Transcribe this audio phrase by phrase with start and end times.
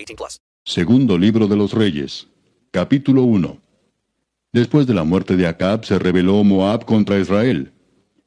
[0.00, 0.40] 18 plus.
[0.64, 2.28] Segundo libro de los Reyes.
[2.70, 3.60] Capítulo 1.
[4.52, 7.72] Después de la muerte de Acab se rebeló Moab contra Israel.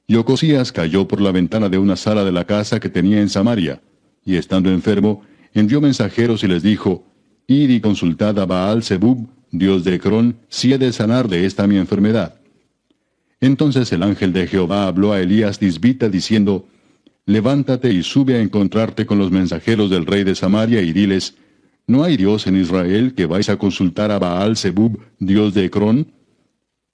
[0.05, 3.30] Y Ocosías cayó por la ventana de una sala de la casa que tenía en
[3.30, 3.81] Samaria,
[4.23, 7.05] y estando enfermo, envió mensajeros y les dijo,
[7.47, 11.67] Id y consultad a Baal Zebub, Dios de Ecrón, si he de sanar de esta
[11.67, 12.35] mi enfermedad.
[13.39, 16.67] Entonces el ángel de Jehová habló a Elías Disbita diciendo,
[17.25, 21.35] Levántate y sube a encontrarte con los mensajeros del rey de Samaria y diles,
[21.86, 26.14] ¿No hay Dios en Israel que vais a consultar a Baal Zebub, Dios de Ecrón?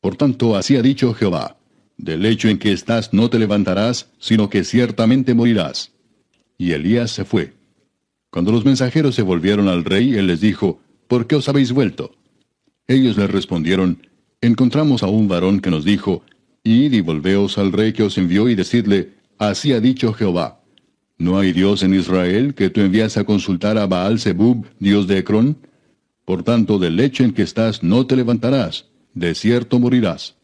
[0.01, 1.57] Por tanto, así ha dicho Jehová,
[1.97, 5.91] del lecho en que estás no te levantarás, sino que ciertamente morirás.
[6.57, 7.53] Y Elías se fue.
[8.31, 12.15] Cuando los mensajeros se volvieron al rey, él les dijo, ¿Por qué os habéis vuelto?
[12.87, 14.07] Ellos le respondieron,
[14.41, 16.23] Encontramos a un varón que nos dijo,
[16.63, 20.58] Id y volveos al rey que os envió y decidle, Así ha dicho Jehová.
[21.19, 25.17] ¿No hay Dios en Israel que tú envías a consultar a Baal Zebub, Dios de
[25.17, 25.57] Ecrón?
[26.23, 30.37] Por tanto, del lecho en que estás no te levantarás, de cierto morirás.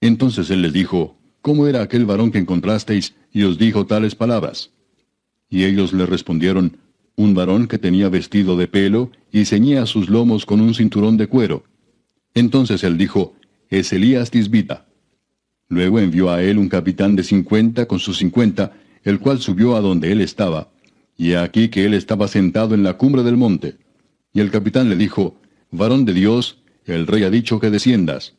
[0.00, 4.70] Entonces él les dijo, ¿Cómo era aquel varón que encontrasteis y os dijo tales palabras?
[5.50, 6.78] Y ellos le respondieron,
[7.14, 11.26] un varón que tenía vestido de pelo y ceñía sus lomos con un cinturón de
[11.26, 11.64] cuero.
[12.32, 13.34] Entonces él dijo,
[13.68, 14.86] es Elías Tisbita.
[15.68, 18.72] Luego envió a él un capitán de cincuenta con sus cincuenta,
[19.04, 20.68] el cual subió a donde él estaba,
[21.16, 23.76] y aquí que él estaba sentado en la cumbre del monte.
[24.32, 25.36] Y el capitán le dijo,
[25.70, 28.34] Varón de Dios, el rey ha dicho que desciendas.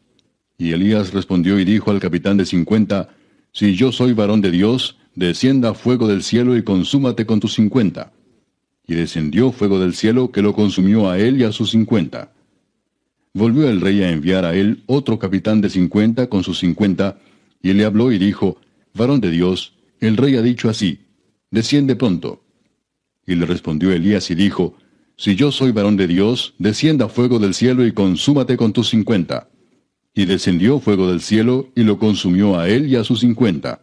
[0.57, 3.09] Y Elías respondió y dijo al capitán de cincuenta,
[3.51, 8.11] Si yo soy varón de Dios, descienda fuego del cielo y consúmate con tus cincuenta.
[8.85, 12.31] Y descendió fuego del cielo que lo consumió a él y a sus cincuenta.
[13.33, 17.17] Volvió el rey a enviar a él otro capitán de cincuenta con sus cincuenta,
[17.63, 18.57] y le habló y dijo,
[18.93, 20.99] Varón de Dios, el rey ha dicho así,
[21.51, 22.43] desciende pronto.
[23.25, 24.75] Y le respondió Elías y dijo,
[25.15, 29.49] Si yo soy varón de Dios, descienda fuego del cielo y consúmate con tus cincuenta.
[30.13, 33.81] Y descendió fuego del cielo y lo consumió a él y a sus cincuenta.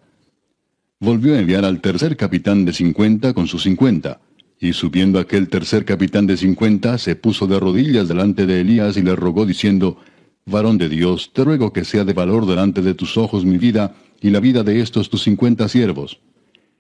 [0.99, 4.21] Volvió a enviar al tercer capitán de cincuenta con sus cincuenta.
[4.61, 9.03] Y subiendo aquel tercer capitán de cincuenta, se puso de rodillas delante de Elías y
[9.03, 9.99] le rogó diciendo,
[10.45, 13.95] Varón de Dios, te ruego que sea de valor delante de tus ojos mi vida
[14.21, 16.21] y la vida de estos tus cincuenta siervos.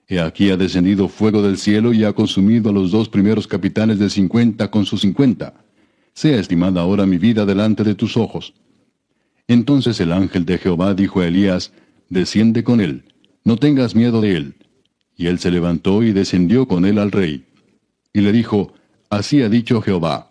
[0.09, 3.99] He aquí ha descendido fuego del cielo y ha consumido a los dos primeros capitanes
[3.99, 5.54] de cincuenta con sus cincuenta.
[6.15, 8.54] Sea estimada ahora mi vida delante de tus ojos.
[9.47, 11.72] Entonces el ángel de Jehová dijo a Elías,
[12.09, 13.04] Desciende con él,
[13.44, 14.54] no tengas miedo de él.
[15.16, 17.44] Y él se levantó y descendió con él al rey.
[18.15, 18.72] Y le dijo,
[19.10, 20.31] Así ha dicho Jehová,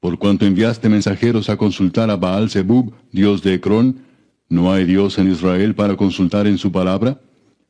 [0.00, 3.98] por cuanto enviaste mensajeros a consultar a Baal Zebub, dios de Ecrón,
[4.52, 7.18] ¿no hay Dios en Israel para consultar en su palabra?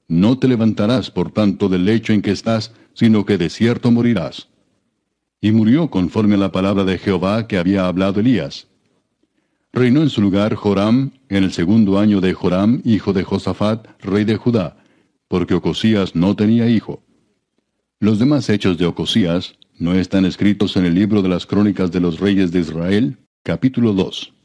[0.08, 4.48] No te levantarás, por tanto, del lecho en que estás, sino que de cierto morirás.
[5.40, 8.66] Y murió conforme a la palabra de Jehová que había hablado Elías.
[9.72, 14.24] Reinó en su lugar Joram en el segundo año de Joram, hijo de Josafat, rey
[14.24, 14.76] de Judá,
[15.28, 17.04] porque Ocosías no tenía hijo.
[18.00, 22.00] Los demás hechos de Ocosías no están escritos en el libro de las crónicas de
[22.00, 24.41] los reyes de Israel, capítulo 2.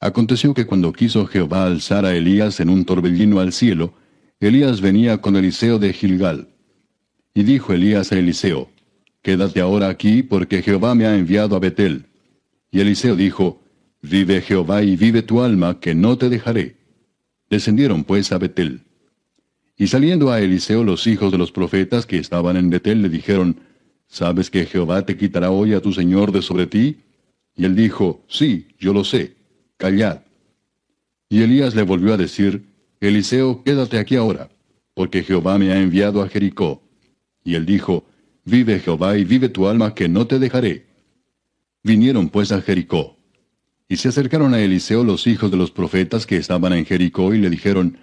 [0.00, 3.94] Aconteció que cuando quiso Jehová alzar a Elías en un torbellino al cielo,
[4.40, 6.48] Elías venía con Eliseo de Gilgal.
[7.34, 8.70] Y dijo Elías a Eliseo,
[9.22, 12.06] Quédate ahora aquí, porque Jehová me ha enviado a Betel.
[12.70, 13.62] Y Eliseo dijo,
[14.02, 16.76] Vive Jehová y vive tu alma, que no te dejaré.
[17.48, 18.82] Descendieron pues a Betel.
[19.78, 23.60] Y saliendo a Eliseo los hijos de los profetas que estaban en Betel le dijeron,
[24.08, 26.98] ¿Sabes que Jehová te quitará hoy a tu Señor de sobre ti?
[27.56, 29.34] Y él dijo, Sí, yo lo sé,
[29.76, 30.22] callad.
[31.28, 32.64] Y Elías le volvió a decir,
[33.00, 34.48] Eliseo, quédate aquí ahora,
[34.94, 36.82] porque Jehová me ha enviado a Jericó.
[37.44, 38.04] Y él dijo,
[38.44, 40.86] Vive Jehová y vive tu alma que no te dejaré.
[41.82, 43.16] Vinieron pues a Jericó.
[43.88, 47.38] Y se acercaron a Eliseo los hijos de los profetas que estaban en Jericó y
[47.38, 47.98] le dijeron,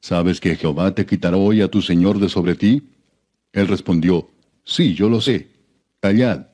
[0.00, 2.82] ¿Sabes que Jehová te quitará hoy a tu señor de sobre ti?
[3.52, 4.28] Él respondió,
[4.64, 5.48] Sí, yo lo sé.
[6.00, 6.48] Callad.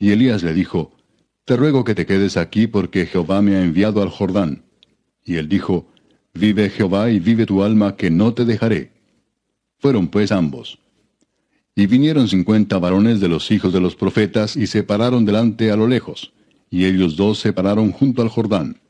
[0.00, 0.92] Y Elías le dijo,
[1.50, 4.62] Te ruego que te quedes aquí porque Jehová me ha enviado al Jordán.
[5.24, 5.88] Y él dijo,
[6.32, 8.92] Vive Jehová y vive tu alma que no te dejaré.
[9.80, 10.78] Fueron pues ambos.
[11.74, 15.76] Y vinieron cincuenta varones de los hijos de los profetas y se pararon delante a
[15.76, 16.32] lo lejos,
[16.70, 18.80] y ellos dos se pararon junto al Jordán.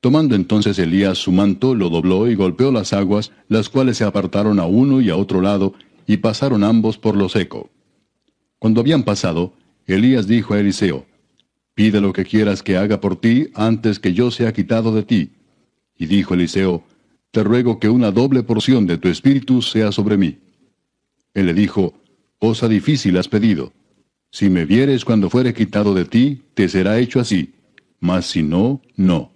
[0.00, 4.60] Tomando entonces Elías su manto, lo dobló y golpeó las aguas, las cuales se apartaron
[4.60, 5.74] a uno y a otro lado,
[6.06, 7.70] y pasaron ambos por lo seco.
[8.60, 9.52] Cuando habían pasado,
[9.84, 11.07] Elías dijo a Eliseo,
[11.78, 15.30] Pide lo que quieras que haga por ti antes que yo sea quitado de ti.
[15.96, 16.82] Y dijo Eliseo,
[17.30, 20.38] Te ruego que una doble porción de tu espíritu sea sobre mí.
[21.34, 21.94] Él le dijo,
[22.40, 23.72] Cosa difícil has pedido.
[24.32, 27.54] Si me vieres cuando fuere quitado de ti, te será hecho así,
[28.00, 29.30] mas si no, no.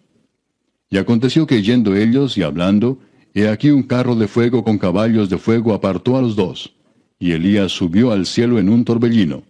[0.91, 2.99] Y aconteció que yendo ellos y hablando,
[3.35, 6.75] he aquí un carro de fuego con caballos de fuego apartó a los dos,
[7.21, 9.45] y Elías subió al cielo en un torbellino.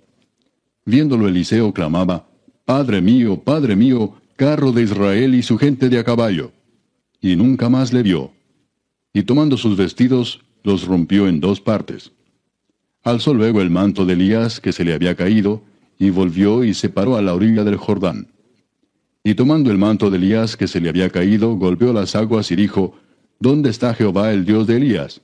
[0.85, 2.29] Viéndolo Eliseo clamaba,
[2.65, 6.53] Padre mío, Padre mío, carro de Israel y su gente de a caballo.
[7.21, 8.33] Y nunca más le vio.
[9.13, 12.13] Y tomando sus vestidos, los rompió en dos partes.
[13.03, 15.63] Alzó luego el manto de Elías que se le había caído,
[15.99, 18.29] y volvió y se paró a la orilla del Jordán.
[19.25, 22.57] Y tomando el manto de Elías que se le había caído, golpeó las aguas y
[22.57, 22.95] dijo,
[23.39, 25.21] ¿Dónde está Jehová el Dios de Elías?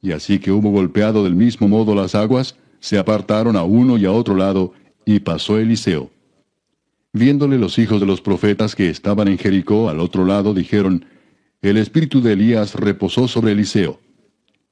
[0.00, 4.06] Y así que hubo golpeado del mismo modo las aguas, se apartaron a uno y
[4.06, 4.72] a otro lado,
[5.04, 6.10] y pasó Eliseo.
[7.12, 11.04] Viéndole los hijos de los profetas que estaban en Jericó al otro lado, dijeron,
[11.60, 14.00] El espíritu de Elías reposó sobre Eliseo.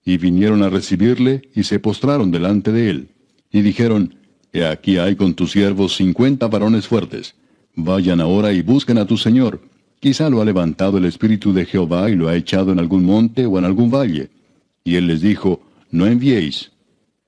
[0.05, 3.09] Y vinieron a recibirle y se postraron delante de él.
[3.53, 4.15] Y dijeron,
[4.53, 7.35] He aquí hay con tus siervos cincuenta varones fuertes.
[7.77, 9.61] Vayan ahora y busquen a tu Señor.
[10.01, 13.45] Quizá lo ha levantado el Espíritu de Jehová y lo ha echado en algún monte
[13.45, 14.31] o en algún valle.
[14.83, 15.61] Y él les dijo,
[15.91, 16.73] No enviéis.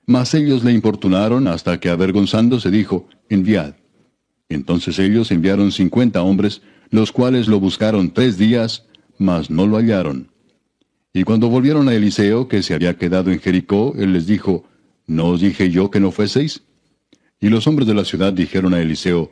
[0.07, 3.75] Mas ellos le importunaron hasta que avergonzándose dijo, Enviad.
[4.53, 8.85] Entonces ellos enviaron cincuenta hombres, los cuales lo buscaron tres días,
[9.17, 10.29] mas no lo hallaron.
[11.13, 14.65] Y cuando volvieron a Eliseo, que se había quedado en Jericó, él les dijo,
[15.05, 16.63] ¿No os dije yo que no fueseis?
[17.39, 19.31] Y los hombres de la ciudad dijeron a Eliseo,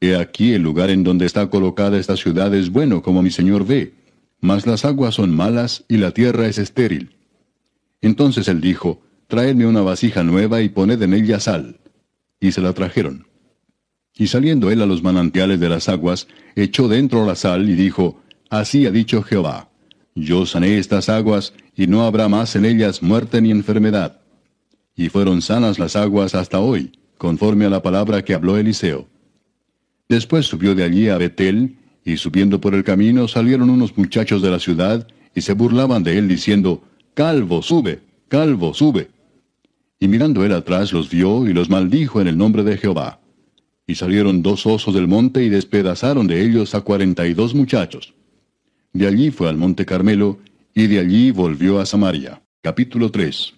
[0.00, 3.66] He aquí el lugar en donde está colocada esta ciudad es bueno, como mi señor
[3.66, 3.94] ve,
[4.40, 7.16] mas las aguas son malas y la tierra es estéril.
[8.00, 11.80] Entonces él dijo, Traedme una vasija nueva y poned en ella sal.
[12.40, 13.27] Y se la trajeron.
[14.18, 16.26] Y saliendo él a los manantiales de las aguas,
[16.56, 18.20] echó dentro la sal y dijo,
[18.50, 19.68] Así ha dicho Jehová,
[20.16, 24.20] yo sané estas aguas, y no habrá más en ellas muerte ni enfermedad.
[24.96, 29.06] Y fueron sanas las aguas hasta hoy, conforme a la palabra que habló Eliseo.
[30.08, 34.50] Después subió de allí a Betel, y subiendo por el camino salieron unos muchachos de
[34.50, 36.82] la ciudad, y se burlaban de él diciendo,
[37.14, 39.10] Calvo, sube, calvo, sube.
[40.00, 43.20] Y mirando él atrás los vio y los maldijo en el nombre de Jehová.
[43.88, 48.12] Y salieron dos osos del monte y despedazaron de ellos a cuarenta y dos muchachos.
[48.92, 50.38] De allí fue al monte Carmelo,
[50.74, 52.42] y de allí volvió a Samaria.
[52.60, 53.54] Capítulo 3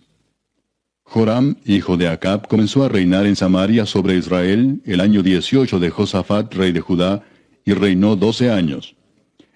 [1.03, 5.91] Joram, hijo de Acab, comenzó a reinar en Samaria sobre Israel el año 18 de
[5.91, 7.25] Josafat, rey de Judá,
[7.65, 8.95] y reinó doce años.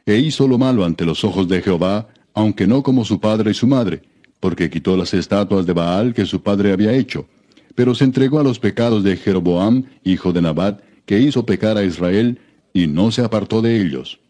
[0.05, 3.55] E hizo lo malo ante los ojos de Jehová, aunque no como su padre y
[3.55, 4.03] su madre,
[4.41, 7.29] porque quitó las estatuas de Baal que su padre había hecho,
[7.75, 11.85] pero se entregó a los pecados de Jeroboam, hijo de Nabat, que hizo pecar a
[11.85, 12.39] Israel,
[12.73, 14.21] y no se apartó de ellos.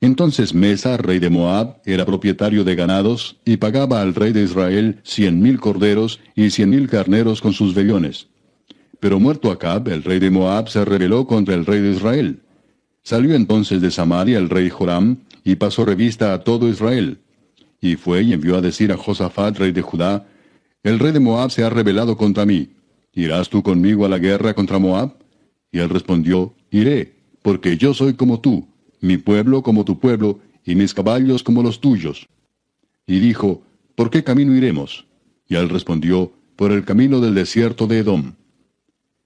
[0.00, 5.00] Entonces Mesa, rey de Moab, era propietario de ganados, y pagaba al rey de Israel
[5.02, 8.28] cien mil corderos y cien mil carneros con sus vellones.
[8.98, 12.40] Pero muerto Acab, el rey de Moab se rebeló contra el rey de Israel.
[13.02, 17.18] Salió entonces de Samaria el rey Joram, y pasó revista a todo Israel.
[17.80, 20.26] Y fue y envió a decir a Josafat, rey de Judá,
[20.82, 22.70] El rey de Moab se ha rebelado contra mí.
[23.12, 25.16] ¿Irás tú conmigo a la guerra contra Moab?
[25.72, 28.66] Y él respondió, Iré, porque yo soy como tú
[29.00, 32.28] mi pueblo como tu pueblo, y mis caballos como los tuyos.
[33.06, 33.62] Y dijo,
[33.94, 35.06] ¿por qué camino iremos?
[35.48, 38.34] Y él respondió, por el camino del desierto de Edom.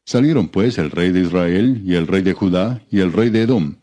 [0.04, 3.42] Salieron pues el rey de Israel, y el rey de Judá, y el rey de
[3.42, 3.76] Edom.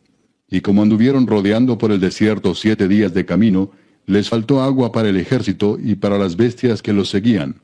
[0.49, 3.71] Y como anduvieron rodeando por el desierto siete días de camino,
[4.05, 7.61] les faltó agua para el ejército y para las bestias que los seguían.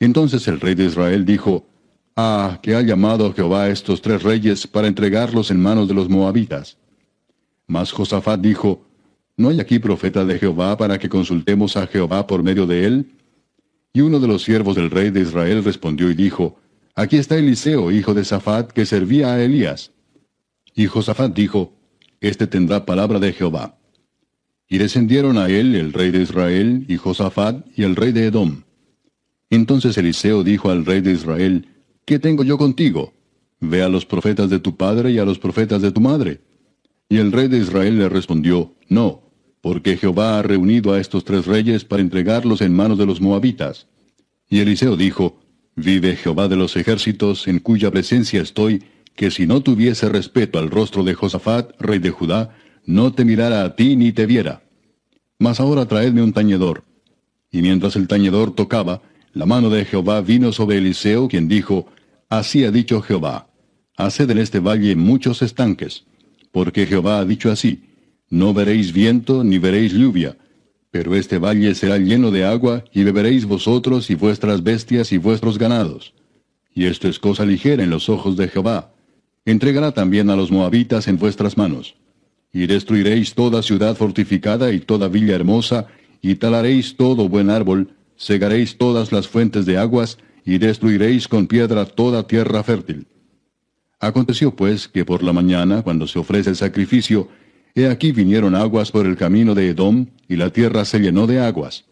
[0.00, 1.66] Entonces el rey de Israel dijo,
[2.18, 6.08] Ah, que ha llamado Jehová a estos tres reyes para entregarlos en manos de los
[6.08, 6.78] moabitas.
[7.66, 8.86] Mas Josafat dijo,
[9.36, 13.12] ¿No hay aquí profeta de Jehová para que consultemos a Jehová por medio de él?
[13.92, 16.58] Y uno de los siervos del rey de Israel respondió y dijo,
[16.94, 19.92] Aquí está Eliseo, hijo de Safat, que servía a Elías.
[20.74, 21.74] Y Josafat dijo,
[22.22, 23.76] Este tendrá palabra de Jehová.
[24.68, 28.62] Y descendieron a él el rey de Israel, y Josafat, y el rey de Edom.
[29.50, 31.68] Entonces Eliseo dijo al rey de Israel,
[32.04, 33.14] ¿Qué tengo yo contigo?
[33.60, 36.40] Ve a los profetas de tu padre y a los profetas de tu madre.
[37.08, 39.22] Y el rey de Israel le respondió, No,
[39.60, 43.88] porque Jehová ha reunido a estos tres reyes para entregarlos en manos de los moabitas.
[44.48, 45.40] Y Eliseo dijo,
[45.74, 50.70] Vive Jehová de los ejércitos, en cuya presencia estoy, que si no tuviese respeto al
[50.70, 52.56] rostro de Josafat, rey de Judá,
[52.86, 54.62] no te mirara a ti ni te viera.
[55.38, 56.84] Mas ahora traedme un tañedor.
[57.50, 59.02] Y mientras el tañedor tocaba,
[59.32, 61.86] la mano de Jehová vino sobre Eliseo, quien dijo,
[62.28, 63.48] Así ha dicho Jehová,
[63.96, 66.04] haced en este valle muchos estanques,
[66.52, 67.82] porque Jehová ha dicho así,
[68.30, 70.36] no veréis viento ni veréis lluvia,
[70.90, 75.58] pero este valle será lleno de agua, y beberéis vosotros y vuestras bestias y vuestros
[75.58, 76.14] ganados.
[76.74, 78.92] Y esto es cosa ligera en los ojos de Jehová.
[79.44, 81.94] Entregará también a los moabitas en vuestras manos.
[82.56, 85.88] Y destruiréis toda ciudad fortificada y toda villa hermosa,
[86.22, 91.84] y talaréis todo buen árbol, segaréis todas las fuentes de aguas, y destruiréis con piedra
[91.84, 93.08] toda tierra fértil.
[94.00, 97.28] Aconteció pues que por la mañana, cuando se ofrece el sacrificio,
[97.74, 101.40] he aquí vinieron aguas por el camino de Edom, y la tierra se llenó de
[101.40, 101.84] aguas.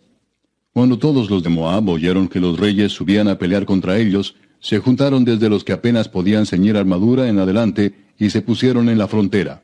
[0.72, 4.78] Cuando todos los de Moab oyeron que los reyes subían a pelear contra ellos, se
[4.78, 9.08] juntaron desde los que apenas podían ceñir armadura en adelante, y se pusieron en la
[9.08, 9.63] frontera.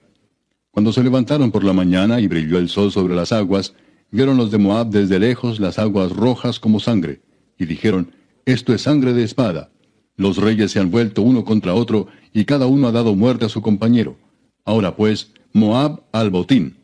[0.70, 3.74] Cuando se levantaron por la mañana y brilló el sol sobre las aguas,
[4.10, 7.20] vieron los de Moab desde lejos las aguas rojas como sangre,
[7.58, 8.12] y dijeron,
[8.44, 9.70] Esto es sangre de espada.
[10.16, 13.48] Los reyes se han vuelto uno contra otro, y cada uno ha dado muerte a
[13.48, 14.16] su compañero.
[14.64, 16.76] Ahora pues, Moab al botín.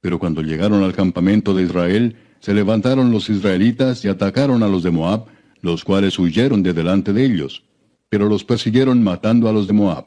[0.00, 4.82] Pero cuando llegaron al campamento de Israel, se levantaron los israelitas y atacaron a los
[4.82, 5.26] de Moab,
[5.60, 7.64] los cuales huyeron de delante de ellos,
[8.08, 10.06] pero los persiguieron matando a los de Moab.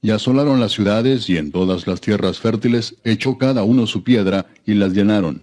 [0.00, 4.46] Y asolaron las ciudades y en todas las tierras fértiles echó cada uno su piedra
[4.64, 5.42] y las llenaron.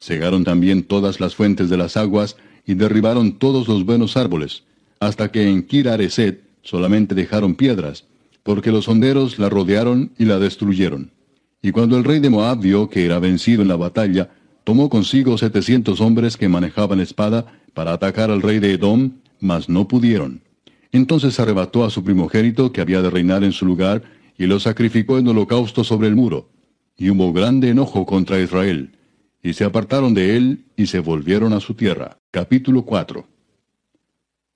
[0.00, 4.62] Cegaron también todas las fuentes de las aguas y derribaron todos los buenos árboles,
[5.00, 8.04] hasta que en Kirareset solamente dejaron piedras,
[8.42, 11.10] porque los honderos la rodearon y la destruyeron.
[11.62, 14.30] Y cuando el rey de Moab vio que era vencido en la batalla,
[14.64, 19.86] tomó consigo setecientos hombres que manejaban espada para atacar al rey de Edom, mas no
[19.86, 20.40] pudieron.
[20.92, 24.02] Entonces arrebató a su primogénito que había de reinar en su lugar,
[24.36, 26.48] y lo sacrificó en holocausto sobre el muro.
[26.96, 28.92] Y hubo grande enojo contra Israel.
[29.42, 32.18] Y se apartaron de él y se volvieron a su tierra.
[32.30, 33.26] Capítulo 4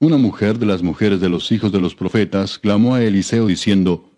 [0.05, 4.11] una mujer de las mujeres de los hijos de los profetas clamó a Eliseo diciendo,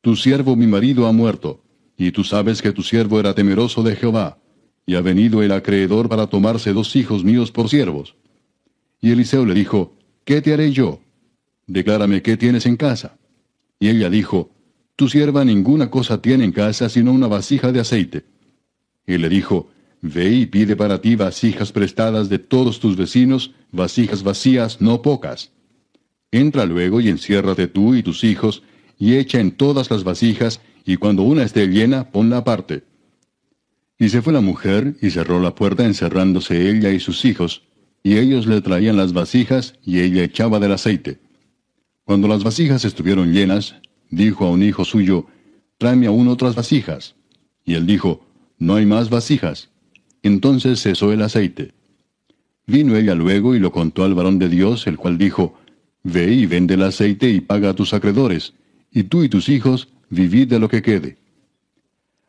[0.00, 1.60] Tu siervo mi marido ha muerto,
[1.98, 4.38] y tú sabes que tu siervo era temeroso de Jehová,
[4.86, 8.14] y ha venido el acreedor para tomarse dos hijos míos por siervos.
[9.02, 9.92] Y Eliseo le dijo,
[10.24, 11.00] ¿Qué te haré yo?
[11.66, 13.16] Declárame qué tienes en casa.
[13.78, 14.50] Y ella dijo,
[14.96, 18.24] Tu sierva ninguna cosa tiene en casa sino una vasija de aceite.
[19.06, 19.70] Y le dijo,
[20.06, 25.52] Ve y pide para ti vasijas prestadas de todos tus vecinos, vasijas vacías, no pocas.
[26.30, 28.62] Entra luego y enciérrate tú y tus hijos,
[28.98, 32.84] y echa en todas las vasijas, y cuando una esté llena, ponla aparte.
[33.98, 37.62] Y se fue la mujer, y cerró la puerta encerrándose ella y sus hijos,
[38.02, 41.23] y ellos le traían las vasijas, y ella echaba del aceite.
[42.04, 43.76] Cuando las vasijas estuvieron llenas,
[44.10, 45.26] dijo a un hijo suyo,
[45.78, 47.14] Tráeme aún otras vasijas.
[47.64, 48.26] Y él dijo,
[48.58, 49.70] No hay más vasijas.
[50.22, 51.72] Entonces cesó el aceite.
[52.66, 55.58] Vino ella luego y lo contó al varón de Dios, el cual dijo,
[56.02, 58.52] Ve y vende el aceite y paga a tus acreedores,
[58.92, 61.16] y tú y tus hijos vivid de lo que quede.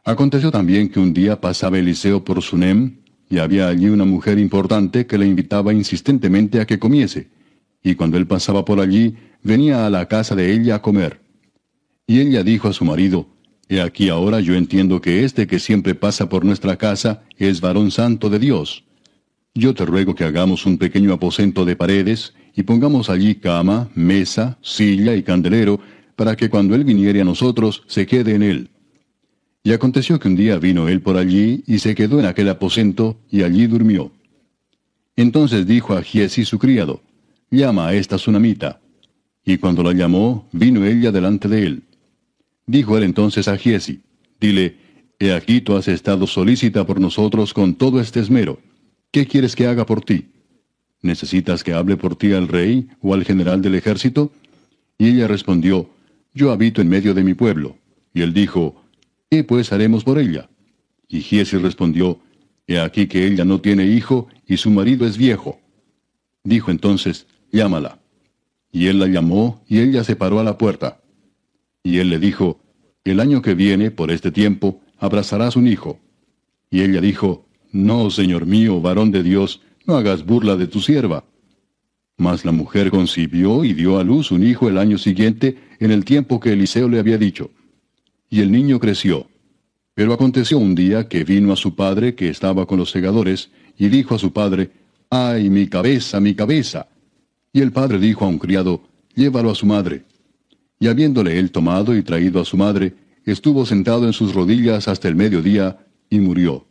[0.06, 2.98] Aconteció también que un día pasaba Eliseo por Sunem,
[3.30, 7.28] y había allí una mujer importante que le invitaba insistentemente a que comiese,
[7.86, 11.22] y cuando él pasaba por allí, venía a la casa de ella a comer.
[12.08, 13.28] Y ella dijo a su marido,
[13.70, 17.92] He aquí ahora yo entiendo que este que siempre pasa por nuestra casa es varón
[17.92, 18.84] santo de Dios.
[19.54, 24.58] Yo te ruego que hagamos un pequeño aposento de paredes, y pongamos allí cama, mesa,
[24.62, 25.80] silla y candelero,
[26.16, 28.70] para que cuando él viniere a nosotros se quede en él.
[29.64, 33.20] Y aconteció que un día vino él por allí, y se quedó en aquel aposento,
[33.30, 34.12] y allí durmió.
[35.16, 37.02] Entonces dijo a Giesi su criado,
[37.52, 38.82] Llama a esta tsunamita.
[39.44, 41.84] Y cuando la llamó, vino ella delante de él.
[42.66, 44.02] Dijo él entonces a Giesi,
[44.40, 44.78] dile,
[45.20, 48.60] He aquí tú has estado solícita por nosotros con todo este esmero.
[49.12, 50.26] ¿Qué quieres que haga por ti?
[51.02, 54.32] ¿Necesitas que hable por ti al rey o al general del ejército?
[54.98, 55.90] Y ella respondió,
[56.34, 57.78] Yo habito en medio de mi pueblo.
[58.14, 58.84] Y él dijo,
[59.30, 60.50] ¿Qué pues haremos por ella?
[61.08, 62.20] Y Giesi respondió,
[62.68, 65.60] He aquí que ella no tiene hijo y su marido es viejo.
[66.44, 68.00] Dijo entonces, Llámala.
[68.70, 71.00] Y él la llamó, y ella se paró a la puerta.
[71.84, 72.60] Y él le dijo,
[73.06, 75.98] El año que viene, por este tiempo, abrazarás un hijo.
[76.70, 81.24] Y ella dijo, No, señor mío, varón de Dios, no hagas burla de tu sierva.
[82.18, 86.04] Mas la mujer concibió y dio a luz un hijo el año siguiente, en el
[86.04, 87.52] tiempo que Eliseo le había dicho.
[88.30, 89.30] Y el niño creció.
[89.94, 93.88] Pero aconteció un día que vino a su padre, que estaba con los segadores, y
[93.88, 94.72] dijo a su padre,
[95.10, 96.90] ¡Ay, mi cabeza, mi cabeza!
[97.56, 98.82] Y el padre dijo a un criado,
[99.16, 100.04] Llévalo a su madre.
[100.78, 105.08] Y habiéndole él tomado y traído a su madre, estuvo sentado en sus rodillas hasta
[105.08, 106.66] el mediodía, y murió.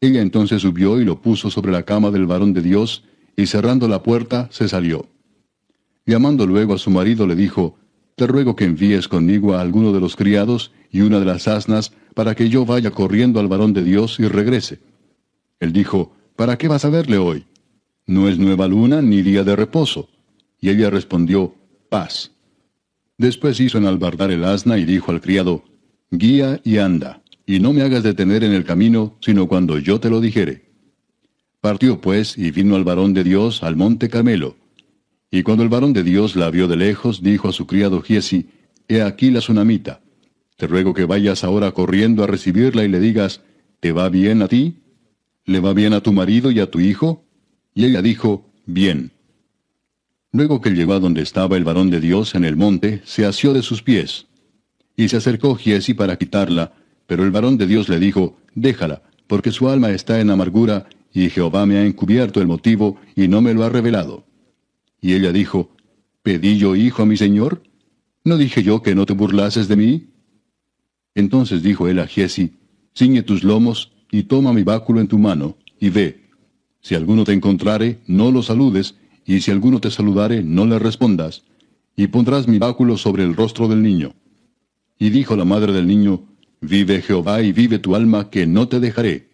[0.00, 3.04] Ella entonces subió y lo puso sobre la cama del varón de Dios,
[3.36, 5.06] y cerrando la puerta, se salió.
[6.06, 7.78] Llamando luego a su marido, le dijo,
[8.16, 11.92] Te ruego que envíes conmigo a alguno de los criados y una de las asnas,
[12.14, 14.80] para que yo vaya corriendo al varón de Dios y regrese.
[15.60, 17.46] Él dijo, ¿Para qué vas a verle hoy?
[18.06, 20.10] No es nueva luna ni día de reposo.
[20.60, 21.54] Y ella respondió,
[21.88, 22.32] Paz.
[23.16, 25.64] Después hizo enalbardar el asna y dijo al criado,
[26.10, 30.10] Guía y anda, y no me hagas detener en el camino, sino cuando yo te
[30.10, 30.64] lo dijere.
[31.60, 34.56] Partió pues y vino al varón de Dios al monte Carmelo.
[35.30, 38.48] Y cuando el varón de Dios la vio de lejos, dijo a su criado Giesi,
[38.86, 40.00] He aquí la tsunamita.
[40.56, 43.40] Te ruego que vayas ahora corriendo a recibirla y le digas,
[43.80, 44.82] ¿te va bien a ti?
[45.46, 47.23] ¿Le va bien a tu marido y a tu hijo?
[47.74, 49.12] Y ella dijo, Bien.
[50.32, 53.52] Luego que llegó a donde estaba el varón de Dios en el monte, se asió
[53.52, 54.26] de sus pies.
[54.96, 56.72] Y se acercó Giesi para quitarla,
[57.06, 61.30] pero el varón de Dios le dijo, Déjala, porque su alma está en amargura, y
[61.30, 64.24] Jehová me ha encubierto el motivo, y no me lo ha revelado.
[65.00, 65.70] Y ella dijo,
[66.22, 67.62] ¿Pedí yo hijo a mi señor?
[68.24, 70.06] ¿No dije yo que no te burlases de mí?
[71.14, 72.54] Entonces dijo él a Giesi,
[72.96, 76.23] Ciñe tus lomos, y toma mi báculo en tu mano, y ve.
[76.84, 81.42] Si alguno te encontrare, no lo saludes, y si alguno te saludare, no le respondas,
[81.96, 84.12] y pondrás mi báculo sobre el rostro del niño.
[84.98, 86.26] Y dijo la madre del niño,
[86.60, 89.30] Vive Jehová y vive tu alma, que no te dejaré.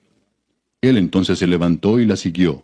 [0.80, 2.62] Él entonces se levantó y la siguió.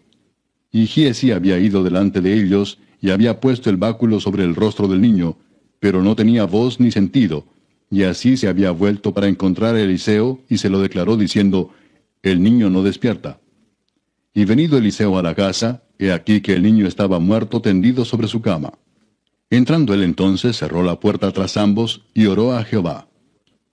[0.70, 4.87] Y Giesi había ido delante de ellos, y había puesto el báculo sobre el rostro
[4.87, 5.37] del niño,
[5.81, 7.44] pero no tenía voz ni sentido,
[7.90, 11.70] y así se había vuelto para encontrar a Eliseo, y se lo declaró diciendo,
[12.22, 13.40] El niño no despierta.
[14.37, 18.29] Y venido Eliseo a la casa, he aquí que el niño estaba muerto tendido sobre
[18.29, 18.75] su cama.
[19.49, 23.09] Entrando él entonces cerró la puerta tras ambos y oró a Jehová.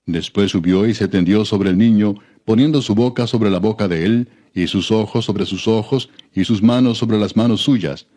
[0.06, 4.06] Después subió y se tendió sobre el niño, poniendo su boca sobre la boca de
[4.06, 8.08] él, y sus ojos sobre sus ojos, y sus manos sobre las manos suyas.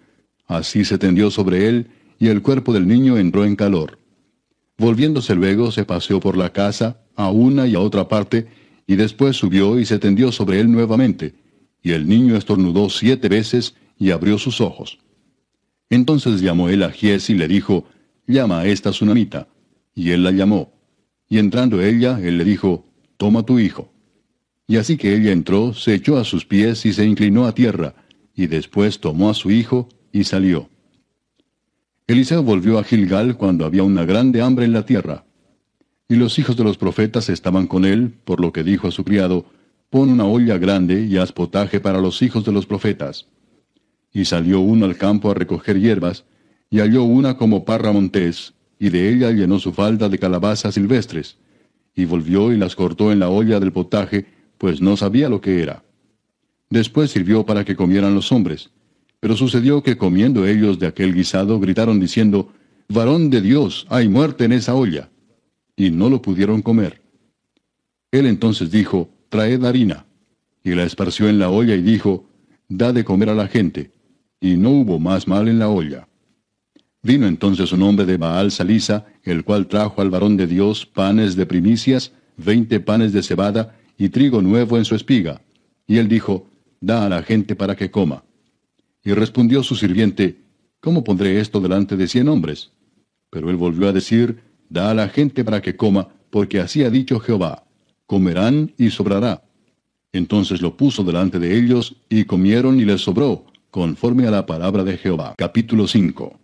[0.46, 1.88] Así se tendió sobre él,
[2.20, 3.98] y el cuerpo del niño entró en calor.
[4.78, 8.46] Volviéndose luego se paseó por la casa, a una y a otra parte,
[8.86, 11.34] y después subió y se tendió sobre él nuevamente,
[11.86, 14.98] y el niño estornudó siete veces y abrió sus ojos.
[15.88, 17.86] Entonces llamó él a Gies y le dijo,
[18.26, 19.46] Llama a esta tsunamita.
[19.94, 20.72] Y él la llamó.
[21.28, 22.84] Y entrando ella, él le dijo,
[23.18, 23.92] Toma tu hijo.
[24.66, 27.94] Y así que ella entró, se echó a sus pies y se inclinó a tierra,
[28.34, 30.68] y después tomó a su hijo y salió.
[32.08, 35.24] Eliseo volvió a Gilgal cuando había una grande hambre en la tierra.
[36.08, 39.04] Y los hijos de los profetas estaban con él, por lo que dijo a su
[39.04, 39.46] criado,
[39.90, 43.26] pon una olla grande y haz potaje para los hijos de los profetas.
[44.12, 46.24] Y salió uno al campo a recoger hierbas,
[46.70, 51.36] y halló una como parra montés, y de ella llenó su falda de calabazas silvestres,
[51.94, 54.26] y volvió y las cortó en la olla del potaje,
[54.58, 55.82] pues no sabía lo que era.
[56.68, 58.70] Después sirvió para que comieran los hombres.
[59.20, 62.52] Pero sucedió que comiendo ellos de aquel guisado, gritaron diciendo,
[62.88, 65.08] Varón de Dios, hay muerte en esa olla.
[65.76, 67.02] Y no lo pudieron comer.
[68.10, 70.06] Él entonces dijo, traed harina.
[70.62, 72.28] Y la esparció en la olla y dijo,
[72.68, 73.92] da de comer a la gente.
[74.40, 76.08] Y no hubo más mal en la olla.
[77.02, 81.36] Vino entonces un hombre de Baal Salisa, el cual trajo al varón de Dios panes
[81.36, 85.40] de primicias, veinte panes de cebada y trigo nuevo en su espiga.
[85.86, 88.24] Y él dijo, da a la gente para que coma.
[89.04, 90.40] Y respondió su sirviente,
[90.80, 92.72] ¿cómo pondré esto delante de cien hombres?
[93.30, 96.90] Pero él volvió a decir, da a la gente para que coma, porque así ha
[96.90, 97.65] dicho Jehová
[98.06, 99.42] comerán y sobrará.
[100.12, 104.84] Entonces lo puso delante de ellos, y comieron y les sobró, conforme a la palabra
[104.84, 105.34] de Jehová.
[105.36, 106.38] Capítulo 5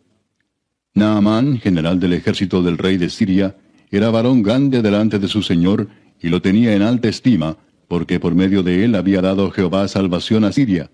[0.94, 3.57] Naamán, general del ejército del rey de Siria,
[3.90, 5.88] era varón grande delante de su señor,
[6.20, 7.57] y lo tenía en alta estima,
[7.88, 10.90] porque por medio de él había dado Jehová salvación a Siria.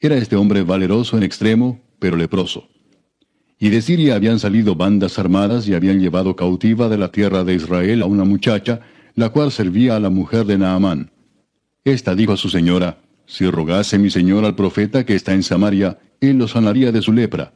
[0.00, 2.68] Era este hombre valeroso en extremo, pero leproso.
[3.58, 7.54] Y de Siria habían salido bandas armadas y habían llevado cautiva de la tierra de
[7.54, 8.80] Israel a una muchacha,
[9.18, 11.10] la cual servía a la mujer de Naamán.
[11.82, 15.98] Esta dijo a su señora, Si rogase mi señor al profeta que está en Samaria,
[16.20, 17.52] él lo sanaría de su lepra.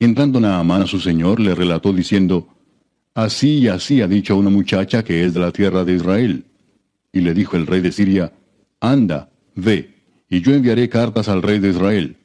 [0.00, 2.48] Entrando Naamán a su señor, le relató diciendo,
[3.14, 6.44] Así y así ha dicho una muchacha que es de la tierra de Israel.
[7.12, 8.32] Y le dijo el rey de Siria,
[8.80, 9.94] Anda, ve,
[10.28, 12.16] y yo enviaré cartas al rey de Israel.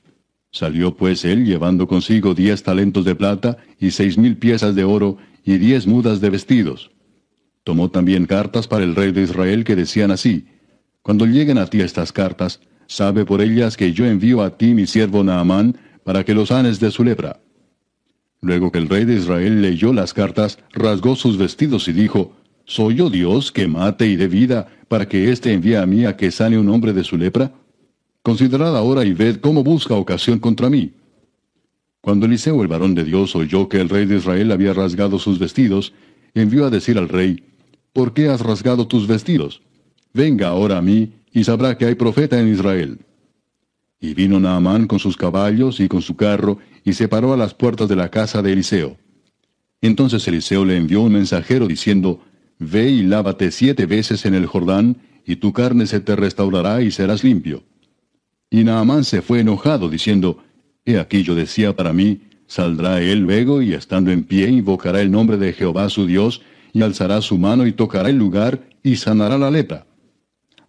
[0.51, 5.19] Salió pues él llevando consigo diez talentos de plata y seis mil piezas de oro
[5.45, 6.92] y diez mudas de vestidos.
[7.63, 10.47] Tomó también cartas para el rey de Israel que decían así,
[11.01, 14.85] Cuando lleguen a ti estas cartas, sabe por ellas que yo envío a ti mi
[14.85, 17.39] siervo Naamán para que los sanes de su lepra.
[18.41, 22.95] Luego que el rey de Israel leyó las cartas, rasgó sus vestidos y dijo, ¿Soy
[22.95, 26.31] yo Dios que mate y dé vida para que éste envíe a mí a que
[26.31, 27.53] sane un hombre de su lepra?
[28.21, 30.93] Considerad ahora y ved cómo busca ocasión contra mí.
[32.01, 35.39] Cuando Eliseo el varón de Dios oyó que el rey de Israel había rasgado sus
[35.39, 35.93] vestidos,
[36.33, 37.43] envió a decir al rey,
[37.93, 39.61] ¿Por qué has rasgado tus vestidos?
[40.13, 42.99] Venga ahora a mí, y sabrá que hay profeta en Israel.
[43.99, 47.53] Y vino Naamán con sus caballos y con su carro, y se paró a las
[47.53, 48.97] puertas de la casa de Eliseo.
[49.81, 52.21] Entonces Eliseo le envió un mensajero diciendo,
[52.59, 56.91] Ve y lávate siete veces en el Jordán, y tu carne se te restaurará y
[56.91, 57.63] serás limpio.
[58.49, 60.43] Y Naamán se fue enojado, diciendo,
[60.85, 65.11] He aquí yo decía para mí, saldrá él luego y estando en pie invocará el
[65.11, 66.41] nombre de Jehová su Dios,
[66.73, 69.87] y alzará su mano y tocará el lugar y sanará la lepra.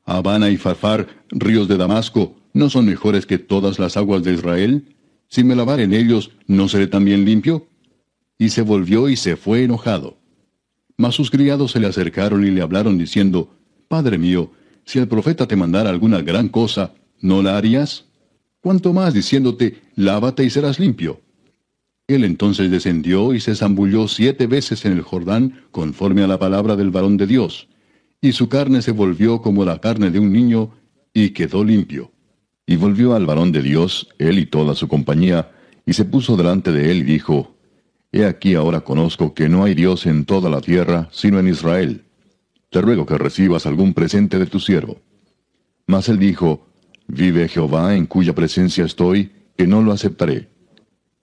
[0.04, 4.94] Habana y Farfar, ríos de Damasco, ¿no son mejores que todas las aguas de Israel?
[5.28, 7.66] Si me lavar en ellos, ¿no seré también limpio?
[8.38, 10.18] Y se volvió y se fue enojado.
[10.96, 13.56] Mas sus criados se le acercaron y le hablaron diciendo,
[13.88, 14.52] Padre mío,
[14.84, 18.04] si el profeta te mandara alguna gran cosa, ¿no la harías?
[18.60, 21.23] Cuanto más diciéndote, lávate y serás limpio.
[22.06, 26.76] Él entonces descendió y se zambulló siete veces en el Jordán, conforme a la palabra
[26.76, 27.68] del varón de Dios,
[28.20, 30.70] y su carne se volvió como la carne de un niño,
[31.14, 32.12] y quedó limpio.
[32.66, 35.52] Y volvió al varón de Dios, él y toda su compañía,
[35.86, 37.54] y se puso delante de él y dijo,
[38.12, 42.04] He aquí ahora conozco que no hay Dios en toda la tierra, sino en Israel.
[42.70, 45.00] Te ruego que recibas algún presente de tu siervo.
[45.86, 46.66] Mas él dijo,
[47.06, 50.53] Vive Jehová en cuya presencia estoy, que no lo aceptaré.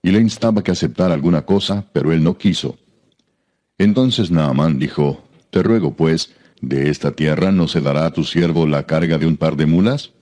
[0.02, 2.76] Y le instaba que aceptara alguna cosa, pero él no quiso.
[3.78, 8.66] Entonces Naamán dijo, Te ruego pues, ¿de esta tierra no se dará a tu siervo
[8.66, 10.12] la carga de un par de mulas?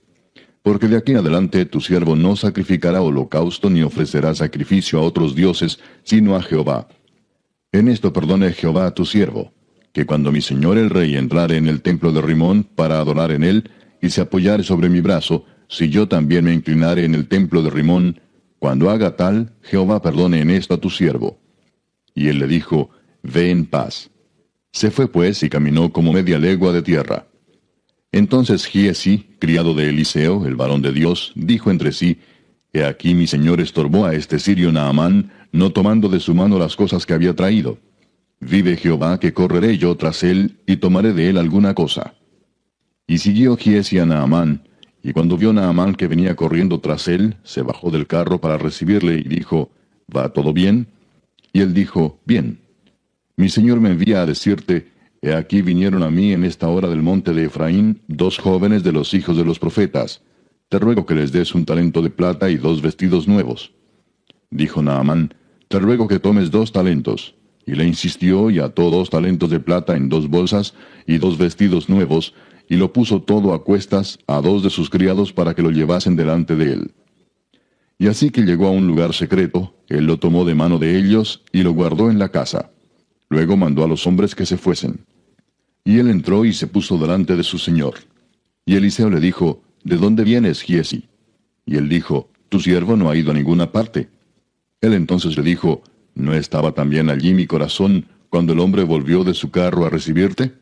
[0.63, 5.35] Porque de aquí en adelante tu siervo no sacrificará holocausto ni ofrecerá sacrificio a otros
[5.35, 6.87] dioses, sino a Jehová.
[7.71, 9.53] En esto perdone Jehová a tu siervo,
[9.93, 13.43] que cuando mi señor el rey entrare en el templo de Rimón para adorar en
[13.43, 17.63] él, y se apoyare sobre mi brazo, si yo también me inclinare en el templo
[17.63, 18.19] de Rimón,
[18.61, 21.39] cuando haga tal, Jehová perdone en esto a tu siervo.
[22.13, 22.91] Y él le dijo,
[23.23, 24.11] Ve en paz.
[24.71, 27.25] Se fue pues y caminó como media legua de tierra.
[28.11, 32.19] Entonces Giesi, criado de Eliseo, el varón de Dios, dijo entre sí,
[32.71, 36.75] He aquí mi señor estorbó a este sirio Naamán, no tomando de su mano las
[36.75, 37.79] cosas que había traído.
[38.39, 42.13] Vive Jehová que correré yo tras él y tomaré de él alguna cosa.
[43.07, 44.69] Y siguió Giesi a Naamán,
[45.03, 49.15] y cuando vio Naamán que venía corriendo tras él, se bajó del carro para recibirle
[49.15, 49.71] y dijo,
[50.15, 50.87] ¿Va todo bien?
[51.53, 52.59] Y él dijo, Bien.
[53.35, 54.91] Mi señor me envía a decirte,
[55.23, 58.91] He aquí vinieron a mí en esta hora del monte de Efraín dos jóvenes de
[58.91, 60.21] los hijos de los profetas.
[60.69, 63.71] Te ruego que les des un talento de plata y dos vestidos nuevos.
[64.51, 65.33] Dijo Naamán,
[65.67, 67.35] Te ruego que tomes dos talentos.
[67.65, 70.73] Y le insistió y ató dos talentos de plata en dos bolsas
[71.05, 72.33] y dos vestidos nuevos,
[72.71, 76.15] y lo puso todo a cuestas a dos de sus criados para que lo llevasen
[76.15, 76.91] delante de él.
[77.99, 81.43] Y así que llegó a un lugar secreto, él lo tomó de mano de ellos
[81.51, 82.71] y lo guardó en la casa.
[83.27, 85.05] Luego mandó a los hombres que se fuesen.
[85.83, 87.95] Y él entró y se puso delante de su señor.
[88.65, 91.09] Y Eliseo le dijo, ¿De dónde vienes, Giesi?
[91.65, 94.07] Y él dijo, Tu siervo no ha ido a ninguna parte.
[94.79, 95.83] Él entonces le dijo,
[96.15, 100.60] ¿No estaba también allí mi corazón cuando el hombre volvió de su carro a recibirte?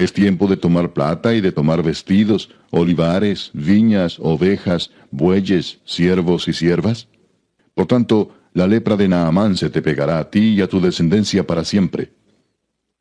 [0.00, 6.54] Es tiempo de tomar plata y de tomar vestidos, olivares, viñas, ovejas, bueyes, siervos y
[6.54, 7.08] siervas.
[7.74, 11.46] Por tanto, la lepra de Naamán se te pegará a ti y a tu descendencia
[11.46, 12.14] para siempre.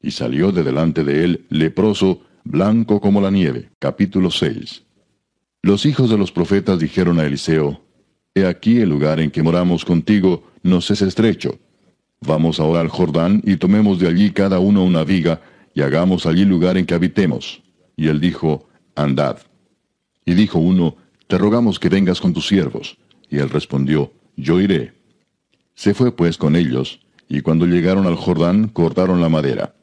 [0.01, 3.69] Y salió de delante de él leproso, blanco como la nieve.
[3.79, 4.83] Capítulo 6.
[5.61, 7.81] Los hijos de los profetas dijeron a Eliseo,
[8.35, 11.59] He aquí el lugar en que moramos contigo nos es estrecho.
[12.19, 15.39] Vamos ahora al Jordán y tomemos de allí cada uno una viga,
[15.79, 17.63] y hagamos allí lugar en que habitemos.
[17.95, 19.37] Y él dijo, Andad.
[20.25, 22.97] Y dijo uno, Te rogamos que vengas con tus siervos.
[23.29, 24.93] Y él respondió, Yo iré.
[25.75, 29.73] Se fue pues con ellos, y cuando llegaron al Jordán cortaron la madera.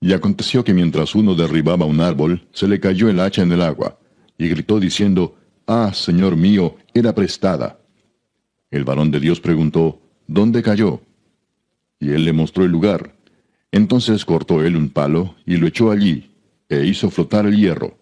[0.00, 3.62] Y aconteció que mientras uno derribaba un árbol, se le cayó el hacha en el
[3.62, 4.00] agua,
[4.36, 5.36] y gritó diciendo,
[5.68, 7.78] Ah, Señor mío, era prestada.
[8.72, 11.00] El varón de Dios preguntó, ¿Dónde cayó?
[12.00, 13.15] Y él le mostró el lugar.
[13.76, 16.30] Entonces cortó él un palo y lo echó allí,
[16.70, 17.98] e hizo flotar el hierro.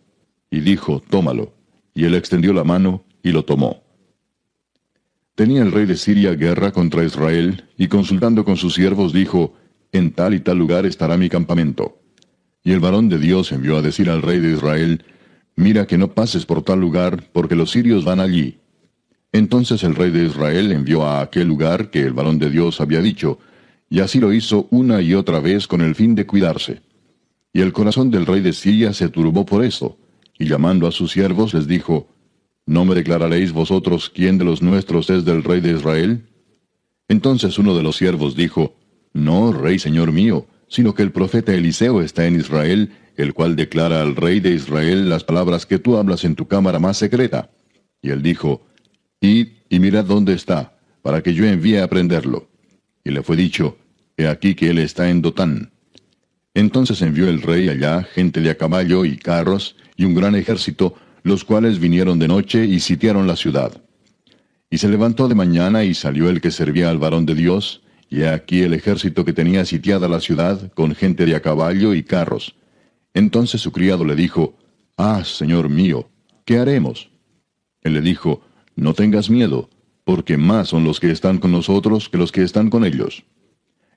[0.48, 1.52] Y dijo, Tómalo.
[1.94, 3.82] Y él extendió la mano y lo tomó.
[5.34, 9.54] Tenía el rey de Siria guerra contra Israel, y consultando con sus siervos dijo,
[9.90, 11.98] En tal y tal lugar estará mi campamento.
[12.62, 15.04] Y el varón de Dios envió a decir al rey de Israel,
[15.56, 18.60] Mira que no pases por tal lugar, porque los sirios van allí.
[19.32, 23.00] Entonces el rey de Israel envió a aquel lugar que el varón de Dios había
[23.00, 23.40] dicho,
[23.94, 26.82] y así lo hizo una y otra vez con el fin de cuidarse.
[27.52, 29.96] Y el corazón del rey de Siria se turbó por esto,
[30.36, 32.08] y llamando a sus siervos les dijo,
[32.66, 36.26] ¿No me declararéis vosotros quién de los nuestros es del rey de Israel?
[37.06, 38.74] Entonces uno de los siervos dijo,
[39.12, 44.02] No, rey señor mío, sino que el profeta Eliseo está en Israel, el cual declara
[44.02, 47.48] al rey de Israel las palabras que tú hablas en tu cámara más secreta.
[48.02, 48.66] Y él dijo,
[49.20, 52.48] Id y mirad dónde está, para que yo envíe a prenderlo.
[53.04, 53.76] Y le fue dicho,
[54.16, 55.72] He aquí que él está en Dotán.
[56.54, 60.94] Entonces envió el rey allá gente de a caballo y carros, y un gran ejército,
[61.24, 63.82] los cuales vinieron de noche y sitiaron la ciudad.
[64.70, 68.20] Y se levantó de mañana y salió el que servía al varón de Dios, y
[68.20, 72.04] he aquí el ejército que tenía sitiada la ciudad, con gente de a caballo y
[72.04, 72.54] carros.
[73.14, 74.56] Entonces su criado le dijo,
[74.96, 76.08] Ah, señor mío,
[76.44, 77.10] ¿qué haremos?
[77.82, 78.42] Él le dijo,
[78.76, 79.70] No tengas miedo,
[80.04, 83.24] porque más son los que están con nosotros que los que están con ellos.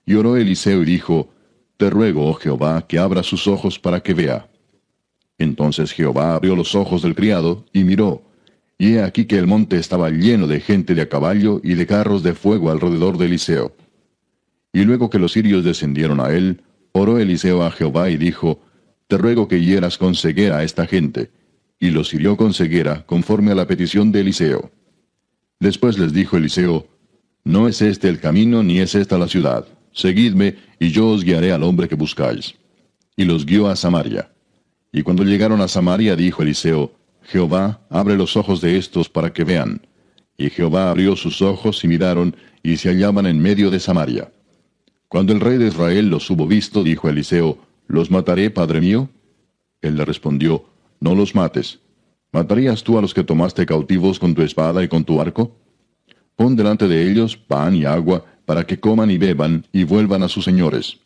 [0.07, 1.29] Y oró Eliseo y dijo,
[1.75, 4.49] Te ruego, oh Jehová, que abra sus ojos para que vea.
[5.37, 8.23] Entonces Jehová abrió los ojos del criado y miró,
[8.79, 11.85] y he aquí que el monte estaba lleno de gente de a caballo y de
[11.85, 13.75] carros de fuego alrededor de Eliseo.
[14.71, 16.61] Y luego que los sirios descendieron a él,
[16.93, 18.61] oró Eliseo a Jehová y dijo,
[19.07, 21.31] Te ruego que hieras con ceguera a esta gente.
[21.79, 24.71] Y los hirió con ceguera, conforme a la petición de Eliseo.
[25.59, 26.87] Después les dijo Eliseo,
[27.43, 29.67] No es este el camino ni es esta la ciudad.
[29.97, 32.53] Seguidme, y yo os guiaré al hombre que buscáis.
[33.15, 34.29] Y los guió a Samaria.
[34.91, 36.91] Y cuando llegaron a Samaria dijo Eliseo,
[37.23, 39.81] Jehová, abre los ojos de estos para que vean.
[40.37, 44.31] Y Jehová abrió sus ojos y miraron, y se hallaban en medio de Samaria.
[45.07, 47.57] Cuando el rey de Israel los hubo visto, dijo Eliseo,
[47.87, 49.09] ¿Los mataré, padre mío?
[49.81, 50.63] Él le respondió,
[50.99, 51.79] No los mates.
[52.31, 55.55] ¿Matarías tú a los que tomaste cautivos con tu espada y con tu arco?
[56.35, 60.29] Pon delante de ellos pan y agua, para que coman y beban, y vuelvan a
[60.29, 60.99] sus señores.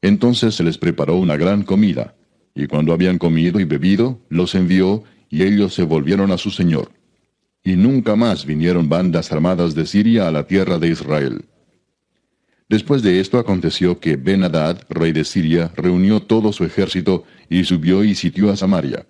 [0.00, 2.14] Entonces se les preparó una gran comida,
[2.54, 6.90] y cuando habían comido y bebido, los envió, y ellos se volvieron a su señor.
[7.62, 11.44] Y nunca más vinieron bandas armadas de Siria a la tierra de Israel.
[12.66, 18.04] Después de esto aconteció que Ben-Hadad, rey de Siria, reunió todo su ejército y subió
[18.04, 19.04] y sitió a Samaria.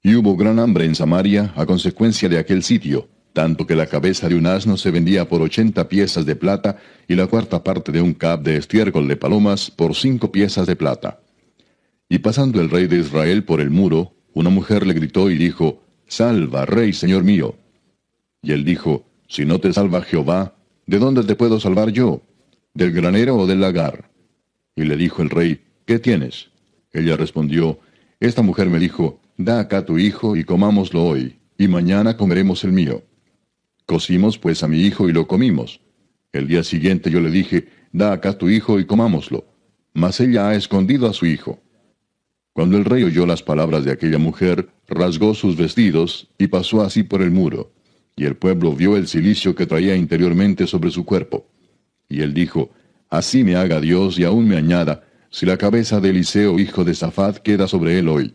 [0.00, 4.30] Y hubo gran hambre en Samaria a consecuencia de aquel sitio, tanto que la cabeza
[4.30, 8.00] de un asno se vendía por ochenta piezas de plata y la cuarta parte de
[8.00, 11.20] un cab de estiércol de palomas por cinco piezas de plata.
[12.08, 15.82] Y pasando el rey de Israel por el muro, una mujer le gritó y dijo,
[16.06, 17.56] Salva, rey, señor mío.
[18.40, 20.54] Y él dijo, Si no te salva Jehová,
[20.86, 22.22] ¿de dónde te puedo salvar yo?
[22.72, 24.08] ¿Del granero o del lagar?
[24.74, 26.48] Y le dijo el rey, ¿qué tienes?
[26.90, 27.80] Ella respondió,
[28.18, 32.72] Esta mujer me dijo, Da acá tu hijo y comámoslo hoy, y mañana comeremos el
[32.72, 33.02] mío.
[33.86, 35.80] Cocimos pues a mi hijo y lo comimos.
[36.32, 39.46] El día siguiente yo le dije, Da acá tu hijo y comámoslo.
[39.94, 41.60] Mas ella ha escondido a su hijo.
[42.52, 47.04] Cuando el rey oyó las palabras de aquella mujer, rasgó sus vestidos y pasó así
[47.04, 47.72] por el muro.
[48.16, 51.46] Y el pueblo vio el cilicio que traía interiormente sobre su cuerpo.
[52.08, 52.70] Y él dijo,
[53.08, 56.94] Así me haga Dios y aún me añada, si la cabeza de Eliseo, hijo de
[56.94, 58.34] Safat, queda sobre él hoy.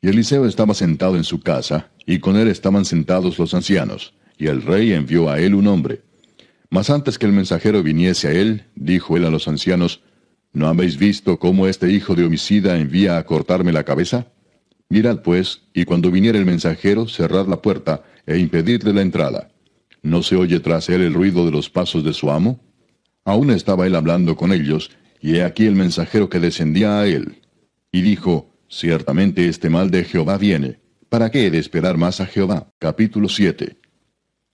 [0.00, 4.46] Y Eliseo estaba sentado en su casa, y con él estaban sentados los ancianos, y
[4.46, 6.02] el rey envió a él un hombre.
[6.70, 10.02] Mas antes que el mensajero viniese a él, dijo él a los ancianos,
[10.52, 14.28] ¿No habéis visto cómo este hijo de homicida envía a cortarme la cabeza?
[14.88, 19.50] Mirad pues, y cuando viniera el mensajero, cerrad la puerta e impedidle la entrada.
[20.02, 22.60] ¿No se oye tras él el ruido de los pasos de su amo?
[23.24, 27.42] Aún estaba él hablando con ellos, y he aquí el mensajero que descendía a él.
[27.92, 30.78] Y dijo, Ciertamente este mal de Jehová viene.
[31.08, 32.70] ¿Para qué he de esperar más a Jehová?
[32.78, 33.76] Capítulo 7.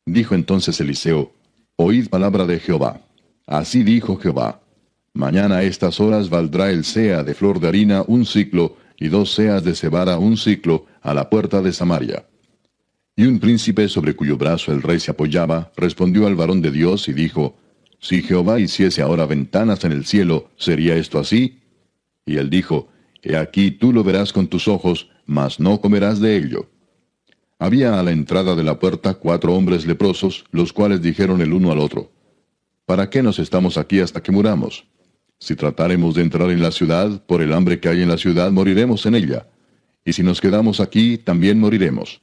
[0.06, 1.32] Dijo entonces Eliseo,
[1.76, 3.00] Oíd palabra de Jehová.
[3.46, 4.60] Así dijo Jehová,
[5.12, 9.32] Mañana a estas horas valdrá el sea de flor de harina un ciclo, y dos
[9.32, 12.26] seas de cebada un ciclo, a la puerta de Samaria.
[13.16, 17.08] Y un príncipe sobre cuyo brazo el rey se apoyaba, respondió al varón de Dios
[17.08, 17.56] y dijo,
[18.00, 21.60] Si Jehová hiciese ahora ventanas en el cielo, ¿sería esto así?
[22.26, 22.88] Y él dijo,
[23.22, 26.68] He aquí tú lo verás con tus ojos, mas no comerás de ello.
[27.58, 31.72] Había a la entrada de la puerta cuatro hombres leprosos, los cuales dijeron el uno
[31.72, 32.10] al otro,
[32.86, 34.84] ¿Para qué nos estamos aquí hasta que muramos?
[35.38, 38.50] Si tratáremos de entrar en la ciudad, por el hambre que hay en la ciudad,
[38.50, 39.46] moriremos en ella.
[40.04, 42.20] Y si nos quedamos aquí, también moriremos.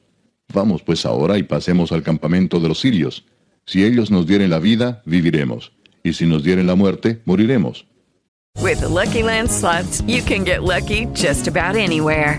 [0.54, 3.24] Vamos pues ahora y pasemos al campamento de los sirios.
[3.66, 5.72] Si ellos nos dieren la vida, viviremos.
[6.04, 7.86] Y si nos dieren la muerte, moriremos.
[8.60, 12.38] With the Lucky Land slots, you can get lucky just about anywhere.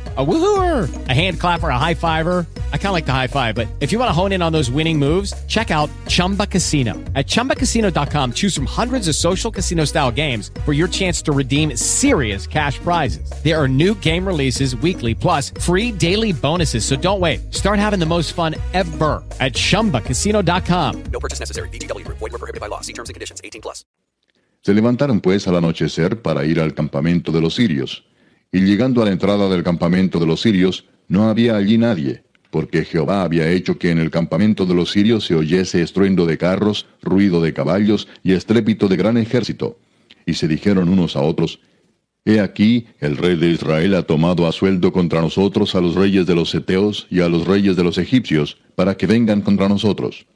[0.17, 2.45] A woohooer, a hand clapper, a high fiver.
[2.73, 4.51] I kind of like the high five, but if you want to hone in on
[4.51, 6.95] those winning moves, check out Chumba Casino.
[7.15, 11.77] At chumbacasino.com, choose from hundreds of social casino style games for your chance to redeem
[11.77, 13.31] serious cash prizes.
[13.41, 16.83] There are new game releases weekly, plus free daily bonuses.
[16.83, 17.53] So don't wait.
[17.53, 21.03] Start having the most fun ever at chumbacasino.com.
[21.03, 21.69] No purchase necessary.
[21.69, 22.17] VGW Group.
[22.17, 22.81] Void were prohibited by law.
[22.81, 23.39] See terms and conditions.
[23.45, 23.85] 18 plus.
[24.63, 28.03] Se levantaron pues al anochecer para ir al campamento de los sirios.
[28.51, 32.83] Y llegando a la entrada del campamento de los sirios, no había allí nadie, porque
[32.83, 36.85] Jehová había hecho que en el campamento de los sirios se oyese estruendo de carros,
[37.01, 39.79] ruido de caballos y estrépito de gran ejército.
[40.25, 41.59] Y se dijeron unos a otros,
[42.23, 46.27] He aquí, el rey de Israel ha tomado a sueldo contra nosotros a los reyes
[46.27, 50.27] de los Eteos y a los reyes de los egipcios, para que vengan contra nosotros.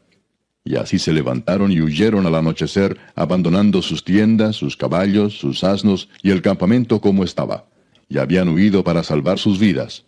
[0.64, 6.10] Y así se levantaron y huyeron al anochecer, abandonando sus tiendas, sus caballos, sus asnos
[6.24, 7.66] y el campamento como estaba.
[8.10, 10.06] Y habían huido para salvar sus vidas.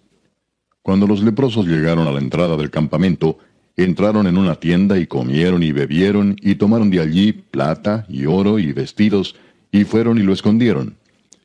[0.82, 3.40] Cuando los leprosos llegaron a la entrada del campamento,
[3.76, 8.58] entraron en una tienda y comieron y bebieron y tomaron de allí plata y oro
[8.60, 9.36] y vestidos,
[9.72, 10.98] y fueron y lo escondieron.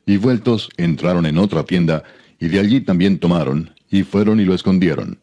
[0.05, 2.03] Y vueltos entraron en otra tienda,
[2.39, 5.19] y de allí también tomaron, y fueron y lo escondieron.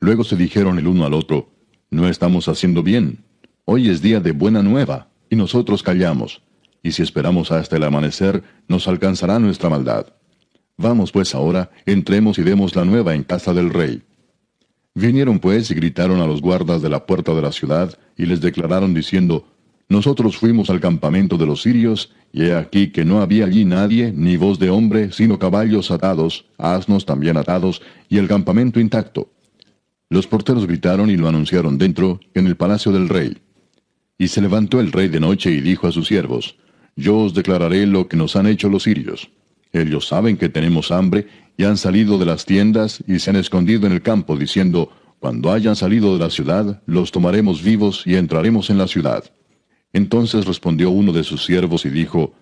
[0.00, 1.50] Luego se dijeron el uno al otro,
[1.90, 3.24] No estamos haciendo bien.
[3.64, 6.42] Hoy es día de buena nueva, y nosotros callamos,
[6.82, 10.06] y si esperamos hasta el amanecer, nos alcanzará nuestra maldad.
[10.78, 14.02] Vamos pues ahora, entremos y demos la nueva en casa del rey.
[14.94, 18.40] Vinieron pues y gritaron a los guardas de la puerta de la ciudad, y les
[18.40, 19.46] declararon diciendo,
[19.88, 24.12] Nosotros fuimos al campamento de los sirios, y he aquí que no había allí nadie,
[24.14, 29.30] ni voz de hombre, sino caballos atados, asnos también atados, y el campamento intacto.
[30.10, 33.38] Los porteros gritaron y lo anunciaron dentro, en el palacio del rey.
[34.18, 36.56] Y se levantó el rey de noche y dijo a sus siervos,
[36.96, 39.30] Yo os declararé lo que nos han hecho los sirios.
[39.72, 41.26] Ellos saben que tenemos hambre
[41.56, 45.52] y han salido de las tiendas y se han escondido en el campo, diciendo, Cuando
[45.52, 49.24] hayan salido de la ciudad, los tomaremos vivos y entraremos en la ciudad.
[49.92, 52.34] Entonces respondió uno de sus siervos y dijo,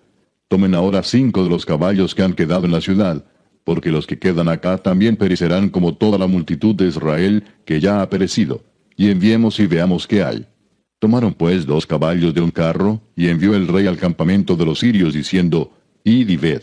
[0.47, 3.25] Tomen ahora cinco de los caballos que han quedado en la ciudad,
[3.63, 8.01] porque los que quedan acá también perecerán como toda la multitud de Israel que ya
[8.01, 8.63] ha perecido,
[8.95, 10.45] y enviemos y veamos qué hay.
[10.99, 14.79] Tomaron pues dos caballos de un carro, y envió el rey al campamento de los
[14.79, 15.71] sirios, diciendo,
[16.03, 16.61] Id y ved.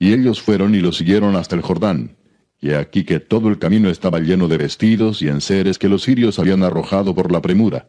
[0.00, 2.16] Y ellos fueron y lo siguieron hasta el Jordán.
[2.58, 6.38] Y aquí que todo el camino estaba lleno de vestidos y enseres que los sirios
[6.38, 7.86] habían arrojado por la premura.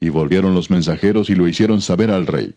[0.00, 2.54] Y volvieron los mensajeros y lo hicieron saber al rey.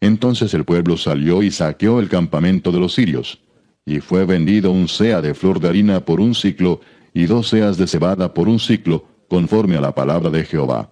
[0.00, 3.40] Entonces el pueblo salió y saqueó el campamento de los sirios,
[3.86, 6.80] y fue vendido un sea de flor de harina por un ciclo,
[7.14, 10.90] y dos seas de cebada por un ciclo, conforme a la palabra de Jehová.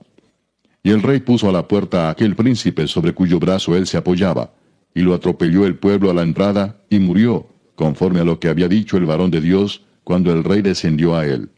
[0.85, 3.97] Y el rey puso a la puerta a aquel príncipe sobre cuyo brazo él se
[3.97, 4.53] apoyaba,
[4.95, 8.69] y lo atropelló el pueblo a la entrada, y murió, conforme a lo que había
[8.69, 11.51] dicho el varón de Dios, cuando el rey descendió a él.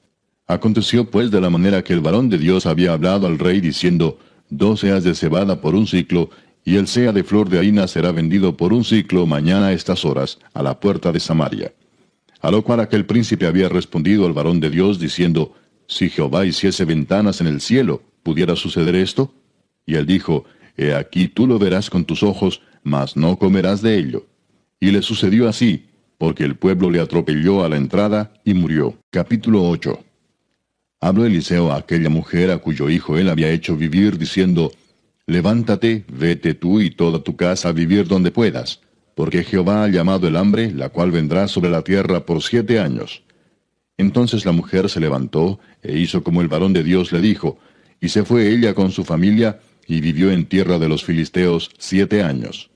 [0.47, 4.19] Aconteció pues de la manera que el varón de Dios había hablado al rey, diciendo,
[4.51, 6.29] Dos seas de cebada por un ciclo,
[6.65, 10.05] y el sea de flor de harina será vendido por un ciclo mañana a estas
[10.05, 11.73] horas, a la puerta de Samaria.
[12.41, 15.55] A lo cual aquel príncipe había respondido al varón de Dios, diciendo,
[15.87, 19.33] Si Jehová hiciese ventanas en el cielo, ¿pudiera suceder esto?
[19.87, 20.45] Y él dijo,
[20.77, 24.27] He aquí tú lo verás con tus ojos, mas no comerás de ello.
[24.81, 25.87] Y le sucedió así,
[26.19, 28.97] porque el pueblo le atropelló a la entrada y murió.
[29.11, 29.99] Capítulo 8.
[31.01, 34.73] Habló Eliseo a aquella mujer a cuyo hijo él había hecho vivir, diciendo,
[35.27, 38.81] Levántate, vete tú y toda tu casa a vivir donde puedas,
[39.15, 43.23] porque Jehová ha llamado el hambre, la cual vendrá sobre la tierra por siete años.
[43.99, 47.59] Entonces la mujer se levantó e hizo como el varón de Dios le dijo,
[48.01, 52.23] y se fue ella con su familia, y vivió en tierra de los filisteos siete
[52.23, 52.72] años.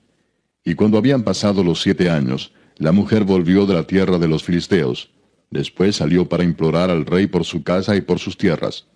[0.66, 4.42] Y cuando habían pasado los siete años, la mujer volvió de la tierra de los
[4.42, 5.10] filisteos.
[5.48, 8.86] Después salió para implorar al rey por su casa y por sus tierras.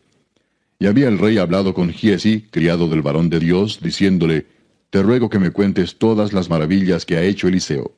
[0.80, 4.46] Y había el rey hablado con Giesi, criado del varón de Dios, diciéndole,
[4.90, 7.92] Te ruego que me cuentes todas las maravillas que ha hecho Eliseo.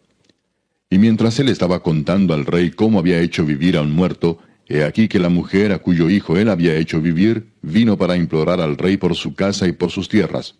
[0.90, 4.84] Y mientras él estaba contando al rey cómo había hecho vivir a un muerto, he
[4.84, 8.76] aquí que la mujer a cuyo hijo él había hecho vivir, vino para implorar al
[8.76, 10.56] rey por su casa y por sus tierras.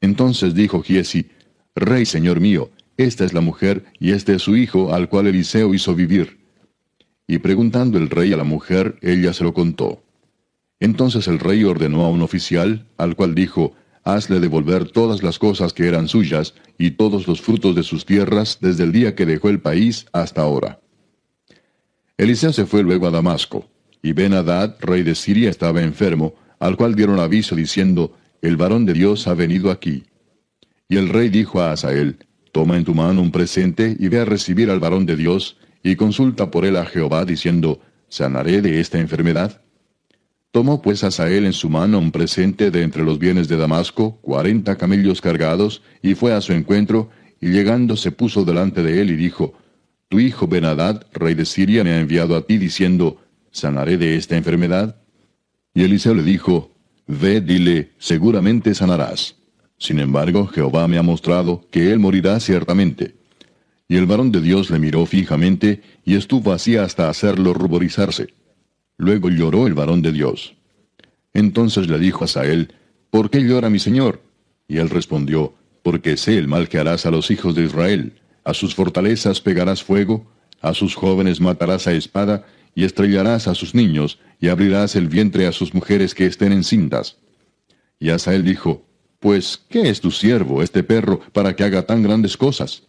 [0.00, 1.26] Entonces dijo Giesi,
[1.76, 5.74] Rey, señor mío, esta es la mujer y este es su hijo al cual Eliseo
[5.74, 6.38] hizo vivir.
[7.28, 10.02] Y preguntando el rey a la mujer, ella se lo contó.
[10.80, 13.74] Entonces el rey ordenó a un oficial, al cual dijo,
[14.04, 18.56] Hazle devolver todas las cosas que eran suyas y todos los frutos de sus tierras
[18.62, 20.80] desde el día que dejó el país hasta ahora.
[22.16, 23.68] Eliseo se fue luego a Damasco,
[24.00, 28.86] y Ben Hadad, rey de Siria, estaba enfermo, al cual dieron aviso diciendo, El varón
[28.86, 30.04] de Dios ha venido aquí.
[30.88, 32.18] Y el rey dijo a Asael,
[32.52, 35.96] Toma en tu mano un presente y ve a recibir al varón de Dios, y
[35.96, 39.60] consulta por él a Jehová, diciendo, ¿sanaré de esta enfermedad?
[40.52, 44.76] Tomó pues Asael en su mano un presente de entre los bienes de Damasco, cuarenta
[44.76, 47.10] camellos cargados, y fue a su encuentro,
[47.40, 49.52] y llegando se puso delante de él y dijo,
[50.08, 53.20] Tu hijo Benadad, rey de Siria, me ha enviado a ti diciendo,
[53.50, 54.96] ¿sanaré de esta enfermedad?
[55.74, 56.74] Y Eliseo le dijo,
[57.06, 59.36] Ve, dile, seguramente sanarás.
[59.78, 63.14] Sin embargo, Jehová me ha mostrado que él morirá ciertamente.
[63.88, 68.28] Y el varón de Dios le miró fijamente, y estuvo así hasta hacerlo ruborizarse.
[68.96, 70.54] Luego lloró el varón de Dios.
[71.34, 72.72] Entonces le dijo a Sael,
[73.10, 74.22] ¿Por qué llora mi señor?
[74.66, 78.14] Y él respondió, Porque sé el mal que harás a los hijos de Israel.
[78.42, 80.26] A sus fortalezas pegarás fuego,
[80.60, 85.46] a sus jóvenes matarás a espada, y estrellarás a sus niños, y abrirás el vientre
[85.46, 87.18] a sus mujeres que estén encintas.
[87.98, 88.85] Y Asael dijo,
[89.20, 92.82] Pues, ¿qué es tu siervo, este perro, para que haga tan grandes cosas?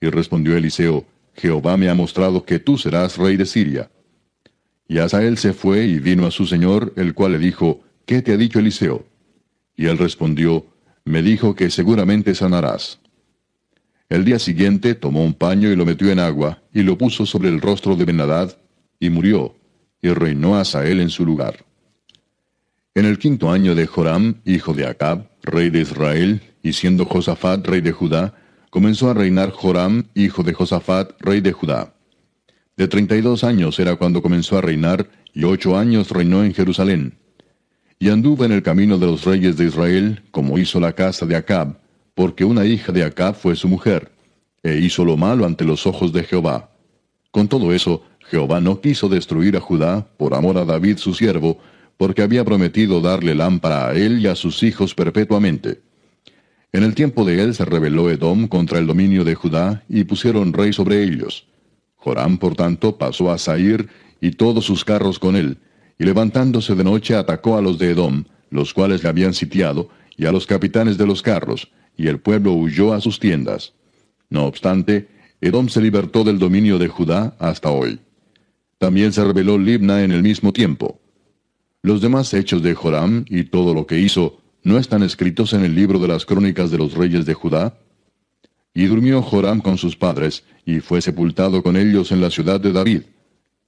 [0.00, 1.04] Y respondió Eliseo,
[1.34, 3.90] Jehová me ha mostrado que tú serás rey de Siria.
[4.88, 8.32] Y Asael se fue y vino a su señor, el cual le dijo, ¿Qué te
[8.32, 9.06] ha dicho Eliseo?
[9.76, 10.66] Y él respondió,
[11.04, 12.98] Me dijo que seguramente sanarás.
[14.08, 17.48] El día siguiente tomó un paño y lo metió en agua, y lo puso sobre
[17.48, 18.58] el rostro de Benadad,
[18.98, 19.54] y murió,
[20.02, 21.64] y reinó Asael en su lugar.
[22.94, 27.66] En el quinto año de Joram, hijo de Acab, rey de Israel, y siendo Josafat
[27.66, 28.34] rey de Judá,
[28.70, 31.94] comenzó a reinar Joram, hijo de Josafat, rey de Judá.
[32.76, 36.54] De treinta y dos años era cuando comenzó a reinar, y ocho años reinó en
[36.54, 37.18] Jerusalén.
[37.98, 41.36] Y anduvo en el camino de los reyes de Israel, como hizo la casa de
[41.36, 41.78] Acab,
[42.14, 44.10] porque una hija de Acab fue su mujer,
[44.62, 46.70] e hizo lo malo ante los ojos de Jehová.
[47.30, 51.58] Con todo eso, Jehová no quiso destruir a Judá por amor a David su siervo,
[52.00, 55.82] porque había prometido darle lámpara a él y a sus hijos perpetuamente.
[56.72, 60.54] En el tiempo de él se rebeló Edom contra el dominio de Judá, y pusieron
[60.54, 61.46] rey sobre ellos.
[61.96, 65.58] Joram, por tanto, pasó a Sair y todos sus carros con él,
[65.98, 70.24] y levantándose de noche atacó a los de Edom, los cuales le habían sitiado, y
[70.24, 73.74] a los capitanes de los carros, y el pueblo huyó a sus tiendas.
[74.30, 75.08] No obstante,
[75.42, 78.00] Edom se libertó del dominio de Judá hasta hoy.
[78.78, 80.98] También se rebeló Libna en el mismo tiempo.
[81.82, 85.74] Los demás hechos de Joram y todo lo que hizo, ¿no están escritos en el
[85.74, 87.78] libro de las crónicas de los reyes de Judá?
[88.74, 92.72] Y durmió Joram con sus padres, y fue sepultado con ellos en la ciudad de
[92.72, 93.02] David,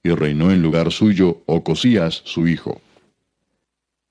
[0.03, 2.81] y reinó en lugar suyo Ocosías su hijo.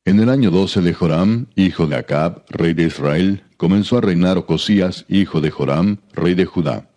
[0.04, 4.36] En el año doce de Joram, hijo de Acab, rey de Israel, comenzó a reinar
[4.36, 6.90] Ocosías, hijo de Joram, rey de Judá.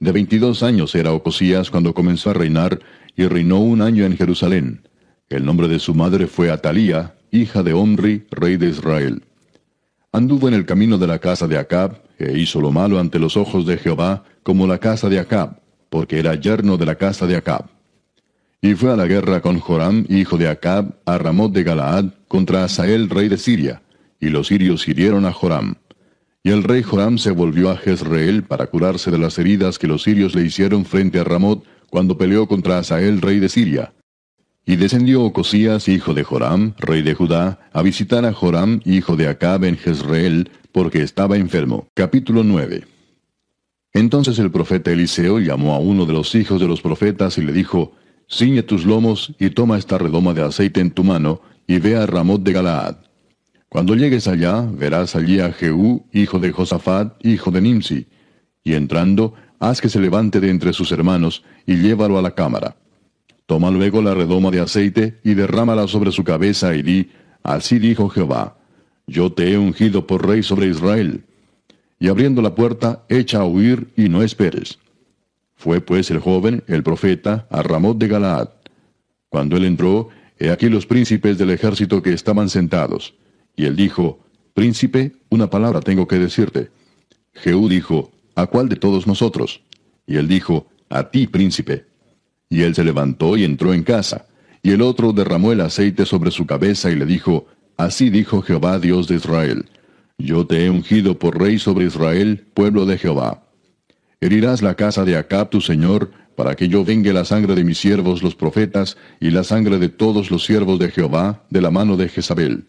[0.00, 2.80] De veintidós años era Ocosías cuando comenzó a reinar,
[3.16, 4.86] y reinó un año en Jerusalén.
[5.28, 9.24] El nombre de su madre fue Atalía, hija de Omri, rey de Israel.
[10.12, 13.36] Anduvo en el camino de la casa de Acab, e hizo lo malo ante los
[13.36, 15.60] ojos de Jehová, como la casa de Acab,
[15.90, 17.66] porque era yerno de la casa de Acab.
[18.62, 22.62] Y fue a la guerra con Joram, hijo de Acab, a Ramot de Galaad, contra
[22.62, 23.82] Asael, rey de Siria,
[24.20, 25.74] y los sirios hirieron a Joram.
[26.44, 30.04] Y el rey Joram se volvió a Jezreel para curarse de las heridas que los
[30.04, 33.92] sirios le hicieron frente a Ramot cuando peleó contra Asael, rey de Siria.
[34.68, 39.28] Y descendió Ocosías, hijo de Joram, rey de Judá, a visitar a Joram, hijo de
[39.28, 41.86] Acab, en Jezreel, porque estaba enfermo.
[41.94, 42.84] Capítulo 9.
[43.92, 47.52] Entonces el profeta Eliseo llamó a uno de los hijos de los profetas y le
[47.52, 47.92] dijo,
[48.28, 52.04] Ciñe tus lomos y toma esta redoma de aceite en tu mano, y ve a
[52.04, 52.96] Ramot de Galaad.
[53.68, 58.08] Cuando llegues allá, verás allí a Jehú, hijo de Josafat, hijo de Nimsi,
[58.64, 62.74] y entrando, haz que se levante de entre sus hermanos, y llévalo a la cámara.
[63.46, 67.10] Toma luego la redoma de aceite, y derrámala sobre su cabeza, y di,
[67.42, 68.58] Así dijo Jehová,
[69.06, 71.24] Yo te he ungido por rey sobre Israel.
[71.98, 74.78] Y abriendo la puerta, echa a huir, y no esperes.
[75.54, 78.48] Fue pues el joven, el profeta, a Ramot de Galaad.
[79.28, 83.14] Cuando él entró, he aquí los príncipes del ejército que estaban sentados.
[83.54, 84.20] Y él dijo,
[84.54, 86.70] Príncipe, una palabra tengo que decirte.
[87.32, 89.62] Jehú dijo, ¿A cuál de todos nosotros?
[90.06, 91.86] Y él dijo, A ti, príncipe.
[92.48, 94.26] Y él se levantó y entró en casa.
[94.62, 98.78] Y el otro derramó el aceite sobre su cabeza y le dijo, Así dijo Jehová
[98.78, 99.66] Dios de Israel,
[100.18, 103.42] Yo te he ungido por rey sobre Israel, pueblo de Jehová.
[104.20, 107.78] Herirás la casa de Acab tu señor, para que yo vengue la sangre de mis
[107.78, 111.96] siervos los profetas, y la sangre de todos los siervos de Jehová, de la mano
[111.96, 112.66] de Jezabel.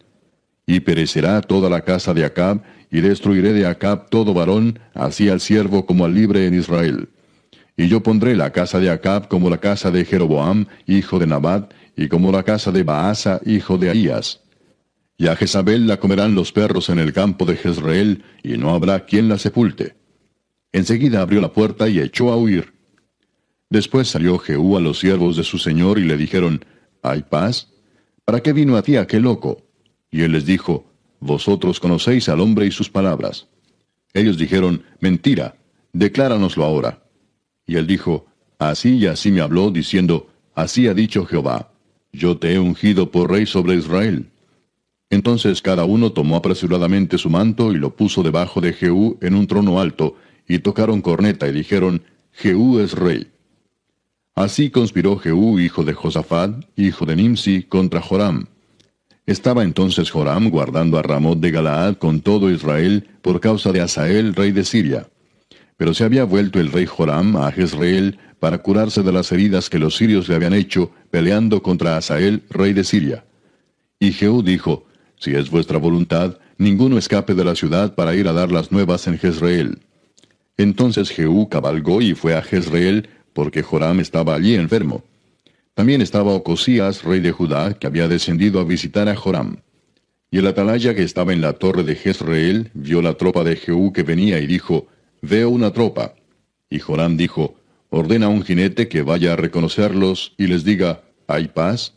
[0.66, 5.40] Y perecerá toda la casa de Acab, y destruiré de Acab todo varón, así al
[5.40, 7.08] siervo como al libre en Israel.
[7.78, 11.72] Y yo pondré la casa de Acab como la casa de Jeroboam, hijo de Nabat,
[11.96, 14.40] y como la casa de Baasa, hijo de Ahías.
[15.16, 19.06] Y a Jezabel la comerán los perros en el campo de Jezreel, y no habrá
[19.06, 19.94] quien la sepulte.
[20.72, 22.74] Enseguida abrió la puerta y echó a huir.
[23.70, 26.64] Después salió Jehú a los siervos de su señor y le dijeron,
[27.04, 27.68] ¿Hay paz?
[28.24, 29.68] ¿Para qué vino a ti aquel loco?
[30.10, 33.46] Y él les dijo, Vosotros conocéis al hombre y sus palabras.
[34.14, 35.54] Ellos dijeron, Mentira,
[35.92, 37.04] decláranoslo ahora.
[37.68, 38.26] Y él dijo,
[38.58, 41.70] Así y así me habló, diciendo, Así ha dicho Jehová,
[42.12, 44.26] Yo te he ungido por rey sobre Israel.
[45.10, 49.46] Entonces cada uno tomó apresuradamente su manto y lo puso debajo de Jehú en un
[49.46, 50.16] trono alto,
[50.48, 52.02] y tocaron corneta y dijeron,
[52.32, 53.28] Jehú es rey.
[54.34, 58.46] Así conspiró Jehú, hijo de Josafat, hijo de Nimsi, contra Joram.
[59.26, 64.34] Estaba entonces Joram guardando a Ramot de Galaad con todo Israel por causa de Asael,
[64.34, 65.06] rey de Siria.
[65.78, 69.78] Pero se había vuelto el rey Joram a Jezreel para curarse de las heridas que
[69.78, 73.24] los sirios le habían hecho peleando contra Asael, rey de Siria.
[74.00, 74.86] Y Jehú dijo,
[75.18, 79.06] Si es vuestra voluntad, ninguno escape de la ciudad para ir a dar las nuevas
[79.06, 79.78] en Jezreel.
[80.56, 85.04] Entonces Jehú cabalgó y fue a Jezreel, porque Joram estaba allí enfermo.
[85.74, 89.58] También estaba Ocosías, rey de Judá, que había descendido a visitar a Joram.
[90.28, 93.92] Y el atalaya que estaba en la torre de Jezreel vio la tropa de Jehú
[93.92, 94.88] que venía y dijo,
[95.22, 96.14] Veo una tropa.
[96.70, 97.56] Y Joram dijo,
[97.90, 101.94] Ordena a un jinete que vaya a reconocerlos y les diga, ¿hay paz?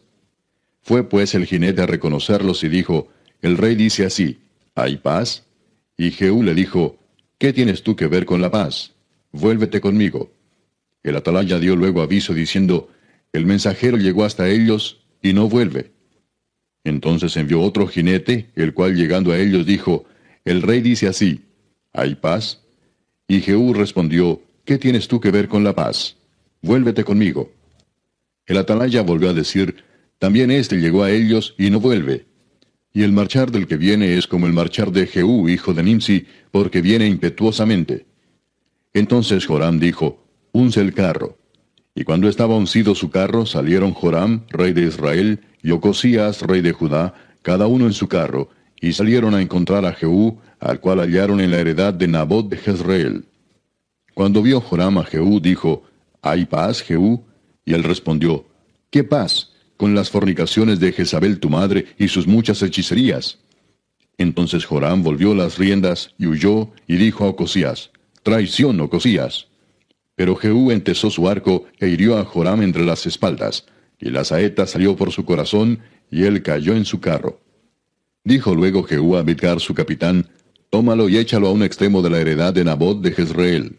[0.82, 3.10] Fue pues el jinete a reconocerlos y dijo,
[3.42, 4.40] El rey dice así,
[4.74, 5.46] ¿hay paz?
[5.98, 6.98] Y Jehú le dijo,
[7.38, 8.94] ¿Qué tienes tú que ver con la paz?
[9.32, 10.32] Vuélvete conmigo.
[11.04, 12.90] El atalaya dio luego aviso diciendo,
[13.34, 15.92] El mensajero llegó hasta ellos y no vuelve.
[16.84, 20.06] Entonces envió otro jinete, el cual llegando a ellos dijo,
[20.46, 21.46] El rey dice así,
[21.94, 22.61] ¿hay paz?
[23.32, 26.18] Y Jehú respondió, ¿qué tienes tú que ver con la paz?
[26.62, 27.50] Vuélvete conmigo.
[28.46, 29.86] El atalaya volvió a decir,
[30.20, 32.26] También éste llegó a ellos y no vuelve.
[32.92, 36.26] Y el marchar del que viene es como el marchar de Jehú, hijo de Nimsi,
[36.52, 38.06] porque viene impetuosamente.
[38.94, 41.38] Entonces Joram dijo, Unce el carro.
[41.96, 46.74] Y cuando estaba uncido su carro, salieron Joram, rey de Israel, y Ocosías, rey de
[46.74, 47.14] Judá,
[47.44, 48.50] cada uno en su carro,
[48.82, 52.56] y salieron a encontrar a Jehú, al cual hallaron en la heredad de Nabot de
[52.56, 53.26] Jezreel.
[54.14, 55.84] Cuando vio Joram a Jehú, dijo,
[56.22, 57.26] ¿Hay paz, Jehú?
[57.66, 58.46] Y él respondió,
[58.90, 59.52] ¿Qué paz?
[59.82, 63.40] con las fornicaciones de Jezabel tu madre y sus muchas hechicerías.
[64.20, 67.90] Entonces Joram volvió las riendas y huyó y dijo a Ocosías,
[68.22, 69.48] Traición, Ocosías.
[70.14, 73.66] Pero Jehú entesó su arco e hirió a Joram entre las espaldas,
[74.00, 75.80] y la saeta salió por su corazón,
[76.12, 77.42] y él cayó en su carro.
[78.24, 80.30] Dijo luego Jehú a Bidgar su capitán,
[80.72, 83.78] Tómalo y échalo a un extremo de la heredad de Nabot de Jezreel.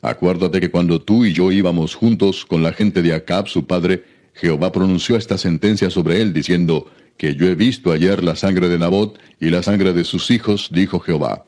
[0.00, 4.04] Acuérdate que cuando tú y yo íbamos juntos con la gente de Acab su padre,
[4.34, 6.86] Jehová pronunció esta sentencia sobre él, diciendo,
[7.16, 10.68] que yo he visto ayer la sangre de Nabot y la sangre de sus hijos,
[10.72, 11.44] dijo Jehová.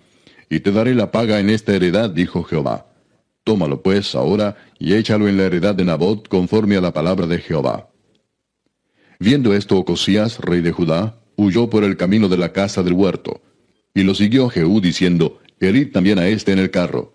[0.50, 2.86] Y te daré la paga en esta heredad, dijo Jehová.
[3.44, 7.38] Tómalo pues ahora y échalo en la heredad de Nabot conforme a la palabra de
[7.38, 7.88] Jehová.
[9.20, 13.40] Viendo esto Ocosías, rey de Judá, huyó por el camino de la casa del huerto.
[13.94, 17.14] Y lo siguió Jehú diciendo, Herid también a este en el carro.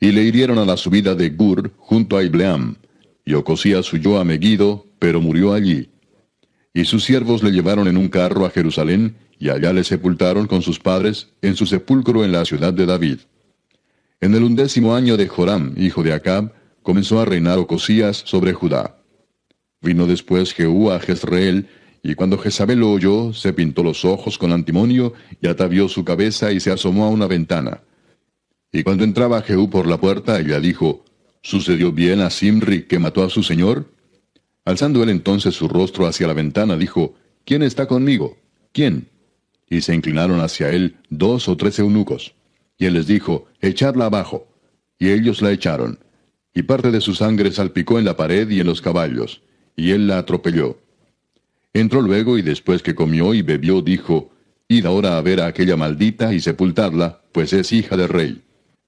[0.00, 2.76] Y le hirieron a la subida de Gur junto a Ibleam.
[3.24, 5.90] Y Ocosías huyó a Megiddo, pero murió allí.
[6.72, 10.62] Y sus siervos le llevaron en un carro a Jerusalén, y allá le sepultaron con
[10.62, 13.18] sus padres en su sepulcro en la ciudad de David.
[14.20, 16.52] En el undécimo año de Joram, hijo de Acab,
[16.82, 18.98] comenzó a reinar Ocosías sobre Judá.
[19.80, 21.68] Vino después Jehú a Jezreel,
[22.06, 26.52] y cuando Jezabel lo oyó, se pintó los ojos con antimonio, y atavió su cabeza
[26.52, 27.80] y se asomó a una ventana.
[28.70, 31.02] Y cuando entraba Jehú por la puerta, ella dijo,
[31.40, 33.90] ¿Sucedió bien a Simri que mató a su señor?
[34.66, 37.14] Alzando él entonces su rostro hacia la ventana, dijo,
[37.46, 38.36] ¿Quién está conmigo?
[38.72, 39.08] ¿Quién?
[39.70, 42.34] Y se inclinaron hacia él dos o tres eunucos.
[42.76, 44.46] Y él les dijo, Echadla abajo.
[44.98, 45.98] Y ellos la echaron.
[46.52, 49.40] y parte de su sangre salpicó en la pared y en los caballos,
[49.74, 50.83] y él la atropelló.
[51.74, 54.30] Entró luego y después que comió y bebió dijo,
[54.68, 58.42] Id ahora a ver a aquella maldita y sepultadla, pues es hija del rey.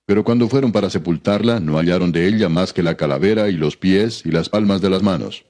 [0.07, 3.77] Pero cuando fueron para sepultarla, no hallaron de ella más que la calavera y los
[3.77, 5.45] pies y las palmas de las manos.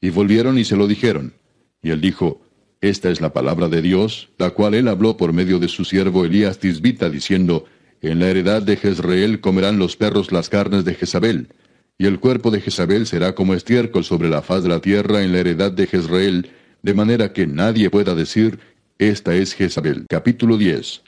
[0.00, 1.32] Y volvieron y se lo dijeron.
[1.80, 2.42] Y él dijo,
[2.80, 6.24] Esta es la palabra de Dios, la cual él habló por medio de su siervo
[6.24, 7.66] Elías Tisbita, diciendo,
[8.02, 11.54] En la heredad de Jezreel comerán los perros las carnes de Jezabel,
[11.98, 15.32] y el cuerpo de Jezabel será como estiércol sobre la faz de la tierra en
[15.32, 16.50] la heredad de Jezreel,
[16.82, 18.58] de manera que nadie pueda decir,
[18.98, 20.06] Esta es Jezabel.
[20.08, 21.02] Capítulo 10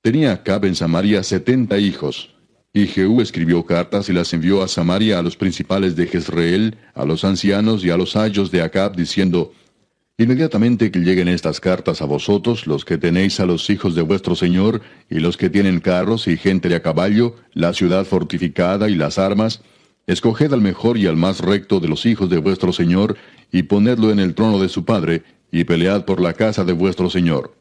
[0.00, 2.34] Tenía Acab en Samaria setenta hijos.
[2.72, 7.04] Y Jehú escribió cartas y las envió a Samaria a los principales de Jezreel, a
[7.04, 9.52] los ancianos y a los ayos de Acab, diciendo,
[10.20, 14.34] Inmediatamente que lleguen estas cartas a vosotros, los que tenéis a los hijos de vuestro
[14.34, 18.96] Señor, y los que tienen carros y gente de a caballo, la ciudad fortificada y
[18.96, 19.62] las armas,
[20.08, 23.16] escoged al mejor y al más recto de los hijos de vuestro Señor,
[23.52, 27.10] y ponedlo en el trono de su padre, y pelead por la casa de vuestro
[27.10, 27.54] Señor.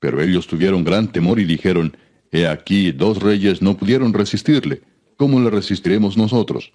[0.00, 1.96] Pero ellos tuvieron gran temor y dijeron,
[2.32, 4.80] He aquí, dos reyes no pudieron resistirle,
[5.16, 6.72] ¿cómo le resistiremos nosotros?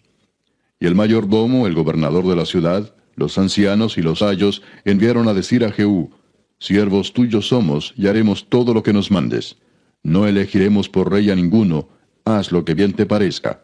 [0.80, 5.34] Y el mayordomo, el gobernador de la ciudad, los ancianos y los ayos enviaron a
[5.34, 6.12] decir a Jehú,
[6.60, 9.58] Siervos tuyos somos, y haremos todo lo que nos mandes.
[10.04, 11.90] No elegiremos por rey a ninguno,
[12.26, 13.64] haz lo que bien te parezca.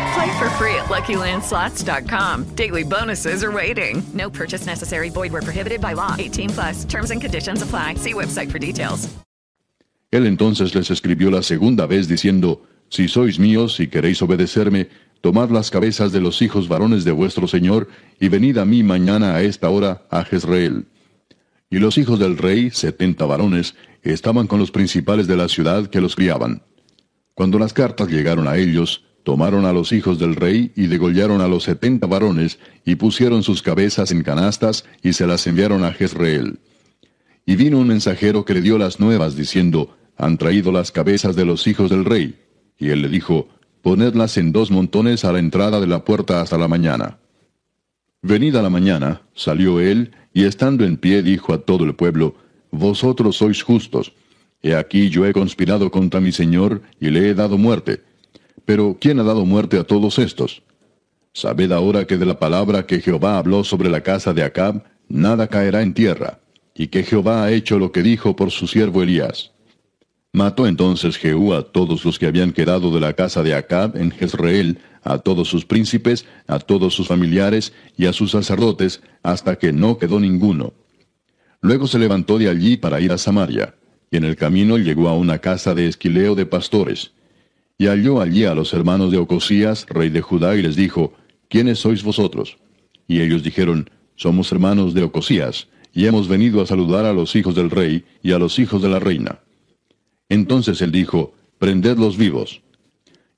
[0.13, 2.55] Play for free at LuckyLandSlots.com.
[2.55, 4.03] Daily bonuses are waiting.
[4.13, 5.09] No purchase necessary.
[5.09, 6.15] Void where prohibited by law.
[6.17, 6.85] 18 plus.
[6.85, 7.95] Terms and conditions apply.
[7.95, 9.07] See website for details.
[10.11, 14.89] Él entonces les escribió la segunda vez diciendo, Si sois míos y queréis obedecerme,
[15.21, 17.87] tomad las cabezas de los hijos varones de vuestro Señor,
[18.19, 20.87] y venid a mí mañana a esta hora a Jezreel.
[21.69, 26.01] Y los hijos del rey, setenta varones, estaban con los principales de la ciudad que
[26.01, 26.63] los criaban.
[27.33, 31.47] Cuando las cartas llegaron a ellos, tomaron a los hijos del rey y degollaron a
[31.47, 36.59] los setenta varones, y pusieron sus cabezas en canastas, y se las enviaron a Jezreel.
[37.45, 41.45] Y vino un mensajero que le dio las nuevas, diciendo, Han traído las cabezas de
[41.45, 42.39] los hijos del rey.
[42.77, 43.47] Y él le dijo,
[43.81, 47.17] Ponedlas en dos montones a la entrada de la puerta hasta la mañana.
[48.21, 52.35] Venida la mañana, salió él, y estando en pie dijo a todo el pueblo,
[52.69, 54.13] Vosotros sois justos.
[54.61, 58.03] He aquí yo he conspirado contra mi señor, y le he dado muerte.
[58.65, 60.63] Pero ¿quién ha dado muerte a todos estos?
[61.33, 65.47] Sabed ahora que de la palabra que Jehová habló sobre la casa de Acab, nada
[65.47, 66.39] caerá en tierra,
[66.75, 69.51] y que Jehová ha hecho lo que dijo por su siervo Elías.
[70.33, 74.11] Mató entonces Jehú a todos los que habían quedado de la casa de Acab en
[74.11, 79.73] Jezreel, a todos sus príncipes, a todos sus familiares y a sus sacerdotes, hasta que
[79.73, 80.73] no quedó ninguno.
[81.59, 83.75] Luego se levantó de allí para ir a Samaria,
[84.09, 87.11] y en el camino llegó a una casa de esquileo de pastores.
[87.81, 91.13] Y halló allí a los hermanos de Ocosías, rey de Judá, y les dijo,
[91.49, 92.59] ¿Quiénes sois vosotros?
[93.07, 97.55] Y ellos dijeron, Somos hermanos de Ocosías, y hemos venido a saludar a los hijos
[97.55, 99.39] del rey y a los hijos de la reina.
[100.29, 102.61] Entonces él dijo, Prendedlos vivos.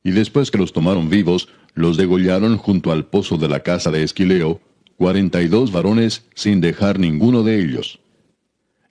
[0.03, 4.03] Y después que los tomaron vivos, los degollaron junto al pozo de la casa de
[4.03, 4.59] Esquileo,
[4.97, 8.01] cuarenta y dos varones sin dejar ninguno de ellos.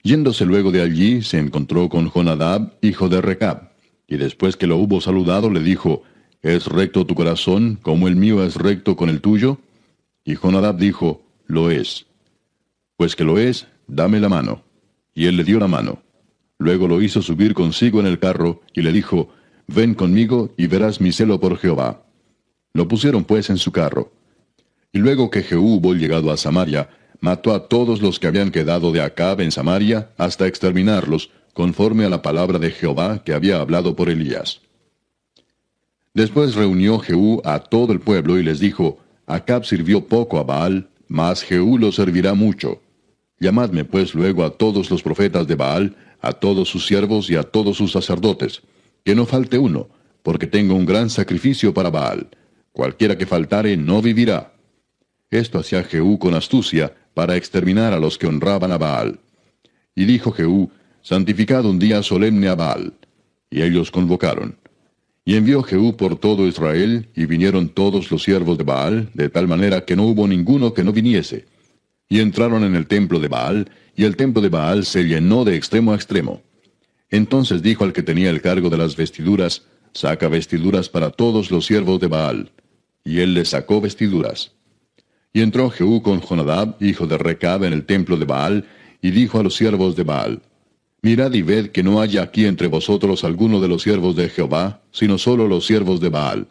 [0.01, 3.72] Yéndose luego de allí, se encontró con Jonadab, hijo de Recab,
[4.13, 6.03] y después que lo hubo saludado, le dijo,
[6.43, 9.57] ¿Es recto tu corazón como el mío es recto con el tuyo?
[10.23, 12.05] Y Jonadab dijo, Lo es.
[12.95, 14.61] Pues que lo es, dame la mano.
[15.15, 16.03] Y él le dio la mano.
[16.59, 19.29] Luego lo hizo subir consigo en el carro, y le dijo,
[19.65, 22.03] Ven conmigo y verás mi celo por Jehová.
[22.73, 24.11] Lo pusieron pues en su carro.
[24.91, 26.89] Y luego que Jehú hubo llegado a Samaria,
[27.19, 32.09] mató a todos los que habían quedado de Acab en Samaria, hasta exterminarlos, conforme a
[32.09, 34.61] la palabra de Jehová que había hablado por Elías.
[36.13, 40.89] Después reunió Jehú a todo el pueblo y les dijo, Acab sirvió poco a Baal,
[41.07, 42.81] mas Jehú lo servirá mucho.
[43.39, 47.43] Llamadme pues luego a todos los profetas de Baal, a todos sus siervos y a
[47.43, 48.61] todos sus sacerdotes,
[49.03, 49.89] que no falte uno,
[50.21, 52.29] porque tengo un gran sacrificio para Baal.
[52.71, 54.53] Cualquiera que faltare no vivirá.
[55.29, 59.19] Esto hacía Jehú con astucia para exterminar a los que honraban a Baal.
[59.95, 60.71] Y dijo Jehú,
[61.03, 62.93] santificad un día solemne a Baal.
[63.51, 64.57] Y ellos convocaron.
[65.25, 69.47] Y envió Jehú por todo Israel, y vinieron todos los siervos de Baal, de tal
[69.47, 71.45] manera que no hubo ninguno que no viniese.
[72.09, 75.55] Y entraron en el templo de Baal, y el templo de Baal se llenó de
[75.55, 76.41] extremo a extremo.
[77.09, 81.67] Entonces dijo al que tenía el cargo de las vestiduras, Saca vestiduras para todos los
[81.67, 82.51] siervos de Baal.
[83.05, 84.53] Y él le sacó vestiduras.
[85.31, 88.65] Y entró Jehú con Jonadab, hijo de Recab, en el templo de Baal,
[89.01, 90.41] y dijo a los siervos de Baal,
[91.03, 94.81] Mirad y ved que no haya aquí entre vosotros alguno de los siervos de Jehová,
[94.91, 96.47] sino solo los siervos de Baal.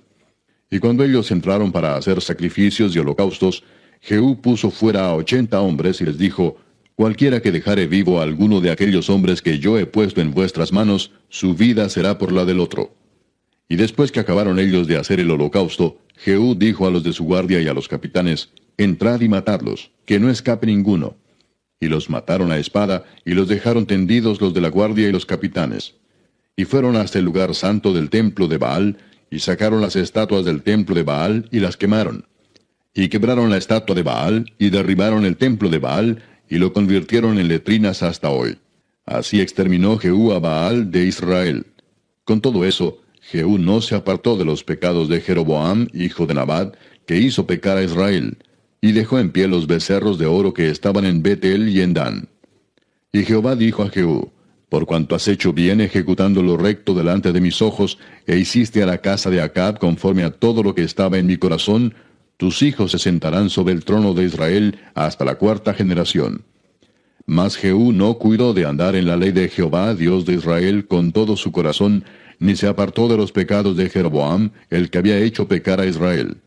[0.70, 3.64] Y cuando ellos entraron para hacer sacrificios y holocaustos,
[4.03, 6.59] Jehú puso fuera a ochenta hombres y les dijo,
[6.96, 10.70] Cualquiera que dejare vivo a alguno de aquellos hombres que yo he puesto en vuestras
[10.70, 12.94] manos, su vida será por la del otro.
[13.70, 17.24] Y después que acabaron ellos de hacer el holocausto, Jehú dijo a los de su
[17.24, 21.16] guardia y a los capitanes, Entrad y matadlos, que no escape ninguno.
[21.83, 25.26] Y los mataron a espada, y los dejaron tendidos los de la guardia y los
[25.26, 25.95] capitanes.
[26.55, 28.99] Y fueron hasta el lugar santo del templo de Baal,
[29.33, 32.24] y sacaron las estatuas del templo de Baal, y las quemaron.
[32.95, 37.41] Y quebraron la estatua de Baal, y derribaron el templo de Baal, y lo convirtieron
[37.41, 38.59] en letrinas hasta hoy.
[39.05, 41.66] Así exterminó Jehú a Baal de Israel.
[42.22, 46.76] Con todo eso, Jehú no se apartó de los pecados de Jeroboam, hijo de Nabat,
[47.09, 48.39] que hizo pecar a Israel,
[48.85, 52.28] y dejó en pie los becerros de oro que estaban en Betel y en Dan.
[53.12, 54.33] Y Jehová dijo a Jehú,
[54.68, 58.87] Por cuanto has hecho bien ejecutando lo recto delante de mis ojos, e hiciste a
[58.87, 61.95] la casa de Acab conforme a todo lo que estaba en mi corazón,
[62.39, 66.45] tus hijos se sentarán sobre el trono de Israel hasta la cuarta generación.
[67.24, 71.12] Mas Jehú no cuidó de andar en la ley de Jehová, Dios de Israel, con
[71.12, 72.05] todo su corazón,
[72.41, 76.39] ni se apartó de los pecados de Jeroboam, el que había hecho pecar a Israel.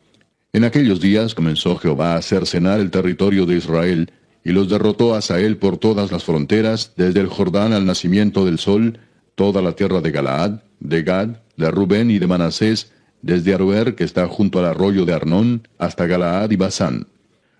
[0.55, 5.19] En aquellos días comenzó Jehová a cercenar el territorio de Israel, y los derrotó a
[5.19, 8.97] Sael por todas las fronteras, desde el Jordán al nacimiento del sol,
[9.35, 14.05] toda la tierra de Galaad, de Gad, de Rubén y de Manasés, desde Aruer, que
[14.05, 17.05] está junto al arroyo de Arnón, hasta Galaad y Basán.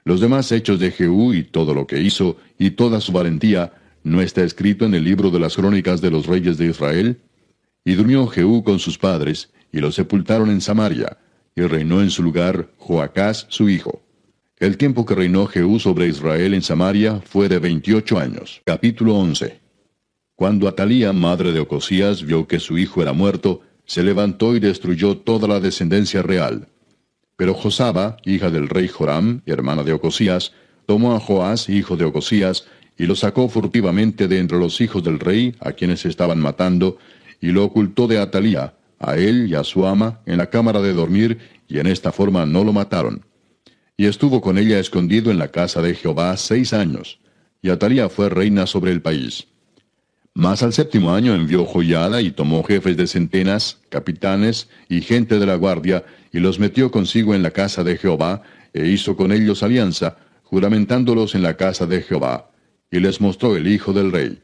[0.06, 3.74] Los demás hechos de Jehú y todo lo que hizo, y toda su valentía,
[4.06, 7.20] ¿no está escrito en el libro de las crónicas de los reyes de Israel?
[7.84, 11.18] Y durmió Jehú con sus padres, y lo sepultaron en Samaria,
[11.56, 14.02] y reinó en su lugar Joacás su hijo.
[14.58, 18.62] El tiempo que reinó Jehú sobre Israel en Samaria fue de veintiocho años.
[18.66, 19.60] Capítulo 11.
[20.36, 25.18] Cuando Atalía, madre de Ocosías, vio que su hijo era muerto, se levantó y destruyó
[25.18, 26.68] toda la descendencia real.
[27.38, 30.54] Pero Josaba, hija del rey Joram, hermana de Ocosías,
[30.86, 32.66] tomó a Joás, hijo de Ocosías,
[32.98, 36.98] y lo sacó furtivamente de entre los hijos del rey, a quienes estaban matando,
[37.42, 40.94] y lo ocultó de Atalía, a él y a su ama, en la cámara de
[40.94, 43.26] dormir, y en esta forma no lo mataron.
[43.98, 47.20] Y estuvo con ella escondido en la casa de Jehová seis años,
[47.62, 49.48] y Atalía fue reina sobre el país.
[50.34, 55.46] Mas al séptimo año envió Joyada y tomó jefes de centenas, capitanes y gente de
[55.46, 58.42] la guardia, y los metió consigo en la casa de Jehová,
[58.74, 62.52] e hizo con ellos alianza, juramentándolos en la casa de Jehová,
[62.92, 64.42] y les mostró el hijo del rey.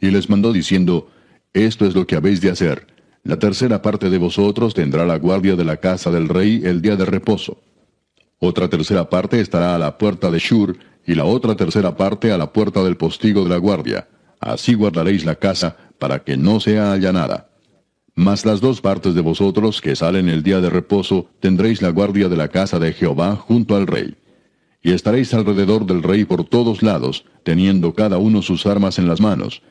[0.00, 1.08] Y les mandó diciendo,
[1.52, 2.93] esto es lo que habéis de hacer.
[3.24, 6.94] La tercera parte de vosotros tendrá la guardia de la casa del rey el día
[6.94, 7.62] de reposo.
[8.38, 12.38] Otra tercera parte estará a la puerta de Shur, y la otra tercera parte a
[12.38, 14.08] la puerta del postigo de la guardia.
[14.40, 17.48] Así guardaréis la casa, para que no sea allanada.
[18.14, 22.28] Mas las dos partes de vosotros que salen el día de reposo tendréis la guardia
[22.28, 24.16] de la casa de Jehová junto al rey.
[24.82, 29.22] Y estaréis alrededor del rey por todos lados, teniendo cada uno sus armas en las
[29.22, 29.62] manos,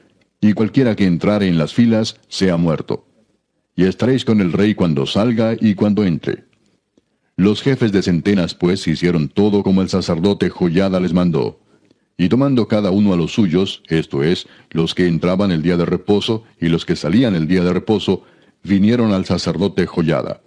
[0.41, 3.05] y cualquiera que entrare en las filas sea muerto.
[3.75, 6.43] Y estaréis con el rey cuando salga y cuando entre.
[7.35, 11.59] Los jefes de centenas, pues, hicieron todo como el sacerdote Joyada les mandó.
[12.15, 15.85] Y tomando cada uno a los suyos, esto es, los que entraban el día de
[15.85, 18.23] reposo y los que salían el día de reposo,
[18.61, 20.41] vinieron al sacerdote Joyada.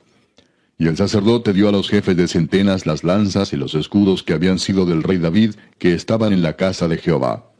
[0.79, 4.35] Y el sacerdote dio a los jefes de centenas las lanzas y los escudos que
[4.35, 7.51] habían sido del rey David, que estaban en la casa de Jehová.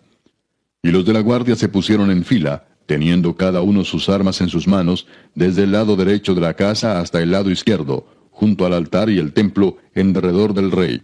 [0.83, 4.49] Y los de la guardia se pusieron en fila, teniendo cada uno sus armas en
[4.49, 8.73] sus manos, desde el lado derecho de la casa hasta el lado izquierdo, junto al
[8.73, 11.03] altar y el templo, en derredor del rey.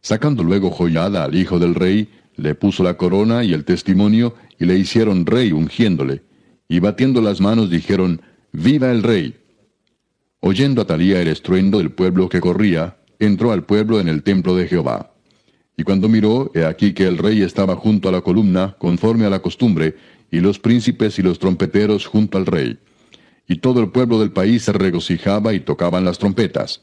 [0.00, 4.64] Sacando luego Joyada al hijo del rey, le puso la corona y el testimonio, y
[4.64, 6.22] le hicieron rey ungiéndole.
[6.68, 8.20] Y batiendo las manos dijeron,
[8.52, 9.36] Viva el rey.
[10.40, 14.66] Oyendo Atalía el estruendo del pueblo que corría, entró al pueblo en el templo de
[14.66, 15.12] Jehová.
[15.76, 19.30] Y cuando miró, he aquí que el rey estaba junto a la columna, conforme a
[19.30, 19.96] la costumbre,
[20.32, 22.78] y los príncipes y los trompeteros junto al rey.
[23.46, 26.80] Y todo el pueblo del país se regocijaba y tocaban las trompetas.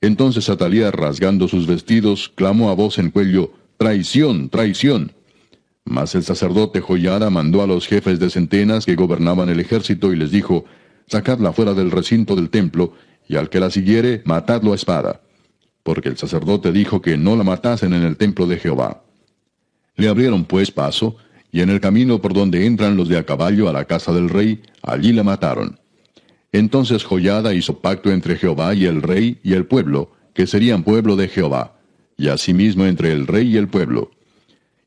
[0.00, 5.12] Entonces Atalía, rasgando sus vestidos, clamó a voz en cuello, Traición, traición.
[5.84, 10.16] Mas el sacerdote Joyada mandó a los jefes de centenas que gobernaban el ejército y
[10.16, 10.64] les dijo,
[11.06, 12.94] Sacadla fuera del recinto del templo,
[13.28, 15.20] y al que la siguiere, matadlo a espada.
[15.82, 19.02] Porque el sacerdote dijo que no la matasen en el templo de Jehová.
[19.96, 21.16] Le abrieron pues paso,
[21.52, 24.30] y en el camino por donde entran los de a caballo a la casa del
[24.30, 25.78] rey, allí la mataron.
[26.50, 31.14] Entonces Joyada hizo pacto entre Jehová y el rey y el pueblo, que serían pueblo
[31.14, 31.76] de Jehová,
[32.16, 34.10] y asimismo entre el rey y el pueblo.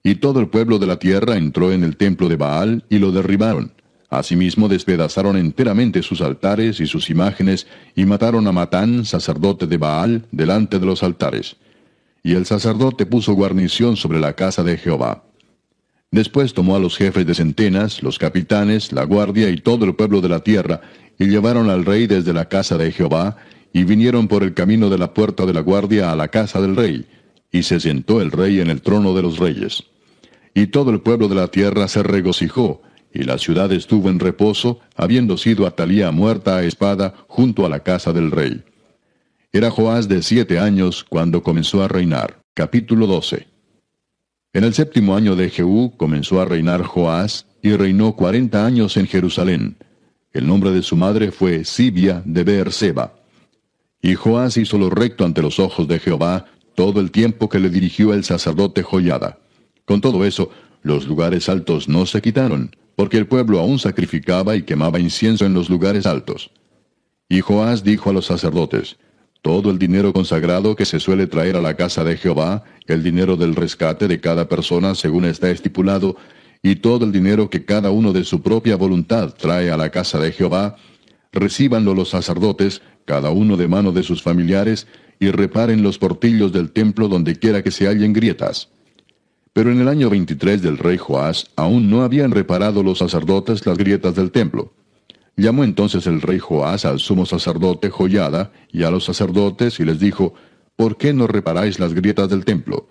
[0.04, 3.12] Y todo el pueblo de la tierra entró en el templo de Baal y lo
[3.12, 3.72] derribaron.
[4.10, 10.26] Asimismo despedazaron enteramente sus altares y sus imágenes, y mataron a Matán, sacerdote de Baal,
[10.32, 11.58] delante de los altares.
[12.24, 15.24] Y el sacerdote puso guarnición sobre la casa de Jehová.
[16.16, 20.22] Después tomó a los jefes de centenas, los capitanes, la guardia y todo el pueblo
[20.22, 20.80] de la tierra,
[21.20, 23.36] y llevaron al rey desde la casa de Jehová,
[23.74, 26.78] y vinieron por el camino de la puerta de la guardia a la casa del
[26.78, 27.06] rey,
[27.52, 29.84] y se sentó el rey en el trono de los reyes.
[30.54, 32.82] Y todo el pueblo de la tierra se regocijó,
[33.14, 37.82] y la ciudad estuvo en reposo, habiendo sido Atalía muerta a espada junto a la
[37.82, 38.64] casa del rey.
[39.52, 42.40] Era Joás de siete años cuando comenzó a reinar.
[42.54, 43.55] Capítulo 12.
[44.56, 49.06] En el séptimo año de Jehú comenzó a reinar Joás, y reinó cuarenta años en
[49.06, 49.76] Jerusalén.
[50.32, 53.16] El nombre de su madre fue Sibia de Beerseba.
[54.02, 57.70] Y Joás hizo lo recto ante los ojos de Jehová todo el tiempo que le
[57.70, 59.40] dirigió el sacerdote Joyada.
[59.84, 60.50] Con todo eso,
[60.84, 65.54] los lugares altos no se quitaron, porque el pueblo aún sacrificaba y quemaba incienso en
[65.54, 66.50] los lugares altos.
[67.28, 68.96] Y Joás dijo a los sacerdotes,
[69.46, 73.38] todo el dinero consagrado que se suele traer a la casa de Jehová, el dinero
[73.38, 76.18] del rescate de cada persona según está estipulado,
[76.64, 80.18] y todo el dinero que cada uno de su propia voluntad trae a la casa
[80.18, 80.78] de Jehová,
[81.32, 84.88] recíbanlo los sacerdotes, cada uno de mano de sus familiares,
[85.20, 88.70] y reparen los portillos del templo donde quiera que se hallen grietas.
[89.54, 93.78] Pero en el año 23 del rey Joás aún no habían reparado los sacerdotes las
[93.78, 94.74] grietas del templo.
[95.38, 100.00] Llamó entonces el rey Joás al sumo sacerdote Joyada y a los sacerdotes y les
[100.00, 100.34] dijo,
[100.76, 102.88] ¿Por qué no reparáis las grietas del templo?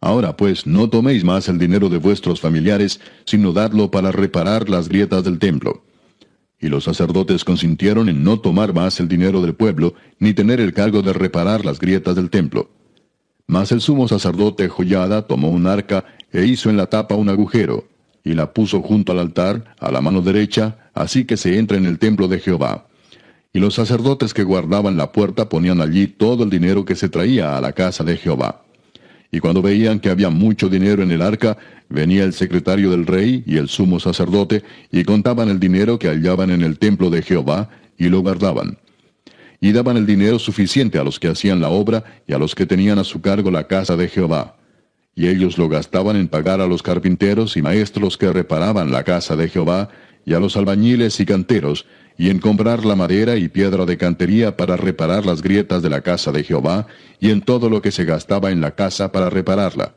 [0.00, 4.88] Ahora pues no toméis más el dinero de vuestros familiares, sino dadlo para reparar las
[4.88, 5.84] grietas del templo.
[6.60, 10.72] Y los sacerdotes consintieron en no tomar más el dinero del pueblo, ni tener el
[10.72, 12.70] cargo de reparar las grietas del templo.
[13.46, 17.84] Mas el sumo sacerdote Joyada tomó un arca e hizo en la tapa un agujero,
[18.24, 21.86] y la puso junto al altar, a la mano derecha, así que se entra en
[21.86, 22.86] el templo de Jehová.
[23.52, 27.56] Y los sacerdotes que guardaban la puerta ponían allí todo el dinero que se traía
[27.56, 28.62] a la casa de Jehová.
[29.30, 31.56] Y cuando veían que había mucho dinero en el arca,
[31.88, 36.50] venía el secretario del rey y el sumo sacerdote, y contaban el dinero que hallaban
[36.50, 37.68] en el templo de Jehová,
[37.98, 38.78] y lo guardaban
[39.64, 42.66] y daban el dinero suficiente a los que hacían la obra y a los que
[42.66, 44.56] tenían a su cargo la casa de Jehová.
[45.14, 49.36] Y ellos lo gastaban en pagar a los carpinteros y maestros que reparaban la casa
[49.36, 49.88] de Jehová,
[50.26, 51.86] y a los albañiles y canteros,
[52.16, 56.00] y en comprar la madera y piedra de cantería para reparar las grietas de la
[56.00, 56.86] casa de Jehová,
[57.20, 59.94] y en todo lo que se gastaba en la casa para repararla.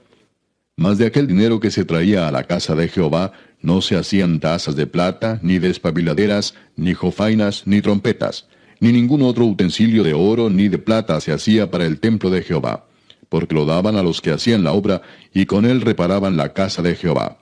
[0.75, 4.39] Mas de aquel dinero que se traía a la casa de Jehová, no se hacían
[4.39, 8.47] tazas de plata, ni despabiladeras, ni jofainas, ni trompetas,
[8.79, 12.43] ni ningún otro utensilio de oro ni de plata se hacía para el templo de
[12.43, 12.85] Jehová,
[13.29, 15.01] porque lo daban a los que hacían la obra,
[15.33, 17.39] y con él reparaban la casa de Jehová.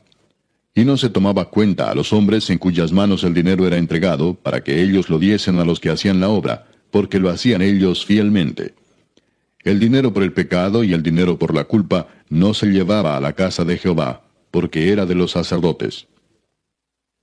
[0.73, 4.33] Y no se tomaba cuenta a los hombres en cuyas manos el dinero era entregado,
[4.33, 8.05] para que ellos lo diesen a los que hacían la obra, porque lo hacían ellos
[8.05, 8.73] fielmente.
[9.63, 13.21] El dinero por el pecado y el dinero por la culpa no se llevaba a
[13.21, 16.07] la casa de Jehová, porque era de los sacerdotes.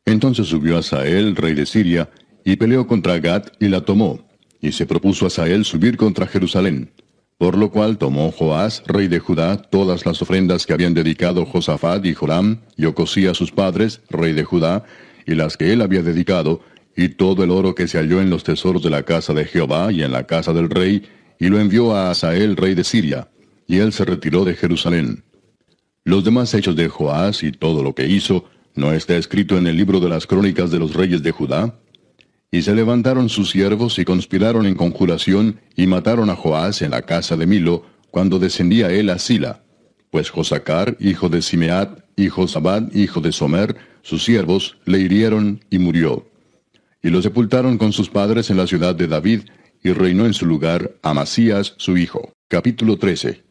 [0.04, 2.10] Entonces subió Asael, rey de Siria,
[2.44, 4.26] y peleó contra Gat y la tomó,
[4.60, 6.90] y se propuso a Sael subir contra Jerusalén.
[7.43, 12.07] Por lo cual tomó Joás, rey de Judá, todas las ofrendas que habían dedicado Josafat
[12.07, 14.84] y Joram, y Ocosía sus padres, rey de Judá,
[15.26, 16.61] y las que él había dedicado,
[16.97, 19.90] y todo el oro que se halló en los tesoros de la casa de Jehová
[19.90, 21.03] y en la casa del rey,
[21.40, 23.26] y lo envió a Asael, rey de Siria,
[23.66, 25.24] y él se retiró de Jerusalén.
[26.05, 28.45] Los demás hechos de Joás y todo lo que hizo,
[28.76, 31.74] ¿no está escrito en el libro de las crónicas de los reyes de Judá?
[32.55, 37.00] Y se levantaron sus siervos y conspiraron en conjuración y mataron a Joás en la
[37.00, 39.62] casa de Milo, cuando descendía él a Sila.
[40.11, 45.78] Pues Josacar, hijo de Simeat, y Josabad, hijo de Somer, sus siervos, le hirieron y
[45.78, 46.28] murió.
[47.03, 49.44] Y lo sepultaron con sus padres en la ciudad de David,
[49.82, 52.34] y reinó en su lugar Amasías su hijo.
[52.48, 53.42] Capítulo 13.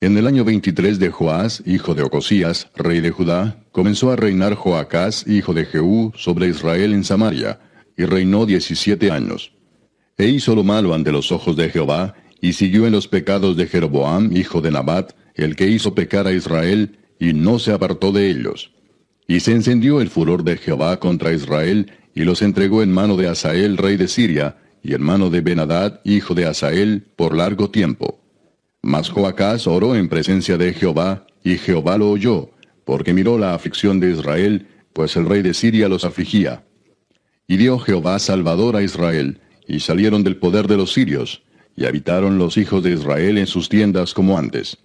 [0.00, 4.54] En el año 23 de Joás, hijo de Ocosías, rey de Judá, comenzó a reinar
[4.54, 7.58] Joacás, hijo de Jehú, sobre Israel en Samaria,
[8.00, 9.52] y reinó diecisiete años.
[10.16, 13.66] E hizo lo malo ante los ojos de Jehová, y siguió en los pecados de
[13.66, 18.30] Jeroboam, hijo de Nabat, el que hizo pecar a Israel, y no se apartó de
[18.30, 18.72] ellos.
[19.28, 23.28] Y se encendió el furor de Jehová contra Israel, y los entregó en mano de
[23.28, 28.24] Asael, rey de Siria, y en mano de Benadad, hijo de Asael, por largo tiempo.
[28.80, 32.48] Mas Joacás oró en presencia de Jehová, y Jehová lo oyó,
[32.86, 36.64] porque miró la aflicción de Israel, pues el rey de Siria los afligía.
[37.50, 41.42] Y dio Jehová salvador a Israel, y salieron del poder de los sirios,
[41.76, 44.78] y habitaron los hijos de Israel en sus tiendas como antes.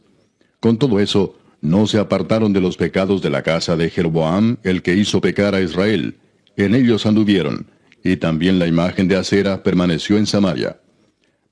[0.60, 4.82] Con todo eso, no se apartaron de los pecados de la casa de Jeroboam, el
[4.82, 6.16] que hizo pecar a Israel.
[6.58, 7.68] En ellos anduvieron,
[8.04, 10.80] y también la imagen de acera permaneció en Samaria.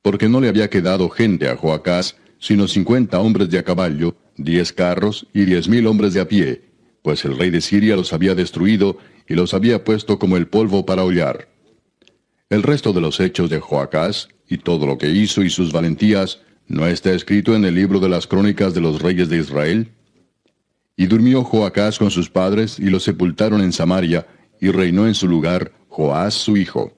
[0.01, 4.74] Porque no le había quedado gente a Joacás, sino cincuenta hombres de a caballo, diez
[4.74, 6.64] carros y diez mil hombres de a pie,
[7.03, 8.97] pues el rey de Siria los había destruido
[9.28, 11.49] y los había puesto como el polvo para hollar.
[12.49, 16.41] El resto de los hechos de Joacás, y todo lo que hizo y sus valentías,
[16.67, 19.91] ¿no está escrito en el libro de las crónicas de los reyes de Israel?
[20.95, 24.28] Y durmió Joacás con sus padres, y los sepultaron en Samaria,
[24.61, 26.93] y reinó en su lugar Joás su hijo.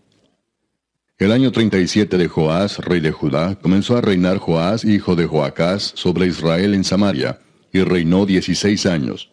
[1.18, 5.94] El año 37 de Joás, rey de Judá, comenzó a reinar Joás, hijo de Joacás,
[5.96, 7.40] sobre Israel en Samaria,
[7.72, 9.32] y reinó dieciséis años.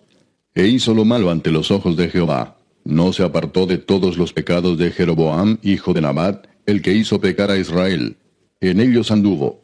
[0.54, 2.56] E hizo lo malo ante los ojos de Jehová.
[2.84, 7.20] No se apartó de todos los pecados de Jeroboam, hijo de Nabat, el que hizo
[7.20, 8.16] pecar a Israel.
[8.60, 9.62] En ellos anduvo.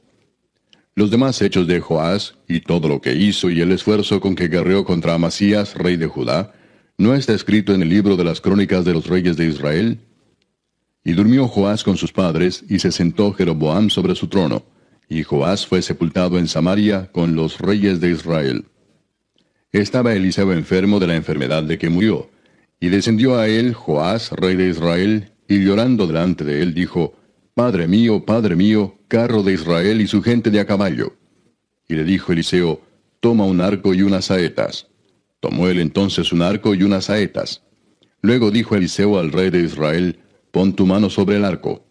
[0.94, 4.48] Los demás hechos de Joás, y todo lo que hizo y el esfuerzo con que
[4.48, 6.52] guerreó contra Amasías, rey de Judá,
[6.96, 10.00] ¿no está escrito en el libro de las crónicas de los reyes de Israel?
[11.04, 14.64] Y durmió Joás con sus padres, y se sentó Jeroboam sobre su trono,
[15.08, 18.64] y Joás fue sepultado en Samaria con los reyes de Israel.
[19.70, 22.30] Estaba Eliseo enfermo de la enfermedad de que murió,
[22.80, 27.14] y descendió a él Joás, rey de Israel, y llorando delante de él dijo,
[27.54, 31.14] Padre mío, Padre mío, carro de Israel y su gente de a caballo.
[31.88, 32.80] Y le dijo Eliseo,
[33.20, 34.86] Toma un arco y unas saetas.
[35.40, 37.62] Tomó él entonces un arco y unas saetas.
[38.20, 40.20] Luego dijo Eliseo al rey de Israel,
[40.52, 41.84] pon tu mano sobre el arco.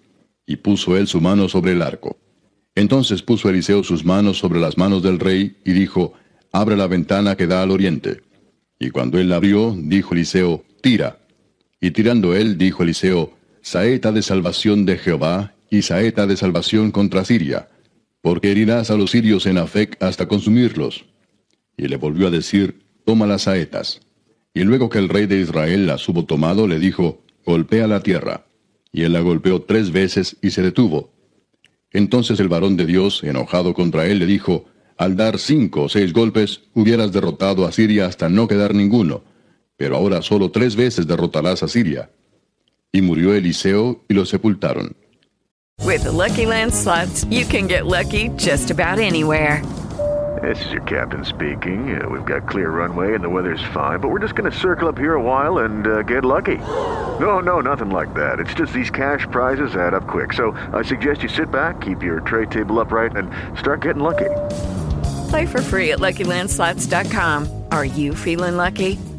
[0.46, 2.18] Y puso él su mano sobre el arco.
[2.76, 6.14] Entonces puso Eliseo sus manos sobre las manos del rey, y dijo,
[6.54, 8.22] Abre la ventana que da al oriente.
[8.80, 11.20] Y cuando él la abrió, dijo Eliseo, Tira.
[11.80, 17.26] Y tirando él, dijo Eliseo, Saeta de salvación de Jehová, y saeta de salvación contra
[17.26, 17.70] Siria,
[18.22, 21.06] porque herirás a los sirios en Afec hasta consumirlos.
[21.76, 24.02] Y le volvió a decir, Toma las saetas.
[24.54, 28.48] Y luego que el rey de Israel las hubo tomado, le dijo, Golpea la tierra
[28.92, 31.14] y él la golpeó tres veces y se detuvo.
[31.92, 34.66] Entonces el varón de Dios, enojado contra él, le dijo,
[34.98, 39.24] Al dar cinco o seis golpes, hubieras derrotado a Siria hasta no quedar ninguno,
[39.78, 42.10] pero ahora solo tres veces derrotarás a Siria.
[42.92, 44.96] Y murió Eliseo y lo sepultaron.
[45.86, 49.62] With the Lucky Land slots, you can get lucky just about anywhere.
[50.42, 52.00] This is your captain speaking.
[52.00, 54.88] Uh, we've got clear runway and the weather's fine, but we're just going to circle
[54.88, 56.58] up here a while and uh, get lucky.
[57.20, 58.40] No, no, nothing like that.
[58.40, 60.34] It's just these cash prizes add up quick.
[60.34, 64.30] So I suggest you sit back, keep your tray table upright, and start getting lucky.
[65.30, 67.64] Play for free at LuckyLandSlots.com.
[67.72, 69.00] Are you feeling lucky?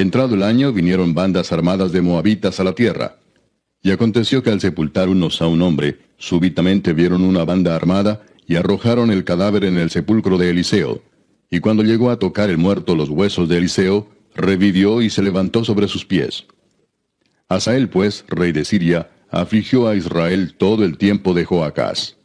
[0.00, 3.18] Entrado el año vinieron bandas armadas de moabitas a la tierra.
[3.82, 8.56] Y aconteció que al sepultar unos a un hombre, súbitamente vieron una banda armada y
[8.56, 11.02] arrojaron el cadáver en el sepulcro de Eliseo.
[11.50, 15.66] Y cuando llegó a tocar el muerto los huesos de Eliseo, revivió y se levantó
[15.66, 16.46] sobre sus pies.
[17.50, 22.16] Asael, pues, rey de Siria, afligió a Israel todo el tiempo de Joacás.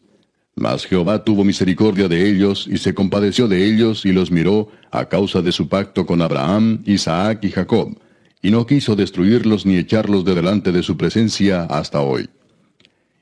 [0.55, 5.05] Mas Jehová tuvo misericordia de ellos y se compadeció de ellos y los miró a
[5.09, 7.97] causa de su pacto con Abraham, Isaac y Jacob,
[8.41, 12.29] y no quiso destruirlos ni echarlos de delante de su presencia hasta hoy.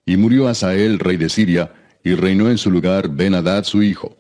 [0.06, 1.74] Y murió Asael, rey de Siria,
[2.04, 4.16] y reinó en su lugar Ben-Hadad su hijo.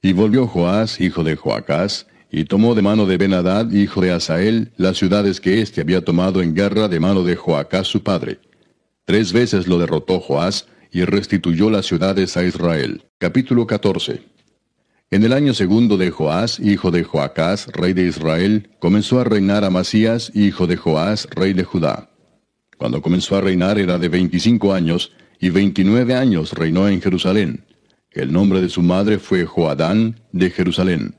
[0.00, 4.72] Y volvió Joás, hijo de Joacás, y tomó de mano de Benadad, hijo de Asael,
[4.76, 8.38] las ciudades que éste había tomado en guerra de mano de Joacás su padre.
[9.04, 13.04] Tres veces lo derrotó Joás, y restituyó las ciudades a Israel.
[13.18, 14.22] Capítulo 14
[15.10, 19.64] En el año segundo de Joás, hijo de Joacás, rey de Israel, comenzó a reinar
[19.64, 22.10] Amasías, hijo de Joás, rey de Judá.
[22.76, 27.64] Cuando comenzó a reinar era de veinticinco años, y veintinueve años reinó en Jerusalén.
[28.10, 31.14] El nombre de su madre fue Joadán de Jerusalén.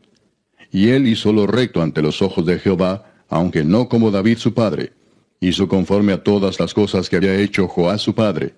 [0.71, 4.53] Y él hizo lo recto ante los ojos de Jehová, aunque no como David su
[4.53, 4.93] padre.
[5.39, 8.55] Hizo conforme a todas las cosas que había hecho Joás su padre.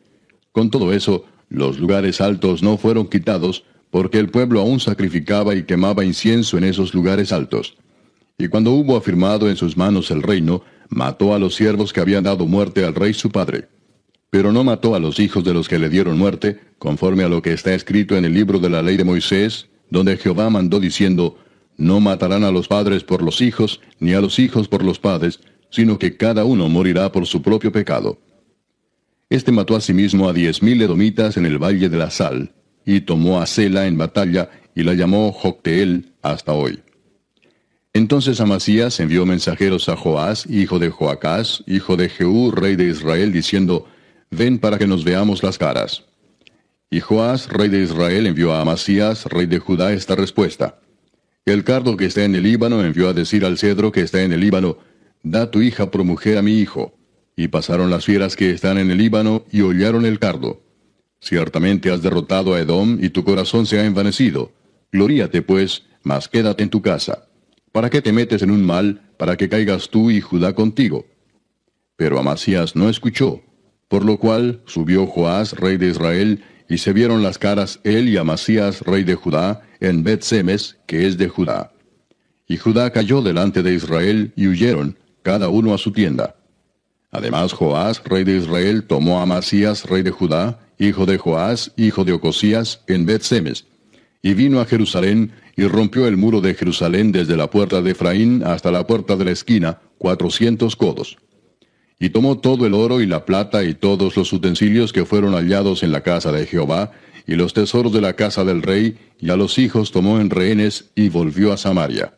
[0.51, 5.63] Con todo eso, los lugares altos no fueron quitados, porque el pueblo aún sacrificaba y
[5.63, 7.77] quemaba incienso en esos lugares altos.
[8.37, 12.23] Y cuando hubo afirmado en sus manos el reino, mató a los siervos que habían
[12.23, 13.67] dado muerte al rey su padre.
[14.29, 17.41] Pero no mató a los hijos de los que le dieron muerte, conforme a lo
[17.41, 21.37] que está escrito en el libro de la ley de Moisés, donde Jehová mandó diciendo,
[21.77, 25.41] No matarán a los padres por los hijos, ni a los hijos por los padres,
[25.69, 28.17] sino que cada uno morirá por su propio pecado.
[29.31, 32.51] Este mató asimismo a diez mil edomitas en el valle de la Sal,
[32.85, 36.81] y tomó a Sela en batalla, y la llamó Jocteel hasta hoy.
[37.93, 43.31] Entonces Amasías envió mensajeros a Joás, hijo de Joacás, hijo de Jehú, rey de Israel,
[43.31, 43.87] diciendo,
[44.31, 46.03] Ven para que nos veamos las caras.
[46.89, 50.81] Y Joás, rey de Israel, envió a Amasías, rey de Judá, esta respuesta.
[51.45, 54.33] El cardo que está en el Líbano envió a decir al cedro que está en
[54.33, 54.77] el Líbano,
[55.23, 56.97] Da tu hija por mujer a mi hijo.
[57.41, 60.61] Y pasaron las fieras que están en el Líbano y hollaron el cardo.
[61.19, 64.51] Ciertamente has derrotado a Edom y tu corazón se ha envanecido.
[64.91, 67.29] Gloríate pues, mas quédate en tu casa.
[67.71, 71.07] ¿Para qué te metes en un mal, para que caigas tú y Judá contigo?
[71.95, 73.41] Pero Amasías no escuchó,
[73.87, 78.17] por lo cual subió Joás, rey de Israel, y se vieron las caras él y
[78.17, 81.73] Amasías, rey de Judá, en Bet-Semes, que es de Judá.
[82.47, 86.35] Y Judá cayó delante de Israel y huyeron, cada uno a su tienda.
[87.11, 92.05] Además, Joás, rey de Israel, tomó a Amasías, rey de Judá, hijo de Joás, hijo
[92.05, 93.65] de Ocosías, en Bet-Semes,
[94.21, 98.43] y vino a Jerusalén, y rompió el muro de Jerusalén desde la puerta de Efraín
[98.43, 101.17] hasta la puerta de la esquina, cuatrocientos codos.
[101.99, 105.83] Y tomó todo el oro y la plata y todos los utensilios que fueron hallados
[105.83, 106.91] en la casa de Jehová,
[107.27, 110.91] y los tesoros de la casa del rey, y a los hijos tomó en rehenes,
[110.95, 112.13] y volvió a Samaria.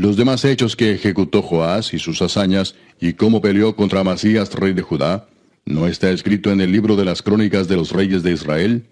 [0.00, 4.72] Los demás hechos que ejecutó Joás y sus hazañas, y cómo peleó contra Amasías, rey
[4.72, 5.28] de Judá,
[5.66, 8.86] ¿no está escrito en el libro de las crónicas de los reyes de Israel?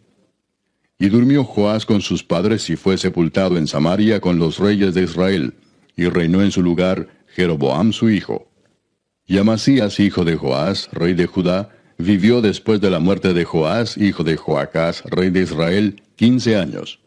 [0.98, 5.04] Y durmió Joás con sus padres y fue sepultado en Samaria con los reyes de
[5.04, 5.54] Israel,
[5.96, 8.46] y reinó en su lugar Jeroboam su hijo.
[9.26, 13.96] Y Amasías, hijo de Joás, rey de Judá, vivió después de la muerte de Joás,
[13.96, 17.00] hijo de Joacás, rey de Israel, quince años.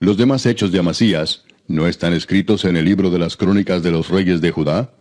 [0.00, 3.90] Los demás hechos de Amasías, ¿No están escritos en el libro de las crónicas de
[3.90, 4.92] los reyes de Judá?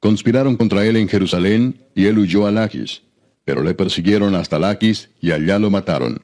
[0.00, 3.04] Conspiraron contra él en Jerusalén, y él huyó a Laquis,
[3.46, 6.20] pero le persiguieron hasta Laquis, y allá lo mataron.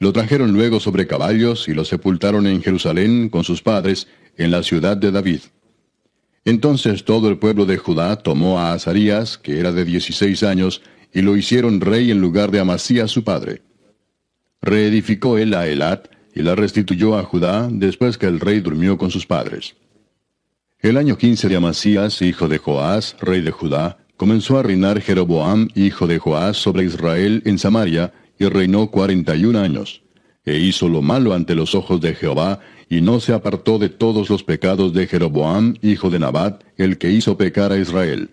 [0.00, 4.64] Lo trajeron luego sobre caballos, y lo sepultaron en Jerusalén con sus padres, en la
[4.64, 5.42] ciudad de David.
[6.44, 10.82] Entonces todo el pueblo de Judá tomó a Azarías, que era de dieciséis años,
[11.14, 13.62] y lo hicieron rey en lugar de Amasías su padre.
[14.60, 19.10] Reedificó él a Elat, y la restituyó a Judá después que el rey durmió con
[19.10, 19.76] sus padres.
[20.80, 25.68] El año quince de Amasías, hijo de Joás, rey de Judá, comenzó a reinar Jeroboam,
[25.74, 30.02] hijo de Joás, sobre Israel en Samaria, y reinó cuarenta y un años.
[30.44, 34.30] E hizo lo malo ante los ojos de Jehová, y no se apartó de todos
[34.30, 38.30] los pecados de Jeroboam, hijo de Nabat, el que hizo pecar a Israel.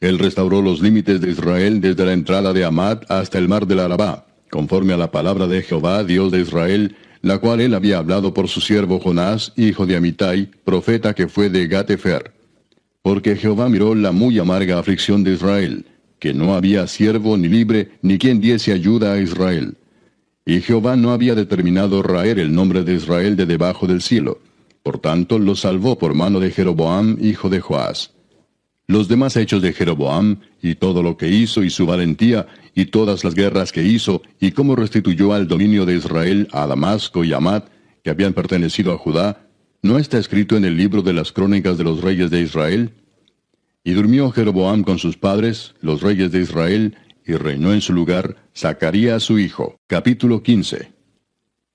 [0.00, 3.80] Él restauró los límites de Israel desde la entrada de Amad hasta el mar del
[3.80, 6.96] Arabá, conforme a la palabra de Jehová, Dios de Israel,
[7.26, 11.50] la cual él había hablado por su siervo Jonás, hijo de Amitai, profeta que fue
[11.50, 12.32] de Gatefer.
[13.02, 15.86] Porque Jehová miró la muy amarga aflicción de Israel,
[16.20, 19.76] que no había siervo ni libre, ni quien diese ayuda a Israel.
[20.44, 24.38] Y Jehová no había determinado raer el nombre de Israel de debajo del cielo.
[24.84, 28.12] Por tanto, lo salvó por mano de Jeroboam, hijo de Joás.
[28.88, 33.24] Los demás hechos de Jeroboam, y todo lo que hizo, y su valentía, y todas
[33.24, 37.68] las guerras que hizo, y cómo restituyó al dominio de Israel a Damasco y Amat,
[38.04, 39.48] que habían pertenecido a Judá,
[39.82, 42.92] ¿no está escrito en el libro de las crónicas de los reyes de Israel?
[43.82, 46.96] Y durmió Jeroboam con sus padres, los reyes de Israel,
[47.26, 49.80] y reinó en su lugar Zacarías su hijo.
[49.88, 50.92] Capítulo 15.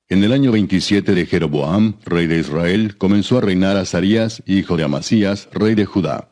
[0.07, 4.83] En el año 27 de Jeroboam, rey de Israel, comenzó a reinar Azarías, hijo de
[4.83, 6.30] Amasías, rey de Judá.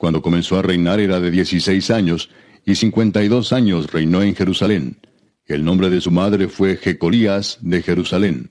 [0.00, 2.30] Cuando comenzó a reinar era de dieciséis años,
[2.64, 4.96] y cincuenta y dos años reinó en Jerusalén.
[5.44, 8.50] El nombre de su madre fue Jecolías de Jerusalén.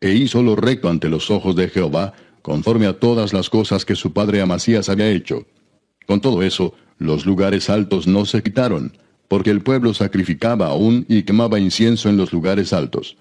[0.00, 3.96] E hizo lo recto ante los ojos de Jehová, conforme a todas las cosas que
[3.96, 5.44] su padre Amasías había hecho.
[6.06, 11.24] Con todo eso, los lugares altos no se quitaron, porque el pueblo sacrificaba aún y
[11.24, 13.16] quemaba incienso en los lugares altos.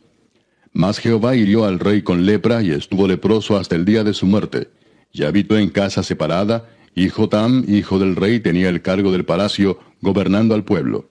[0.72, 4.28] Mas Jehová hirió al rey con lepra y estuvo leproso hasta el día de su
[4.28, 4.70] muerte,
[5.12, 6.70] y habitó en casa separada,
[7.00, 11.10] y Jotam, hijo del rey, tenía el cargo del palacio, gobernando al pueblo.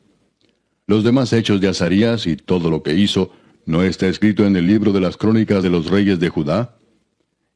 [0.87, 3.33] Los demás hechos de Azarías y todo lo que hizo,
[3.65, 6.77] ¿no está escrito en el libro de las crónicas de los reyes de Judá?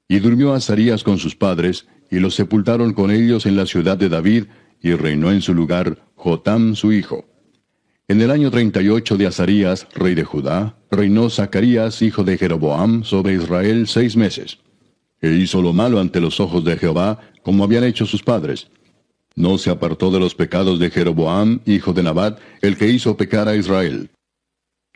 [0.08, 4.08] Y durmió Azarías con sus padres, y los sepultaron con ellos en la ciudad de
[4.08, 4.44] David,
[4.80, 7.26] y reinó en su lugar Jotam su hijo.
[8.08, 13.34] En el año 38 de Azarías, rey de Judá, reinó Zacarías, hijo de Jeroboam, sobre
[13.34, 14.58] Israel seis meses.
[15.20, 18.68] E hizo lo malo ante los ojos de Jehová, como habían hecho sus padres.
[19.34, 23.48] No se apartó de los pecados de Jeroboam, hijo de Nabat, el que hizo pecar
[23.48, 24.10] a Israel.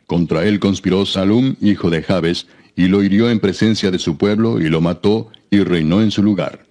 [0.06, 2.46] Contra él conspiró Salum, hijo de Jabes,
[2.76, 6.22] y lo hirió en presencia de su pueblo, y lo mató, y reinó en su
[6.22, 6.66] lugar.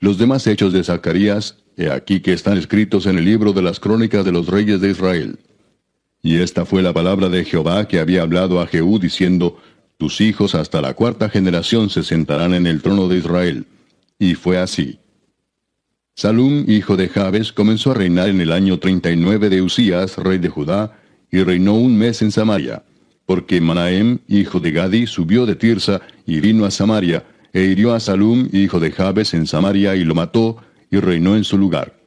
[0.00, 3.78] Los demás hechos de Zacarías, he aquí que están escritos en el libro de las
[3.78, 5.38] crónicas de los reyes de Israel.
[6.22, 9.58] Y esta fue la palabra de Jehová que había hablado a Jehú diciendo,
[9.98, 13.66] Tus hijos hasta la cuarta generación se sentarán en el trono de Israel.
[14.22, 15.00] Y fue así.
[16.14, 20.48] Salum, hijo de Jabes, comenzó a reinar en el año 39 de Usías, rey de
[20.48, 20.96] Judá,
[21.32, 22.84] y reinó un mes en Samaria,
[23.26, 27.98] porque Manahem, hijo de Gadi, subió de Tirsa y vino a Samaria, e hirió a
[27.98, 30.58] Salum, hijo de Jabes, en Samaria, y lo mató,
[30.88, 31.98] y reinó en su lugar.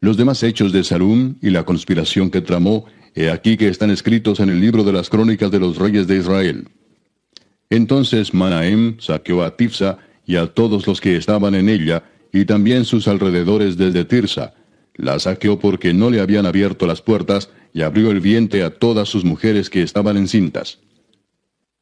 [0.00, 4.40] Los demás hechos de Salum y la conspiración que tramó He aquí que están escritos
[4.40, 6.68] en el libro de las crónicas de los reyes de Israel.
[7.68, 12.84] Entonces Manahem saqueó a Tifsa y a todos los que estaban en ella, y también
[12.84, 14.54] sus alrededores desde Tirsa.
[14.94, 19.08] La saqueó porque no le habían abierto las puertas, y abrió el vientre a todas
[19.08, 20.78] sus mujeres que estaban encintas.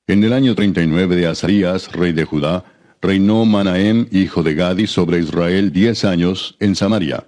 [0.07, 2.65] En el año 39 de Azarías, rey de Judá,
[3.01, 7.27] reinó Manahem, hijo de Gadi, sobre Israel diez años, en Samaria.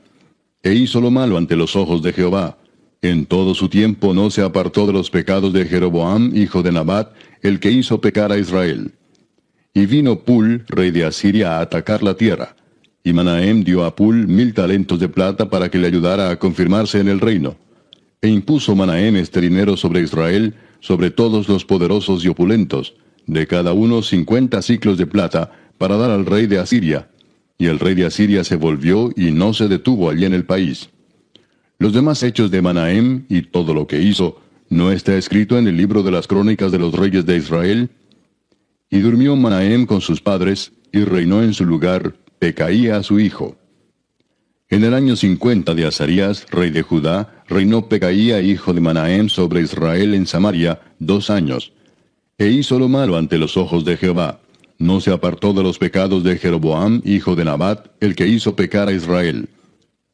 [0.62, 2.58] E hizo lo malo ante los ojos de Jehová,
[3.04, 7.12] en todo su tiempo no se apartó de los pecados de Jeroboam, hijo de Nabat,
[7.42, 8.92] el que hizo pecar a Israel.
[9.74, 12.56] Y vino Pul, rey de Asiria, a atacar la tierra.
[13.02, 17.00] Y Manahem dio a Pul mil talentos de plata para que le ayudara a confirmarse
[17.00, 17.56] en el reino.
[18.20, 22.94] E impuso Manahem este dinero sobre Israel, sobre todos los poderosos y opulentos,
[23.26, 27.08] de cada uno cincuenta ciclos de plata, para dar al rey de Asiria.
[27.56, 30.90] Y el rey de Asiria se volvió y no se detuvo allí en el país.
[31.78, 35.78] Los demás hechos de Manahem y todo lo que hizo, ¿no está escrito en el
[35.78, 37.90] libro de las crónicas de los reyes de Israel?
[38.92, 43.56] Y durmió Manahem con sus padres, y reinó en su lugar Pecaía su hijo.
[44.68, 49.62] En el año cincuenta de Azarías, rey de Judá, reinó Pecaía hijo de Manahem sobre
[49.62, 51.72] Israel en Samaria dos años.
[52.36, 54.40] E hizo lo malo ante los ojos de Jehová.
[54.76, 58.88] No se apartó de los pecados de Jeroboam, hijo de Nabat, el que hizo pecar
[58.88, 59.48] a Israel.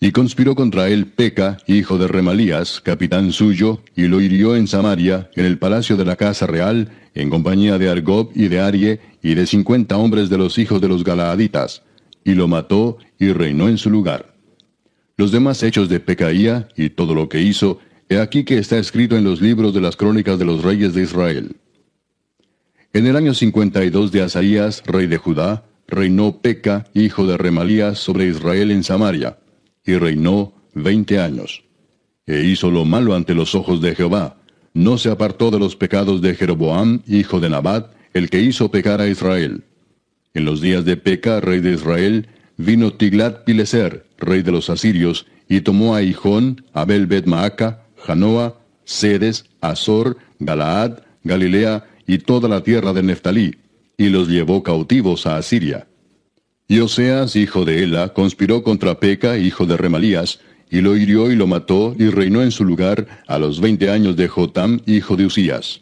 [0.01, 5.29] Y conspiró contra él Peca, hijo de Remalías, capitán suyo, y lo hirió en Samaria,
[5.35, 9.35] en el palacio de la casa real, en compañía de Argob y de Arie, y
[9.35, 11.83] de cincuenta hombres de los hijos de los Galaaditas,
[12.23, 14.37] y lo mató y reinó en su lugar.
[15.17, 19.17] Los demás hechos de Pecaía y todo lo que hizo, he aquí que está escrito
[19.17, 21.57] en los libros de las crónicas de los reyes de Israel.
[22.93, 27.37] En el año cincuenta y dos de Azarías, rey de Judá, reinó Peca, hijo de
[27.37, 29.39] Remalías, sobre Israel en Samaria
[29.89, 31.65] y reinó veinte años.
[32.27, 34.37] E hizo lo malo ante los ojos de Jehová.
[34.75, 39.01] No se apartó de los pecados de Jeroboam, hijo de Nabat, el que hizo pecar
[39.01, 39.65] a Israel.
[40.35, 42.29] En los días de Peca, rey de Israel,
[42.59, 48.61] vino Tiglat Pileser, rey de los asirios, y tomó a Hijón, Abel Bet Maaca, Janoa,
[48.85, 53.57] Sedes, Azor, Galaad, Galilea y toda la tierra de Neftalí,
[53.97, 55.88] y los llevó cautivos a Asiria.
[56.71, 60.41] Y Oseas, hijo de Ela, conspiró contra Peca, hijo de Remalías,
[60.71, 64.17] y lo hirió y lo mató, y reinó en su lugar a los veinte años
[64.17, 65.81] de Jotam, hijo de Usías.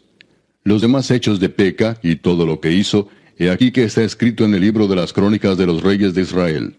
[0.63, 4.45] Los demás hechos de Peca y todo lo que hizo, he aquí que está escrito
[4.45, 6.77] en el libro de las crónicas de los reyes de Israel.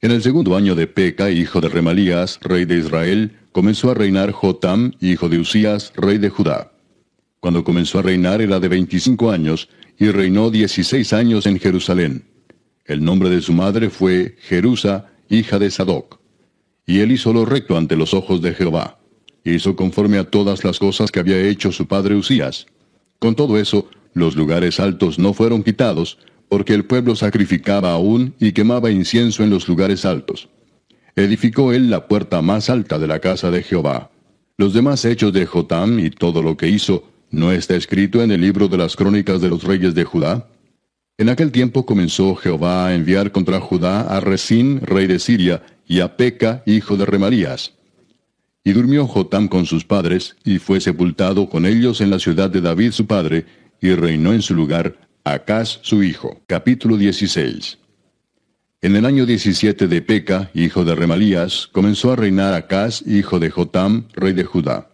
[0.00, 4.30] En el segundo año de Peca, hijo de Remalías, rey de Israel, comenzó a reinar
[4.30, 6.70] Jotam, hijo de Usías, rey de Judá.
[7.40, 9.68] Cuando comenzó a reinar era de veinticinco años,
[9.98, 12.35] y reinó dieciséis años en Jerusalén.
[12.86, 16.20] El nombre de su madre fue Jerusa, hija de Sadoc.
[16.86, 19.00] Y él hizo lo recto ante los ojos de Jehová.
[19.44, 22.66] Hizo conforme a todas las cosas que había hecho su padre Usías.
[23.18, 26.18] Con todo eso, los lugares altos no fueron quitados,
[26.48, 30.48] porque el pueblo sacrificaba aún y quemaba incienso en los lugares altos.
[31.16, 34.10] Edificó él la puerta más alta de la casa de Jehová.
[34.58, 38.42] Los demás hechos de Jotam y todo lo que hizo, ¿no está escrito en el
[38.42, 40.46] libro de las crónicas de los reyes de Judá?
[41.18, 46.00] En aquel tiempo comenzó Jehová a enviar contra Judá a Resín, rey de Siria, y
[46.00, 47.72] a Peca, hijo de Remalías.
[48.62, 52.60] Y durmió Jotam con sus padres, y fue sepultado con ellos en la ciudad de
[52.60, 53.46] David su padre,
[53.80, 56.42] y reinó en su lugar Acaz su hijo.
[56.46, 57.78] Capítulo 16.
[58.82, 63.48] En el año 17 de Peca, hijo de Remalías, comenzó a reinar Acaz, hijo de
[63.48, 64.90] Jotam, rey de Judá.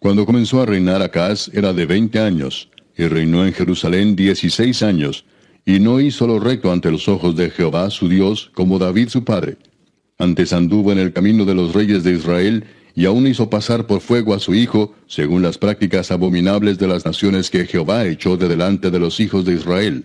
[0.00, 5.24] Cuando comenzó a reinar Acaz era de veinte años, y reinó en Jerusalén dieciséis años,
[5.66, 9.24] y no hizo lo recto ante los ojos de Jehová su Dios, como David su
[9.24, 9.56] padre.
[10.18, 12.64] Antes anduvo en el camino de los reyes de Israel,
[12.94, 17.04] y aún hizo pasar por fuego a su hijo, según las prácticas abominables de las
[17.04, 20.04] naciones que Jehová echó de delante de los hijos de Israel.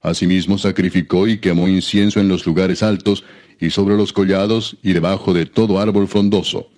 [0.00, 3.24] Asimismo sacrificó y quemó incienso en los lugares altos,
[3.60, 6.70] y sobre los collados, y debajo de todo árbol frondoso.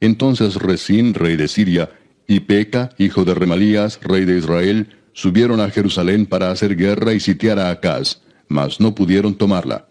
[0.00, 1.90] Entonces Resín, rey de Siria,
[2.26, 7.18] y Peca, hijo de Remalías, rey de Israel, subieron a Jerusalén para hacer guerra y
[7.18, 9.88] sitiar a Acaz, mas no pudieron tomarla.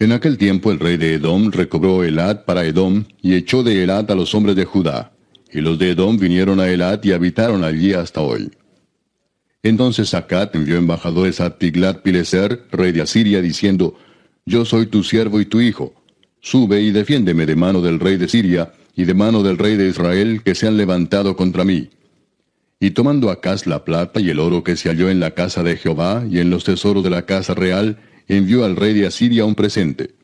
[0.00, 4.10] En aquel tiempo el rey de Edom recobró Elad para Edom, y echó de Elad
[4.10, 5.12] a los hombres de Judá.
[5.52, 8.50] Y los de Edom vinieron a Elad y habitaron allí hasta hoy.
[9.62, 13.96] Entonces Acat envió embajadores a Tiglat-Pileser, rey de Asiria, diciendo,
[14.44, 15.94] Yo soy tu siervo y tu hijo.
[16.40, 19.86] Sube y defiéndeme de mano del rey de Siria, y de mano del rey de
[19.86, 21.90] Israel, que se han levantado contra mí.
[22.82, 25.76] Y tomando Acaz la plata y el oro que se halló en la casa de
[25.76, 29.54] Jehová y en los tesoros de la casa real, envió al rey de Asiria un
[29.54, 30.16] presente.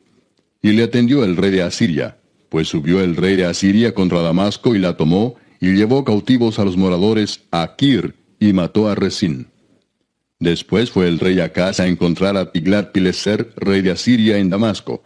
[0.61, 2.17] Y le atendió el rey de Asiria,
[2.49, 6.65] pues subió el rey de Asiria contra Damasco y la tomó, y llevó cautivos a
[6.65, 9.47] los moradores a Kir, y mató a Resín.
[10.37, 15.01] Después fue el rey Acaz a encontrar a Tiglat-Pileser, rey de Asiria, en Damasco.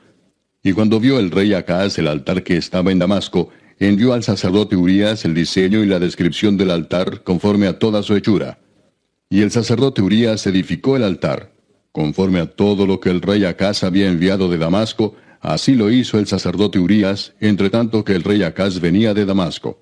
[0.64, 3.52] Y cuando vio el rey Acaz el altar que estaba en Damasco,
[3.88, 8.16] envió al sacerdote Urías el diseño y la descripción del altar conforme a toda su
[8.16, 8.60] hechura.
[9.30, 11.52] Y el sacerdote Urías edificó el altar,
[11.92, 16.20] conforme a todo lo que el rey Acaz había enviado de Damasco, así lo hizo
[16.20, 19.80] el sacerdote Urías, entre tanto que el rey Acaz venía de Damasco.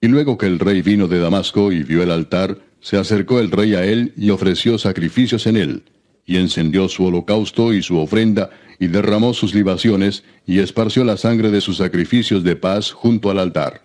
[0.00, 3.50] Y luego que el rey vino de Damasco y vio el altar, se acercó el
[3.50, 5.82] rey a él y ofreció sacrificios en él,
[6.30, 11.50] y encendió su holocausto y su ofrenda, y derramó sus libaciones, y esparció la sangre
[11.50, 13.82] de sus sacrificios de paz junto al altar.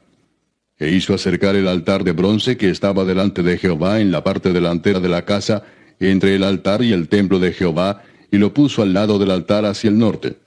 [0.77, 4.53] E hizo acercar el altar de bronce que estaba delante de Jehová en la parte
[4.53, 5.63] delantera de la casa,
[5.99, 9.65] entre el altar y el templo de Jehová, y lo puso al lado del altar
[9.65, 10.37] hacia el norte.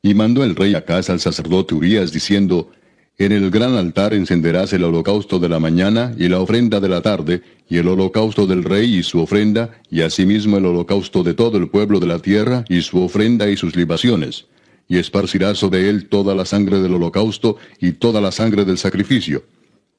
[0.00, 2.70] Y mandó el rey a casa al sacerdote Urías, diciendo,
[3.20, 7.02] En el gran altar encenderás el holocausto de la mañana y la ofrenda de la
[7.02, 11.58] tarde, y el holocausto del rey y su ofrenda, y asimismo el holocausto de todo
[11.58, 14.46] el pueblo de la tierra, y su ofrenda y sus libaciones.
[14.86, 19.42] Y esparcirás sobre él toda la sangre del holocausto y toda la sangre del sacrificio.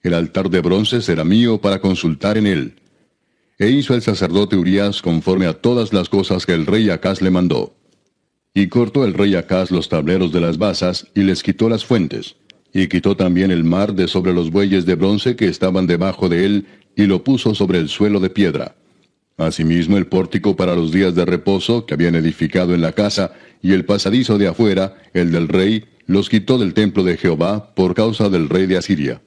[0.02, 2.76] El altar de bronce será mío para consultar en él.
[3.58, 7.32] E hizo el sacerdote Urías conforme a todas las cosas que el rey Acaz le
[7.32, 7.76] mandó.
[8.54, 12.38] Y cortó el rey Acaz los tableros de las basas, y les quitó las fuentes.
[12.74, 16.46] Y quitó también el mar de sobre los bueyes de bronce que estaban debajo de
[16.46, 16.66] él,
[16.96, 18.76] y lo puso sobre el suelo de piedra.
[19.38, 23.32] Asimismo el pórtico para los días de reposo que habían edificado en la casa,
[23.62, 27.94] y el pasadizo de afuera, el del rey, los quitó del templo de Jehová por
[27.94, 29.22] causa del rey de Asiria.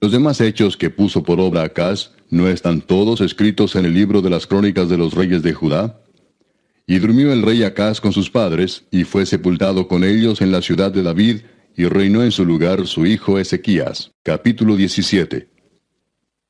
[0.00, 4.20] Los demás hechos que puso por obra Acaz, ¿no están todos escritos en el libro
[4.20, 6.00] de las crónicas de los reyes de Judá?
[6.88, 10.62] Y durmió el rey Acaz con sus padres, y fue sepultado con ellos en la
[10.62, 11.42] ciudad de David,
[11.76, 14.12] y reinó en su lugar su hijo Ezequías.
[14.22, 15.48] Capítulo 17.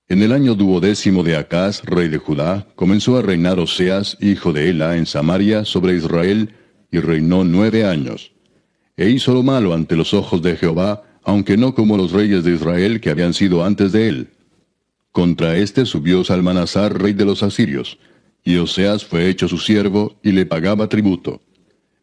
[0.09, 4.69] En el año duodécimo de Acaz, rey de Judá, comenzó a reinar Oseas, hijo de
[4.69, 6.55] Ela, en Samaria, sobre Israel,
[6.91, 8.33] y reinó nueve años.
[8.97, 12.55] E hizo lo malo ante los ojos de Jehová, aunque no como los reyes de
[12.55, 14.29] Israel que habían sido antes de él.
[15.13, 17.99] Contra éste subió Salmanasar, rey de los asirios,
[18.45, 21.41] y Oseas fue hecho su siervo y le pagaba tributo.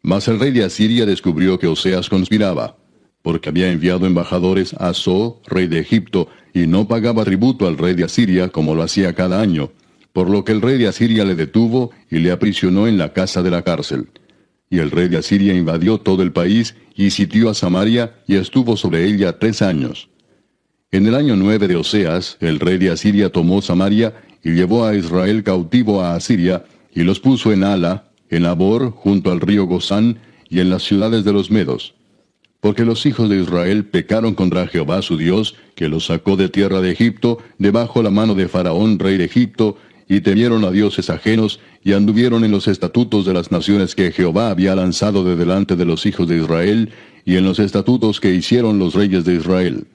[0.02, 2.79] Mas el rey de Asiria descubrió que Oseas conspiraba,
[3.22, 7.94] porque había enviado embajadores a So, rey de Egipto, y no pagaba tributo al rey
[7.94, 9.70] de Asiria como lo hacía cada año,
[10.12, 13.42] por lo que el rey de Asiria le detuvo y le aprisionó en la casa
[13.42, 14.08] de la cárcel.
[14.68, 18.76] Y el rey de Asiria invadió todo el país y sitió a Samaria y estuvo
[18.76, 20.08] sobre ella tres años.
[20.92, 24.94] En el año nueve de Oseas, el rey de Asiria tomó Samaria y llevó a
[24.94, 30.18] Israel cautivo a Asiria, y los puso en Ala, en Abor, junto al río Gozán,
[30.48, 31.94] y en las ciudades de los Medos.
[32.60, 36.80] Porque los hijos de Israel pecaron contra Jehová su Dios, que los sacó de tierra
[36.80, 39.76] de Egipto, debajo la mano de Faraón, rey de Egipto,
[40.08, 44.50] y temieron a dioses ajenos, y anduvieron en los estatutos de las naciones que Jehová
[44.50, 46.90] había lanzado de delante de los hijos de Israel,
[47.24, 49.86] y en los estatutos que hicieron los reyes de Israel.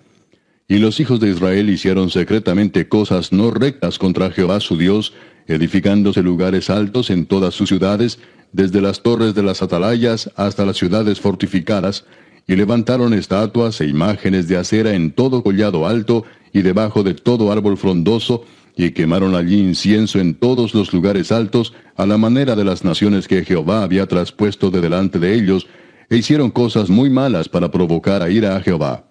[0.67, 5.13] Y los hijos de Israel hicieron secretamente cosas no rectas contra Jehová su Dios,
[5.47, 8.17] edificándose lugares altos en todas sus ciudades,
[8.51, 12.05] desde las torres de las atalayas hasta las ciudades fortificadas,
[12.47, 17.51] y levantaron estatuas e imágenes de acera en todo collado alto y debajo de todo
[17.51, 18.45] árbol frondoso,
[18.77, 23.27] y quemaron allí incienso en todos los lugares altos, a la manera de las naciones
[23.27, 25.67] que Jehová había traspuesto de delante de ellos,
[26.09, 29.05] e hicieron cosas muy malas para provocar a ira a Jehová.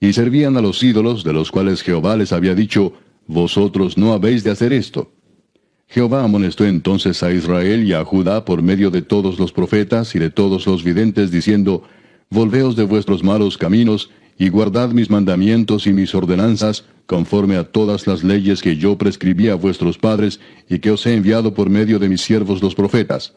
[0.00, 2.92] Y servían a los ídolos, de los cuales Jehová les había dicho,
[3.26, 5.12] Vosotros no habéis de hacer esto.
[5.88, 10.18] Jehová amonestó entonces a Israel y a Judá por medio de todos los profetas y
[10.18, 11.82] de todos los videntes, diciendo,
[12.30, 18.06] Volveos de vuestros malos caminos, y guardad mis mandamientos y mis ordenanzas, conforme a todas
[18.06, 21.98] las leyes que yo prescribí a vuestros padres, y que os he enviado por medio
[21.98, 23.34] de mis siervos los profetas.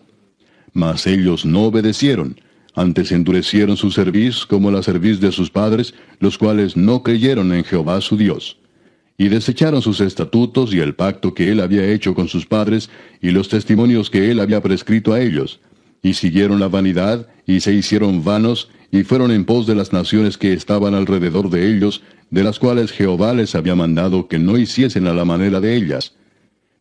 [0.73, 2.39] Mas ellos no obedecieron,
[2.75, 7.63] antes endurecieron su cerviz como la cerviz de sus padres, los cuales no creyeron en
[7.63, 8.57] Jehová su Dios.
[9.17, 12.89] Y desecharon sus estatutos y el pacto que él había hecho con sus padres,
[13.21, 15.59] y los testimonios que él había prescrito a ellos.
[16.01, 20.37] Y siguieron la vanidad, y se hicieron vanos, y fueron en pos de las naciones
[20.37, 25.07] que estaban alrededor de ellos, de las cuales Jehová les había mandado que no hiciesen
[25.07, 26.15] a la manera de ellas.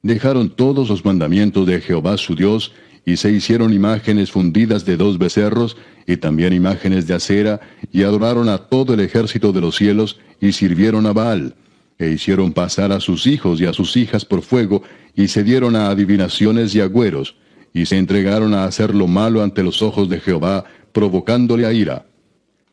[0.03, 2.73] Dejaron todos los mandamientos de Jehová su Dios,
[3.05, 5.77] y se hicieron imágenes fundidas de dos becerros,
[6.07, 7.61] y también imágenes de acera,
[7.93, 11.55] y adoraron a todo el ejército de los cielos, y sirvieron a Baal,
[11.99, 14.82] e hicieron pasar a sus hijos y a sus hijas por fuego,
[15.16, 17.36] y se dieron a adivinaciones y agüeros,
[17.73, 22.07] y se entregaron a hacer lo malo ante los ojos de Jehová, provocándole a ira.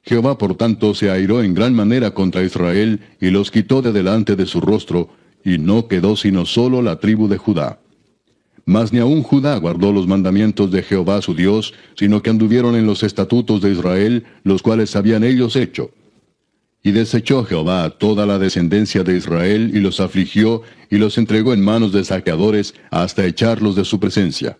[0.03, 4.35] Jehová por tanto se airó en gran manera contra Israel, y los quitó de delante
[4.35, 5.09] de su rostro,
[5.43, 7.79] y no quedó sino solo la tribu de Judá.
[8.65, 12.87] Mas ni aun Judá guardó los mandamientos de Jehová su Dios, sino que anduvieron en
[12.87, 15.91] los estatutos de Israel, los cuales habían ellos hecho.
[16.83, 21.53] Y desechó Jehová a toda la descendencia de Israel, y los afligió, y los entregó
[21.53, 24.57] en manos de saqueadores, hasta echarlos de su presencia.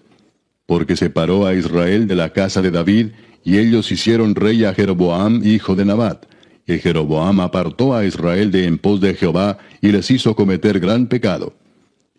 [0.66, 3.08] Porque separó a Israel de la casa de David,
[3.44, 6.26] y ellos hicieron rey a Jeroboam, hijo de Nabat.
[6.68, 11.08] Y Jeroboam apartó a Israel de en pos de Jehová, y les hizo cometer gran
[11.08, 11.54] pecado.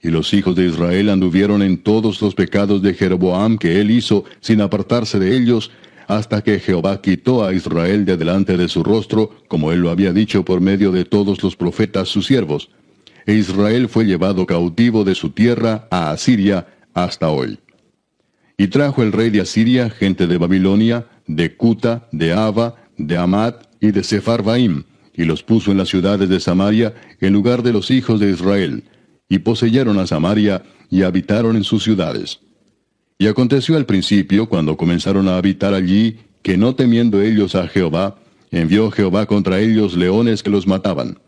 [0.01, 4.25] Y los hijos de Israel anduvieron en todos los pecados de Jeroboam que él hizo,
[4.41, 5.73] sin apartarse de ellos,
[6.07, 10.13] hasta que Jehová quitó a Israel de delante de su rostro, como él lo había
[10.13, 12.71] dicho por medio de todos los profetas sus siervos.
[13.27, 17.59] E Israel fue llevado cautivo de su tierra a Asiria hasta hoy.
[18.57, 23.67] Y trajo el rey de Asiria gente de Babilonia, de Cuta, de Ava, de Amat
[23.81, 24.85] y de Sepharvaim,
[25.15, 28.85] y los puso en las ciudades de Samaria en lugar de los hijos de Israel,
[29.29, 32.41] y poseyeron a Samaria y habitaron en sus ciudades.
[33.19, 38.19] Y aconteció al principio, cuando comenzaron a habitar allí, que no temiendo ellos a Jehová,
[38.51, 41.19] envió Jehová contra ellos leones que los mataban.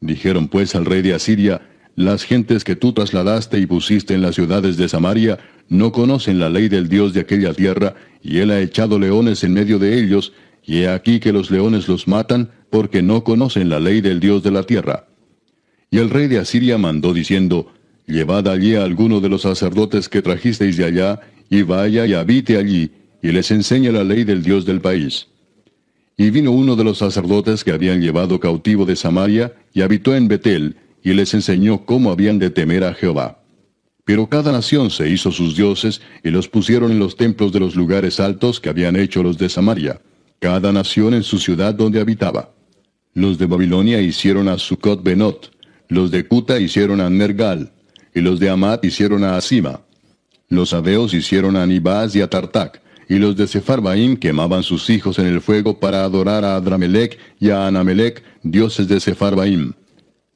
[0.00, 1.60] Dijeron pues al rey de Asiria,
[1.96, 5.38] las gentes que tú trasladaste y pusiste en las ciudades de Samaria
[5.68, 9.52] no conocen la ley del Dios de aquella tierra, y él ha echado leones en
[9.52, 10.32] medio de ellos,
[10.64, 14.42] y he aquí que los leones los matan, porque no conocen la ley del Dios
[14.42, 15.06] de la tierra.
[15.90, 17.72] Y el rey de Asiria mandó diciendo,
[18.06, 22.56] Llevad allí a alguno de los sacerdotes que trajisteis de allá, y vaya y habite
[22.56, 22.90] allí,
[23.22, 25.28] y les enseñe la ley del Dios del país.
[26.16, 30.26] Y vino uno de los sacerdotes que habían llevado cautivo de Samaria, y habitó en
[30.26, 33.42] Betel, y les enseñó cómo habían de temer a Jehová.
[34.04, 37.76] Pero cada nación se hizo sus dioses, y los pusieron en los templos de los
[37.76, 40.00] lugares altos que habían hecho los de Samaria,
[40.38, 42.50] cada nación en su ciudad donde habitaba.
[43.14, 45.52] Los de Babilonia hicieron a Sucot Benot,
[45.88, 47.72] los de Cuta hicieron a Nergal,
[48.14, 49.80] y los de Amat hicieron a Asima.
[50.48, 55.18] Los abeos hicieron a Nibaz y a Tartac, y los de Sepharvaim quemaban sus hijos
[55.18, 59.72] en el fuego para adorar a Adramelech y a Anamelech, dioses de Sepharvaim.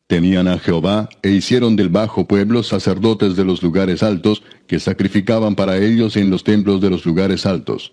[0.07, 5.55] Tenían a Jehová, e hicieron del bajo pueblo sacerdotes de los lugares altos, que sacrificaban
[5.55, 7.93] para ellos en los templos de los lugares altos.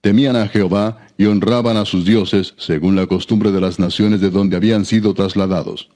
[0.00, 4.30] Temían a Jehová y honraban a sus dioses, según la costumbre de las naciones de
[4.30, 5.88] donde habían sido trasladados.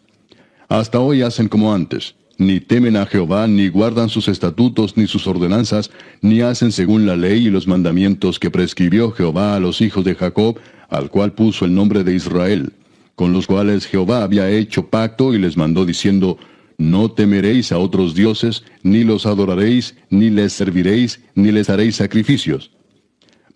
[0.69, 5.27] Hasta hoy hacen como antes, ni temen a Jehová, ni guardan sus estatutos, ni sus
[5.27, 5.91] ordenanzas,
[6.21, 10.17] ni hacen según la ley y los mandamientos que prescribió Jehová a los hijos de
[10.17, 10.59] Jacob,
[10.89, 12.73] al cual puso el nombre de Israel,
[13.19, 16.39] con los cuales Jehová había hecho pacto y les mandó diciendo,
[16.79, 22.71] No temeréis a otros dioses, ni los adoraréis, ni les serviréis, ni les haréis sacrificios.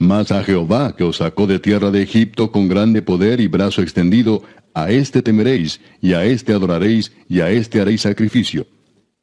[0.00, 3.82] Mas a Jehová, que os sacó de tierra de Egipto con grande poder y brazo
[3.82, 4.42] extendido,
[4.74, 8.66] a éste temeréis, y a éste adoraréis, y a éste haréis sacrificio.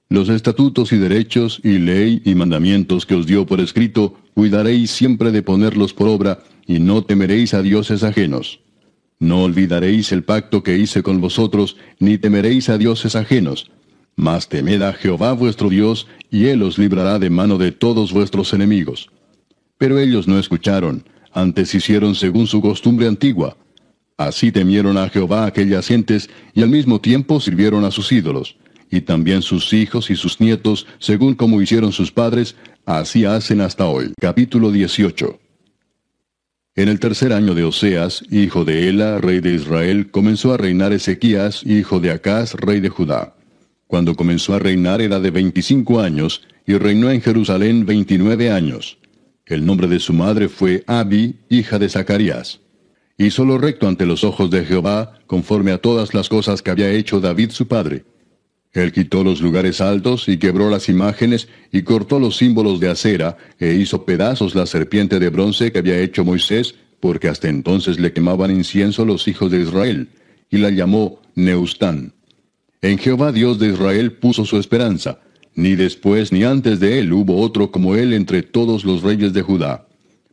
[0.07, 5.33] Los estatutos y derechos, y ley y mandamientos que os dio por escrito, cuidaréis siempre
[5.33, 8.61] de ponerlos por obra, y no temeréis a dioses ajenos.
[9.19, 13.69] No olvidaréis el pacto que hice con vosotros, ni temeréis a dioses ajenos.
[14.15, 18.53] Mas temed a Jehová vuestro Dios, y él os librará de mano de todos vuestros
[18.53, 19.09] enemigos.
[19.77, 23.57] Pero ellos no escucharon, antes hicieron según su costumbre antigua.
[24.17, 28.55] Así temieron a Jehová aquellas gentes, y al mismo tiempo sirvieron a sus ídolos.
[28.89, 32.55] Y también sus hijos y sus nietos, según como hicieron sus padres,
[32.85, 34.13] así hacen hasta hoy.
[34.19, 35.48] Capítulo 18.
[36.79, 40.93] En el tercer año de Oseas, hijo de Ela, rey de Israel, comenzó a reinar
[40.93, 43.35] Ezequías, hijo de Acaz, rey de Judá.
[43.85, 48.97] Cuando comenzó a reinar era de veinticinco años, y reinó en Jerusalén veintinueve años.
[49.45, 52.61] El nombre de su madre fue Abi, hija de Zacarías.
[53.17, 56.91] Hizo lo recto ante los ojos de Jehová, conforme a todas las cosas que había
[56.91, 58.05] hecho David su padre.
[58.73, 63.37] Él quitó los lugares altos y quebró las imágenes y cortó los símbolos de acera
[63.59, 68.13] e hizo pedazos la serpiente de bronce que había hecho Moisés, porque hasta entonces le
[68.13, 70.09] quemaban incienso los hijos de Israel,
[70.51, 72.13] y la llamó Neustán.
[72.81, 75.19] En Jehová Dios de Israel puso su esperanza,
[75.55, 79.41] ni después ni antes de él hubo otro como él entre todos los reyes de
[79.41, 79.87] Judá.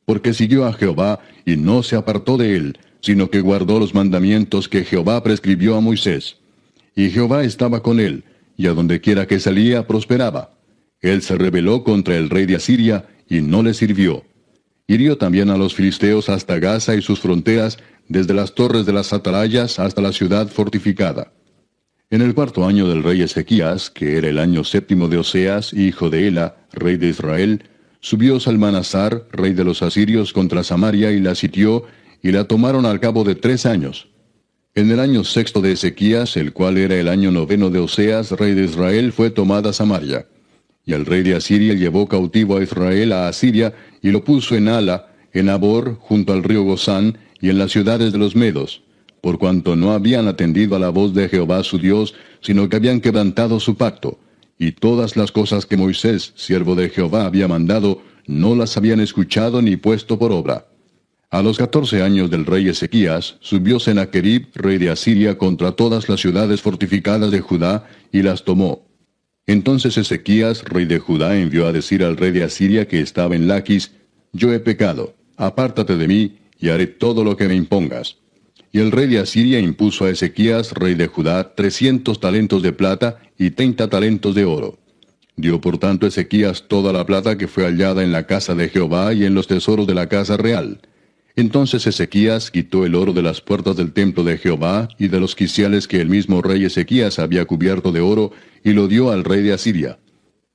[0.05, 4.69] Porque siguió a Jehová y no se apartó de él, sino que guardó los mandamientos
[4.69, 6.37] que Jehová prescribió a Moisés.
[6.97, 8.25] Y Jehová estaba con él,
[8.57, 10.59] y a donde quiera que salía prosperaba.
[11.01, 14.25] Él se rebeló contra el rey de Asiria, y no le sirvió.
[14.89, 17.79] Hirió también a los filisteos hasta Gaza y sus fronteras,
[18.09, 21.33] desde las torres de las atalayas hasta la ciudad fortificada.
[22.09, 26.09] En el cuarto año del rey Ezequías, que era el año séptimo de Oseas, hijo
[26.09, 27.65] de Ela, rey de Israel,
[28.01, 31.85] subió Salmanasar, rey de los asirios, contra Samaria y la sitió,
[32.23, 34.09] y la tomaron al cabo de tres años.
[34.77, 38.55] En el año sexto de Ezequías, el cual era el año noveno de Oseas, rey
[38.55, 40.29] de Israel, fue tomada Samaria.
[40.85, 44.69] Y el rey de Asiria llevó cautivo a Israel a Asiria, y lo puso en
[44.69, 48.83] Ala, en Abor, junto al río Gozán, y en las ciudades de los Medos
[49.27, 53.01] por cuanto no habían atendido a la voz de Jehová su Dios, sino que habían
[53.01, 54.21] quebrantado su pacto,
[54.57, 59.63] y todas las cosas que Moisés, siervo de Jehová, había mandado, no las habían escuchado
[59.63, 60.67] ni puesto por obra.
[61.31, 66.21] A los catorce años del rey Ezequías, subió Sennacherib, rey de Asiria, contra todas las
[66.21, 68.87] ciudades fortificadas de Judá, y las tomó.
[69.45, 73.49] Entonces Ezequías, rey de Judá, envió a decir al rey de Asiria que estaba en
[73.49, 73.91] Laquis,
[74.33, 78.19] Yo he pecado, apártate de mí, y haré todo lo que me impongas.
[78.71, 83.19] Y el rey de Asiria impuso a Ezequías, rey de Judá, trescientos talentos de plata
[83.37, 84.79] y treinta talentos de oro.
[85.35, 89.13] Dio por tanto Ezequías toda la plata que fue hallada en la casa de Jehová
[89.13, 90.81] y en los tesoros de la casa real.
[91.37, 95.35] Entonces Ezequías quitó el oro de las puertas del templo de Jehová y de los
[95.35, 98.33] quiciales que el mismo rey Ezequías había cubierto de oro,
[98.65, 99.99] y lo dio al rey de Asiria.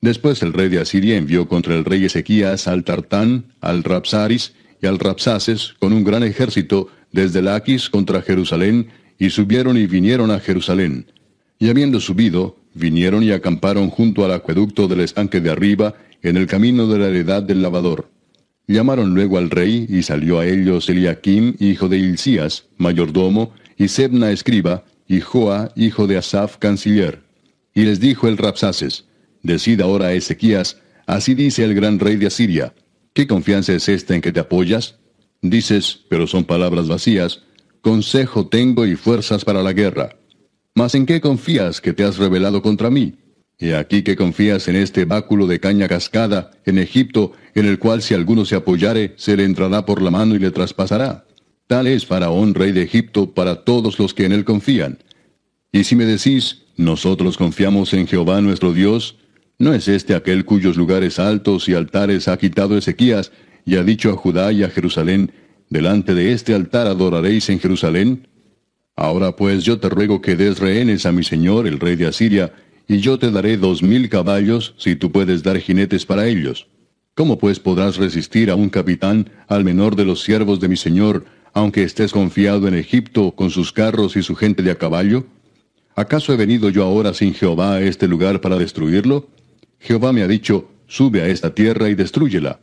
[0.01, 4.87] Después el rey de Asiria envió contra el rey Ezequías al Tartán, al Rapsaris y
[4.87, 8.87] al Rapsaces con un gran ejército, desde Laquis contra Jerusalén,
[9.19, 11.05] y subieron y vinieron a Jerusalén.
[11.59, 15.93] Y habiendo subido, vinieron y acamparon junto al acueducto del estanque de arriba,
[16.23, 18.09] en el camino de la heredad del lavador.
[18.67, 24.31] Llamaron luego al rey, y salió a ellos Eliakim, hijo de Hilcías, mayordomo, y Sebna
[24.31, 27.23] escriba, y Joa, hijo de Asaph, canciller.
[27.73, 29.05] Y les dijo el Rapsaces,
[29.43, 32.73] Decid ahora a Ezequías, así dice el gran rey de Asiria,
[33.13, 34.95] ¿qué confianza es esta en que te apoyas?
[35.41, 37.41] Dices, pero son palabras vacías,
[37.81, 40.15] consejo tengo y fuerzas para la guerra.
[40.75, 43.15] Mas ¿en qué confías que te has rebelado contra mí?
[43.61, 48.01] Y aquí que confías en este báculo de caña cascada, en Egipto, en el cual
[48.01, 51.25] si alguno se apoyare, se le entrará por la mano y le traspasará.
[51.67, 54.97] Tal es Faraón, rey de Egipto, para todos los que en él confían.
[55.71, 59.17] Y si me decís, nosotros confiamos en Jehová nuestro Dios,
[59.59, 63.31] ¿no es este aquel cuyos lugares altos y altares ha quitado Ezequías,
[63.63, 65.33] y ha dicho a Judá y a Jerusalén,
[65.69, 68.27] delante de este altar adoraréis en Jerusalén?
[68.95, 72.51] Ahora pues yo te ruego que des rehenes a mi señor, el rey de Asiria,
[72.91, 76.67] y yo te daré dos mil caballos, si tú puedes dar jinetes para ellos.
[77.15, 81.23] ¿Cómo pues podrás resistir a un capitán, al menor de los siervos de mi señor,
[81.53, 85.25] aunque estés confiado en Egipto con sus carros y su gente de a caballo?
[85.95, 89.29] ¿Acaso he venido yo ahora sin Jehová a este lugar para destruirlo?
[89.79, 92.59] Jehová me ha dicho, sube a esta tierra y destrúyela.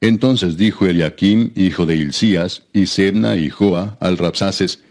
[0.00, 4.82] Entonces dijo Eliakim, hijo de Hilcías, y Sebna y Joa, al Rapsaces,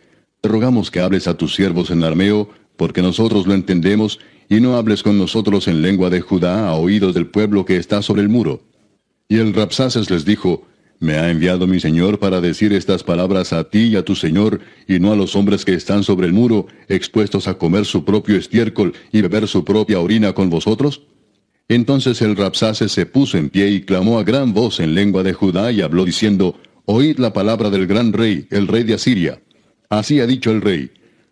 [0.42, 4.20] Te rogamos que hables a tus siervos en armeo, porque nosotros lo entendemos,
[4.50, 8.02] y no hables con nosotros en lengua de Judá a oídos del pueblo que está
[8.02, 8.64] sobre el muro.
[9.30, 10.66] Y el Rapsaces les dijo,
[11.00, 14.60] Me ha enviado mi señor para decir estas palabras a ti y a tu señor,
[14.88, 18.38] y no a los hombres que están sobre el muro, expuestos a comer su propio
[18.38, 21.04] estiércol y beber su propia orina con vosotros.
[21.68, 25.34] Entonces el Rapsaces se puso en pie y clamó a gran voz en lengua de
[25.34, 26.56] Judá y habló diciendo,
[26.86, 29.40] Oíd la palabra del gran rey, el rey de Asiria.
[29.90, 30.90] Así ha dicho el rey,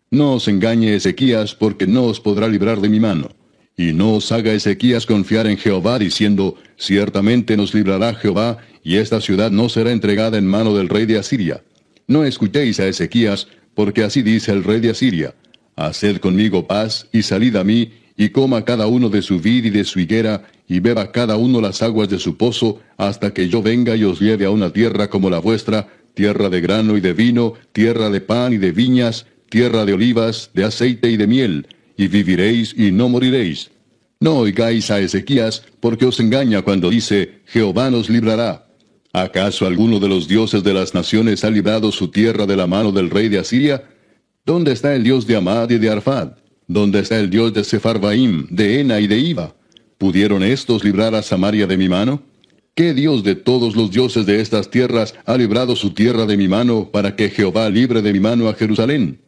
[0.09, 3.29] No os engañe Ezequías, porque no os podrá librar de mi mano.
[3.75, 9.19] Y no os haga Ezequías confiar en Jehová, diciendo, ciertamente nos librará Jehová, y esta
[9.19, 11.61] ciudad no será entregada en mano del rey de Asiria.
[12.07, 15.35] No escuchéis a Ezequías, porque así dice el rey de Asiria,
[15.75, 19.69] Haced conmigo paz, y salid a mí, y coma cada uno de su vid y
[19.69, 23.61] de su higuera, y beba cada uno las aguas de su pozo, hasta que yo
[23.61, 27.13] venga y os lleve a una tierra como la vuestra, tierra de grano y de
[27.13, 31.67] vino, tierra de pan y de viñas, tierra de olivas, de aceite y de miel,
[31.97, 33.71] y viviréis y no moriréis.
[34.19, 38.67] No oigáis a Ezequías, porque os engaña cuando dice, Jehová nos librará.
[39.13, 42.91] ¿Acaso alguno de los dioses de las naciones ha librado su tierra de la mano
[42.91, 43.83] del rey de Asiria?
[44.45, 46.31] ¿Dónde está el Dios de Amad y de Arfad?
[46.67, 49.55] ¿Dónde está el Dios de Sepharvaim, de Ena y de Iba?
[49.97, 52.21] ¿Pudieron estos librar a Samaria de mi mano?
[52.75, 56.47] ¿Qué Dios de todos los dioses de estas tierras ha librado su tierra de mi
[56.47, 59.19] mano para que Jehová libre de mi mano a Jerusalén?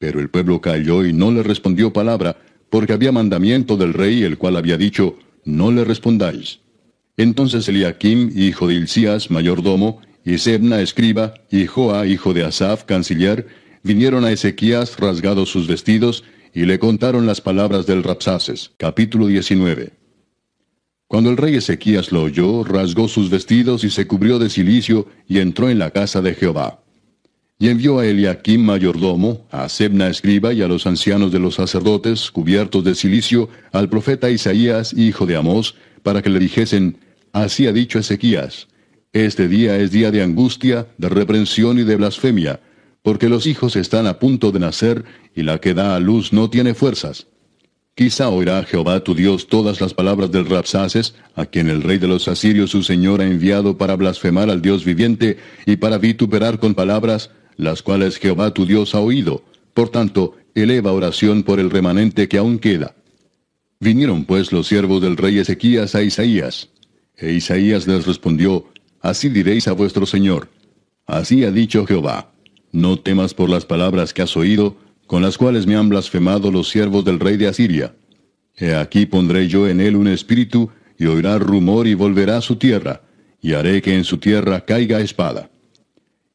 [0.00, 2.38] Pero el pueblo calló y no le respondió palabra,
[2.70, 6.60] porque había mandamiento del rey, el cual había dicho, no le respondáis.
[7.18, 13.46] Entonces Eliakim, hijo de Hilcías, mayordomo, y Sebna, escriba, y Joa, hijo de Asaf, canciller,
[13.82, 16.24] vinieron a Ezequías rasgados sus vestidos
[16.54, 18.72] y le contaron las palabras del Rapsaces.
[18.78, 19.92] Capítulo 19.
[21.08, 25.40] Cuando el rey Ezequías lo oyó, rasgó sus vestidos y se cubrió de cilicio y
[25.40, 26.79] entró en la casa de Jehová.
[27.62, 32.30] Y envió a Eliakim mayordomo, a Sebna escriba y a los ancianos de los sacerdotes,
[32.30, 36.96] cubiertos de cilicio, al profeta Isaías, hijo de Amós, para que le dijesen,
[37.34, 38.66] Así ha dicho Ezequías,
[39.12, 42.60] Este día es día de angustia, de reprensión y de blasfemia,
[43.02, 45.04] porque los hijos están a punto de nacer,
[45.36, 47.26] y la que da a luz no tiene fuerzas.
[47.94, 52.08] Quizá oirá Jehová tu Dios todas las palabras del Rapsaces, a quien el rey de
[52.08, 56.74] los asirios su señor ha enviado para blasfemar al Dios viviente y para vituperar con
[56.74, 57.30] palabras,
[57.60, 59.42] las cuales Jehová tu Dios ha oído.
[59.74, 62.94] Por tanto, eleva oración por el remanente que aún queda.
[63.78, 66.68] Vinieron pues los siervos del rey Ezequías a Isaías.
[67.16, 68.66] E Isaías les respondió,
[69.00, 70.48] Así diréis a vuestro señor.
[71.06, 72.32] Así ha dicho Jehová.
[72.72, 74.76] No temas por las palabras que has oído,
[75.06, 77.94] con las cuales me han blasfemado los siervos del rey de Asiria.
[78.56, 82.56] He aquí pondré yo en él un espíritu, y oirá rumor y volverá a su
[82.56, 83.00] tierra,
[83.40, 85.50] y haré que en su tierra caiga espada.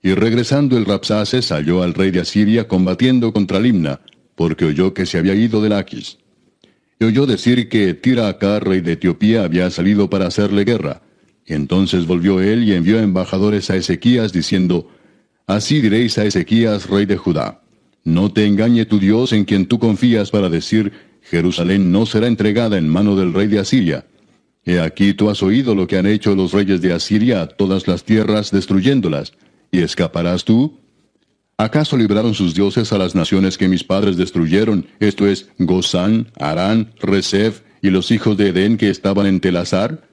[0.06, 4.02] Y regresando el Rapsaces halló al rey de Asiria combatiendo contra Limna,
[4.36, 6.20] porque oyó que se había ido de Laquis.
[7.00, 11.02] Y oyó decir que Tiraacá, rey de Etiopía, había salido para hacerle guerra.
[11.44, 14.92] Y entonces volvió él y envió embajadores a Ezequías, diciendo,
[15.48, 17.64] Así diréis a Ezequías, rey de Judá,
[18.04, 20.92] no te engañe tu Dios en quien tú confías para decir,
[21.24, 24.06] Jerusalén no será entregada en mano del rey de Asiria.
[24.66, 27.88] He aquí tú has oído lo que han hecho los reyes de Asiria a todas
[27.88, 29.34] las tierras destruyéndolas,
[29.76, 30.80] ¿y escaparás tú?
[31.58, 36.94] ¿Acaso libraron sus dioses a las naciones que mis padres destruyeron, esto es, Gozán, Arán,
[37.00, 40.08] Resef y los hijos de Edén que estaban en Telazar?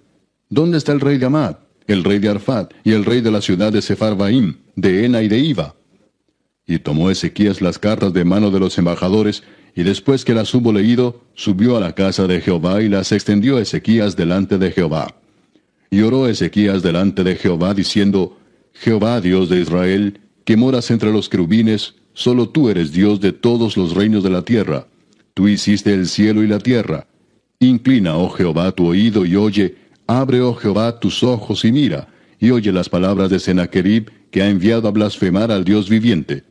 [0.48, 1.56] ¿Dónde está el rey de Amad?
[1.86, 5.28] el rey de Arfad, y el rey de la ciudad de Sepharvaim, de Ena y
[5.28, 5.74] de Iva.
[6.66, 9.42] Y tomó Ezequías las cartas de mano de los embajadores,
[9.74, 13.58] y después que las hubo leído, subió a la casa de Jehová y las extendió
[13.58, 15.14] Ezequías delante de Jehová.
[15.90, 18.38] Y oró Ezequías delante de Jehová, diciendo,
[18.74, 23.76] Jehová Dios de Israel, que moras entre los querubines, solo tú eres Dios de todos
[23.76, 24.86] los reinos de la tierra.
[25.34, 27.06] Tú hiciste el cielo y la tierra.
[27.60, 29.76] Inclina, oh Jehová, tu oído y oye,
[30.06, 32.08] Abre, oh Jehová, tus ojos y mira,
[32.38, 36.42] y oye las palabras de Sennacherib, que ha enviado a blasfemar al Dios viviente.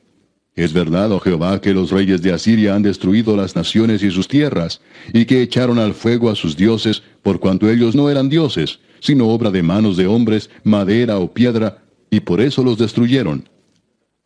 [0.56, 4.28] Es verdad, oh Jehová, que los reyes de Asiria han destruido las naciones y sus
[4.28, 4.82] tierras,
[5.14, 9.28] y que echaron al fuego a sus dioses, por cuanto ellos no eran dioses, sino
[9.28, 11.81] obra de manos de hombres, madera o piedra,
[12.12, 13.50] y por eso los destruyeron.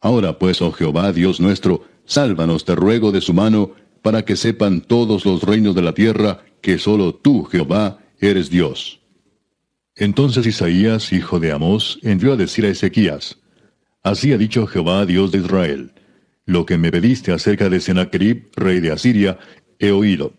[0.02, 3.72] Ahora pues, oh Jehová, Dios nuestro, sálvanos, te ruego, de su mano,
[4.02, 9.00] para que sepan todos los reinos de la tierra, que solo tú, Jehová, eres Dios.
[9.96, 13.38] Entonces Isaías, hijo de Amós, envió a decir a Ezequías,
[14.04, 15.94] Así ha dicho Jehová, Dios de Israel,
[16.46, 19.40] lo que me pediste acerca de Sennacherib, rey de Asiria,
[19.80, 20.34] he oído.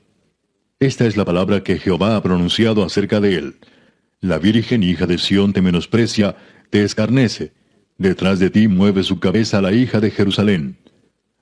[0.78, 3.56] Esta es la palabra que Jehová ha pronunciado acerca de él.
[4.20, 6.36] La virgen hija de Sión te menosprecia,
[6.70, 7.52] te escarnece.
[7.98, 10.76] Detrás de ti mueve su cabeza la hija de Jerusalén.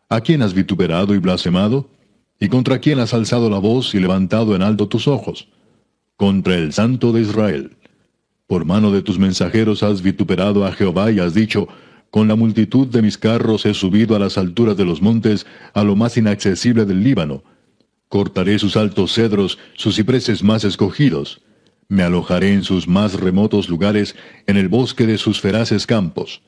[0.09, 1.91] ¿A quién has vituperado y blasfemado?
[2.39, 5.49] ¿Y contra quién has alzado la voz y levantado en alto tus ojos?
[6.17, 7.77] Contra el Santo de Israel.
[8.47, 11.69] Por mano de tus mensajeros has vituperado a Jehová y has dicho,
[12.11, 15.83] con la multitud de mis carros he subido a las alturas de los montes, a
[15.83, 17.43] lo más inaccesible del Líbano.
[18.09, 21.41] Cortaré sus altos cedros, sus cipreses más escogidos.
[21.89, 24.17] Me alojaré en sus más remotos lugares,
[24.47, 26.43] en el bosque de sus feraces campos.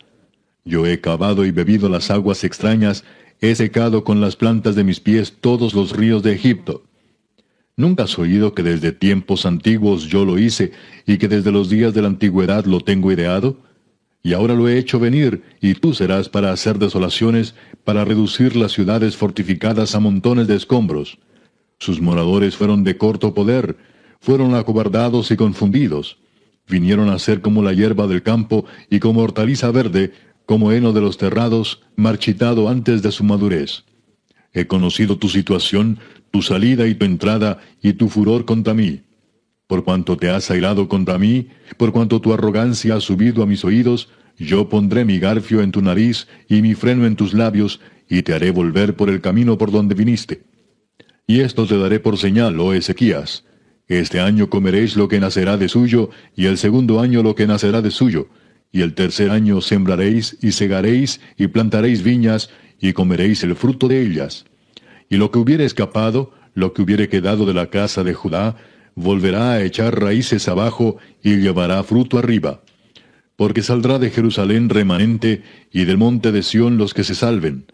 [0.65, 3.05] Yo he cavado y bebido las aguas extrañas,
[3.41, 6.85] he secado con las plantas de mis pies todos los ríos de Egipto.
[7.77, 10.73] ¿Nunca has oído que desde tiempos antiguos yo lo hice
[11.07, 13.59] y que desde los días de la antigüedad lo tengo ideado?
[14.23, 17.55] Y ahora lo he hecho venir, y tú serás para hacer desolaciones,
[17.85, 21.19] para reducir las ciudades fortificadas a montones de escombros.
[21.79, 23.77] Sus moradores fueron de corto poder,
[24.21, 26.19] fueron acobardados y confundidos.
[26.69, 30.13] Vinieron a ser como la hierba del campo y como hortaliza verde,
[30.47, 33.85] como heno de los terrados, marchitado antes de su madurez.
[34.53, 35.99] He conocido tu situación,
[36.31, 39.03] tu salida y tu entrada, y tu furor contra mí.
[39.67, 43.65] Por cuanto te has airado contra mí, por cuanto tu arrogancia ha subido a mis
[43.65, 48.23] oídos, yo pondré mi garfio en tu nariz y mi freno en tus labios, y
[48.23, 50.45] te haré volver por el camino por donde viniste.
[51.27, 53.45] Y esto te daré por señal, oh Ezequías.
[53.89, 57.83] Este año comeréis lo que nacerá de suyo, y el segundo año lo que nacerá
[57.83, 58.29] de suyo,
[58.73, 62.51] y el tercer año sembraréis y segaréis y plantaréis viñas,
[62.81, 64.45] y comeréis el fruto de ellas.
[65.09, 68.57] Y lo que hubiere escapado, lo que hubiere quedado de la casa de Judá,
[68.95, 72.63] volverá a echar raíces abajo y llevará fruto arriba.
[73.37, 77.67] Porque saldrá de Jerusalén remanente y del monte de Sión los que se salven.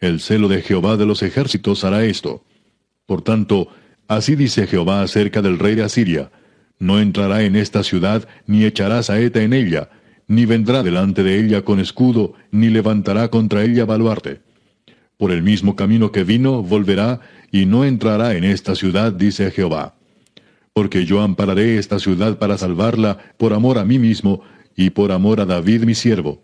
[0.00, 2.44] El celo de Jehová de los ejércitos hará esto.
[3.06, 3.68] Por tanto,
[4.08, 6.30] así dice Jehová acerca del rey de Asiria,
[6.78, 9.88] no entrará en esta ciudad, ni echará saeta en ella,
[10.28, 14.40] ni vendrá delante de ella con escudo, ni levantará contra ella baluarte.
[15.16, 17.20] Por el mismo camino que vino, volverá,
[17.50, 19.94] y no entrará en esta ciudad, dice Jehová.
[20.74, 24.42] Porque yo ampararé esta ciudad para salvarla, por amor a mí mismo,
[24.76, 26.42] y por amor a David mi siervo.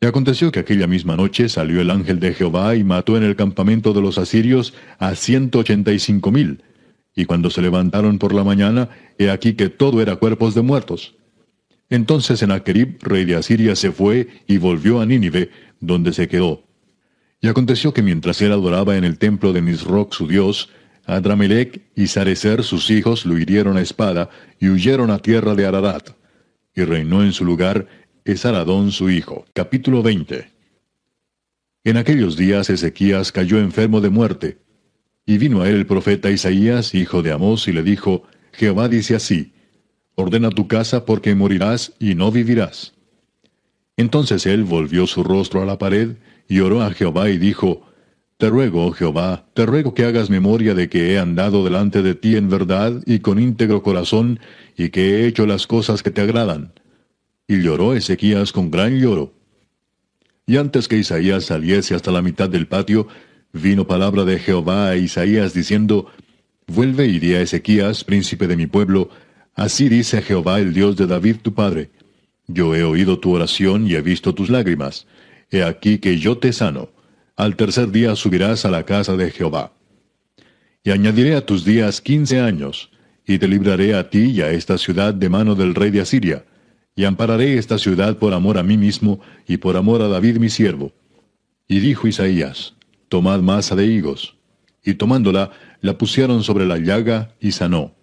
[0.00, 3.36] Y aconteció que aquella misma noche salió el ángel de Jehová y mató en el
[3.36, 6.62] campamento de los asirios a ciento ochenta y cinco mil.
[7.16, 11.16] Y cuando se levantaron por la mañana, he aquí que todo era cuerpos de muertos.
[11.88, 16.64] Entonces Sennacherib, rey de Asiria, se fue y volvió a Nínive, donde se quedó.
[17.40, 20.68] Y aconteció que mientras él adoraba en el templo de Nisroch su dios,
[21.06, 24.28] Adramelech y Sarecer sus hijos lo hirieron a espada
[24.58, 26.10] y huyeron a tierra de Ararat.
[26.74, 27.86] Y reinó en su lugar
[28.24, 29.46] Esaradón su hijo.
[29.54, 30.50] Capítulo 20.
[31.84, 34.58] En aquellos días Ezequías cayó enfermo de muerte.
[35.26, 38.22] Y vino a él el profeta Isaías, hijo de Amós, y le dijo,
[38.52, 39.52] Jehová dice así,
[40.14, 42.94] Ordena tu casa porque morirás y no vivirás.
[43.98, 46.16] Entonces él volvió su rostro a la pared
[46.48, 47.82] y oró a Jehová y dijo,
[48.38, 52.36] Te ruego, Jehová, te ruego que hagas memoria de que he andado delante de ti
[52.36, 54.40] en verdad y con íntegro corazón,
[54.76, 56.72] y que he hecho las cosas que te agradan.
[57.48, 59.34] Y lloró Ezequías con gran lloro.
[60.46, 63.08] Y antes que Isaías saliese hasta la mitad del patio,
[63.56, 66.06] vino palabra de Jehová a Isaías diciendo,
[66.66, 69.10] Vuelve y di a Ezequías, príncipe de mi pueblo,
[69.56, 71.88] Así dice Jehová el Dios de David tu padre.
[72.46, 75.06] Yo he oído tu oración y he visto tus lágrimas.
[75.50, 76.90] He aquí que yo te sano.
[77.36, 79.72] Al tercer día subirás a la casa de Jehová.
[80.84, 82.90] Y añadiré a tus días quince años,
[83.26, 86.44] y te libraré a ti y a esta ciudad de mano del rey de Asiria,
[86.94, 90.48] y ampararé esta ciudad por amor a mí mismo y por amor a David mi
[90.48, 90.92] siervo.
[91.66, 92.75] Y dijo Isaías,
[93.08, 94.36] Tomad masa de higos.
[94.84, 95.50] Y tomándola,
[95.80, 97.94] la pusieron sobre la llaga y sanó.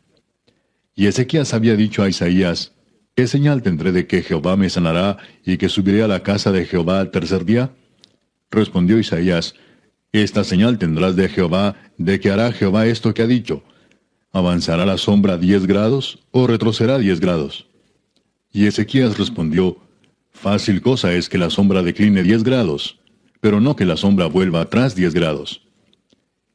[0.96, 2.74] Y Ezequías había dicho a Isaías,
[3.16, 6.66] ¿Qué señal tendré de que Jehová me sanará y que subiré a la casa de
[6.66, 7.72] Jehová al tercer día?
[8.50, 9.54] Respondió Isaías,
[10.12, 13.64] Esta señal tendrás de Jehová, de que hará Jehová esto que ha dicho.
[14.32, 17.68] ¿Avanzará la sombra diez grados o retrocederá diez grados?
[18.52, 19.78] Y Ezequías respondió,
[20.32, 23.00] Fácil cosa es que la sombra decline diez grados,
[23.44, 25.64] pero no que la sombra vuelva atrás diez grados.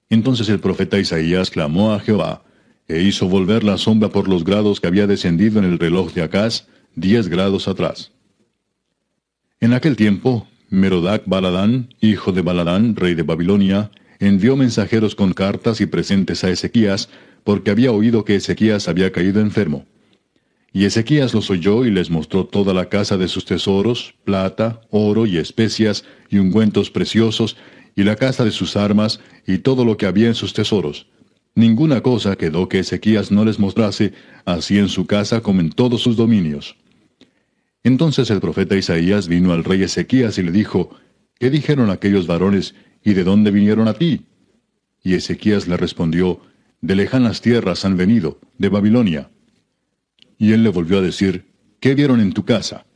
[0.08, 2.44] Entonces el profeta Isaías clamó a Jehová,
[2.88, 6.22] e hizo volver la sombra por los grados que había descendido en el reloj de
[6.22, 8.12] Acaz, diez grados atrás.
[9.60, 15.82] En aquel tiempo, Merodac Baladán, hijo de Baladán, rey de Babilonia, envió mensajeros con cartas
[15.82, 17.10] y presentes a Ezequías,
[17.44, 19.84] porque había oído que Ezequías había caído enfermo.
[20.72, 25.26] Y Ezequías los oyó y les mostró toda la casa de sus tesoros, plata, oro
[25.26, 27.56] y especias, y ungüentos preciosos,
[27.96, 31.06] y la casa de sus armas, y todo lo que había en sus tesoros
[31.58, 34.12] Ninguna cosa quedó que Ezequías no les mostrase,
[34.44, 36.76] así en su casa como en todos sus dominios.
[37.82, 40.90] Entonces el profeta Isaías vino al rey Ezequías y le dijo,
[41.40, 44.26] ¿Qué dijeron aquellos varones y de dónde vinieron a ti?
[45.02, 46.40] Y Ezequías le respondió,
[46.80, 49.28] De lejanas tierras han venido, de Babilonia.
[50.38, 51.44] Y él le volvió a decir,
[51.80, 52.86] ¿Qué vieron en tu casa?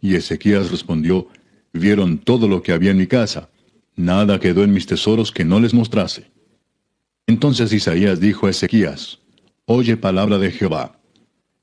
[0.00, 1.28] Y Ezequías respondió,
[1.72, 3.50] Vieron todo lo que había en mi casa.
[3.94, 6.30] Nada quedó en mis tesoros que no les mostrase.
[7.26, 9.20] Entonces Isaías dijo a Ezequías,
[9.64, 10.98] Oye palabra de Jehová.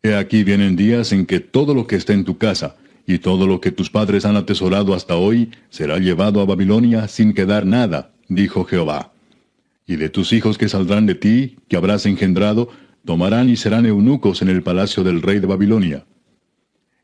[0.02, 3.48] He aquí vienen días en que todo lo que está en tu casa, y todo
[3.48, 8.12] lo que tus padres han atesorado hasta hoy, será llevado a Babilonia sin quedar nada,
[8.28, 9.12] dijo Jehová.
[9.88, 12.70] Y de tus hijos que saldrán de ti, que habrás engendrado,
[13.06, 16.06] tomarán y serán eunucos en el palacio del rey de Babilonia.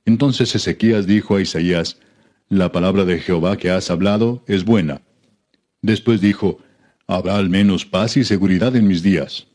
[0.06, 2.00] Entonces Ezequías dijo a Isaías,
[2.48, 5.02] La palabra de Jehová que has hablado es buena.
[5.82, 6.60] Después dijo,
[7.08, 9.48] Habrá al menos paz y seguridad en mis días.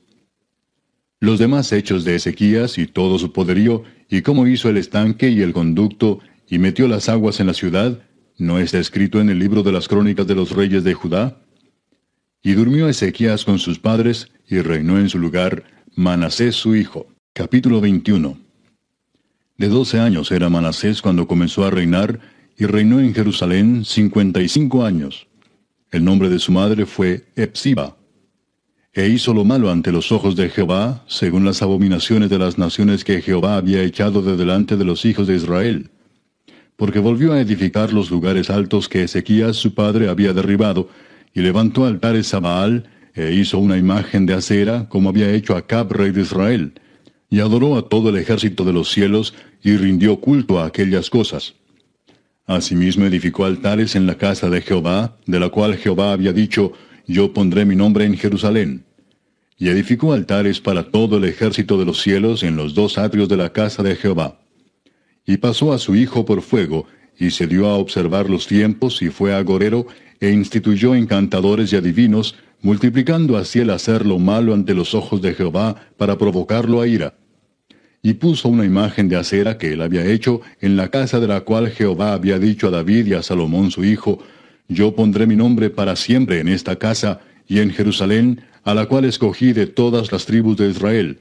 [1.18, 5.42] Los demás hechos de Ezequías y todo su poderío, y cómo hizo el estanque y
[5.42, 8.02] el conducto, y metió las aguas en la ciudad,
[8.38, 11.42] ¿no está escrito en el libro de las crónicas de los reyes de Judá?
[12.42, 15.64] Y durmió Ezequías con sus padres, y reinó en su lugar
[15.96, 17.08] Manasés su hijo.
[17.32, 18.38] Capítulo 21
[19.58, 22.20] De doce años era Manasés cuando comenzó a reinar,
[22.56, 25.26] y reinó en Jerusalén cincuenta y cinco años.
[25.90, 27.96] El nombre de su madre fue Epsiba.
[28.92, 33.02] E hizo lo malo ante los ojos de Jehová, según las abominaciones de las naciones
[33.02, 35.90] que Jehová había echado de delante de los hijos de Israel.
[36.76, 40.88] Porque volvió a edificar los lugares altos que Ezequías su padre había derribado,
[41.34, 45.92] y levantó altares a Baal, e hizo una imagen de acera, como había hecho Acab,
[45.92, 46.74] rey de Israel,
[47.28, 51.54] y adoró a todo el ejército de los cielos, y rindió culto a aquellas cosas.
[52.46, 56.72] Asimismo edificó altares en la casa de Jehová, de la cual Jehová había dicho,
[57.06, 58.84] Yo pondré mi nombre en Jerusalén.
[59.56, 63.36] Y edificó altares para todo el ejército de los cielos en los dos atrios de
[63.36, 64.40] la casa de Jehová.
[65.26, 66.86] Y pasó a su hijo por fuego,
[67.18, 69.86] y se dio a observar los tiempos, y fue agorero,
[70.18, 75.34] e instituyó encantadores y adivinos, multiplicando así el hacer lo malo ante los ojos de
[75.34, 77.14] Jehová, para provocarlo a ira
[78.02, 81.42] y puso una imagen de acera que él había hecho en la casa de la
[81.42, 84.18] cual Jehová había dicho a David y a Salomón su hijo,
[84.68, 89.04] Yo pondré mi nombre para siempre en esta casa y en Jerusalén, a la cual
[89.04, 91.18] escogí de todas las tribus de Israel.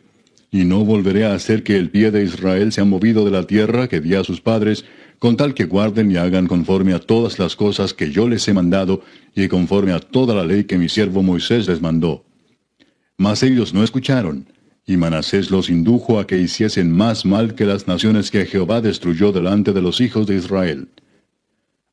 [0.51, 3.87] Y no volveré a hacer que el pie de Israel sea movido de la tierra
[3.87, 4.85] que di a sus padres,
[5.19, 8.53] con tal que guarden y hagan conforme a todas las cosas que yo les he
[8.53, 9.03] mandado,
[9.35, 12.25] y conforme a toda la ley que mi siervo Moisés les mandó.
[13.17, 14.47] Mas ellos no escucharon,
[14.85, 19.31] y Manasés los indujo a que hiciesen más mal que las naciones que Jehová destruyó
[19.33, 20.87] delante de los hijos de Israel.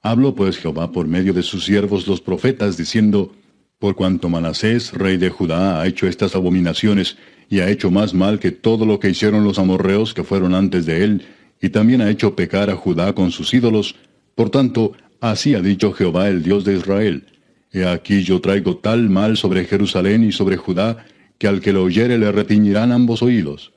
[0.03, 3.33] Habló pues Jehová por medio de sus siervos los profetas, diciendo,
[3.81, 7.17] Por cuanto Manasés, rey de Judá, ha hecho estas abominaciones,
[7.49, 10.87] y ha hecho más mal que todo lo que hicieron los amorreos que fueron antes
[10.87, 11.27] de él,
[11.61, 13.97] y también ha hecho pecar a Judá con sus ídolos,
[14.35, 17.25] por tanto, así ha dicho Jehová el Dios de Israel,
[17.73, 21.05] He aquí yo traigo tal mal sobre Jerusalén y sobre Judá,
[21.39, 23.73] que al que lo oyere le retiñirán ambos oídos.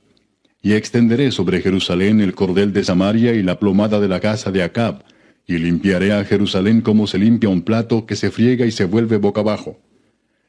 [0.62, 4.64] Y extenderé sobre Jerusalén el cordel de Samaria y la plomada de la casa de
[4.64, 5.04] Acab,
[5.48, 9.18] y limpiaré a Jerusalén como se limpia un plato que se friega y se vuelve
[9.18, 9.80] boca abajo.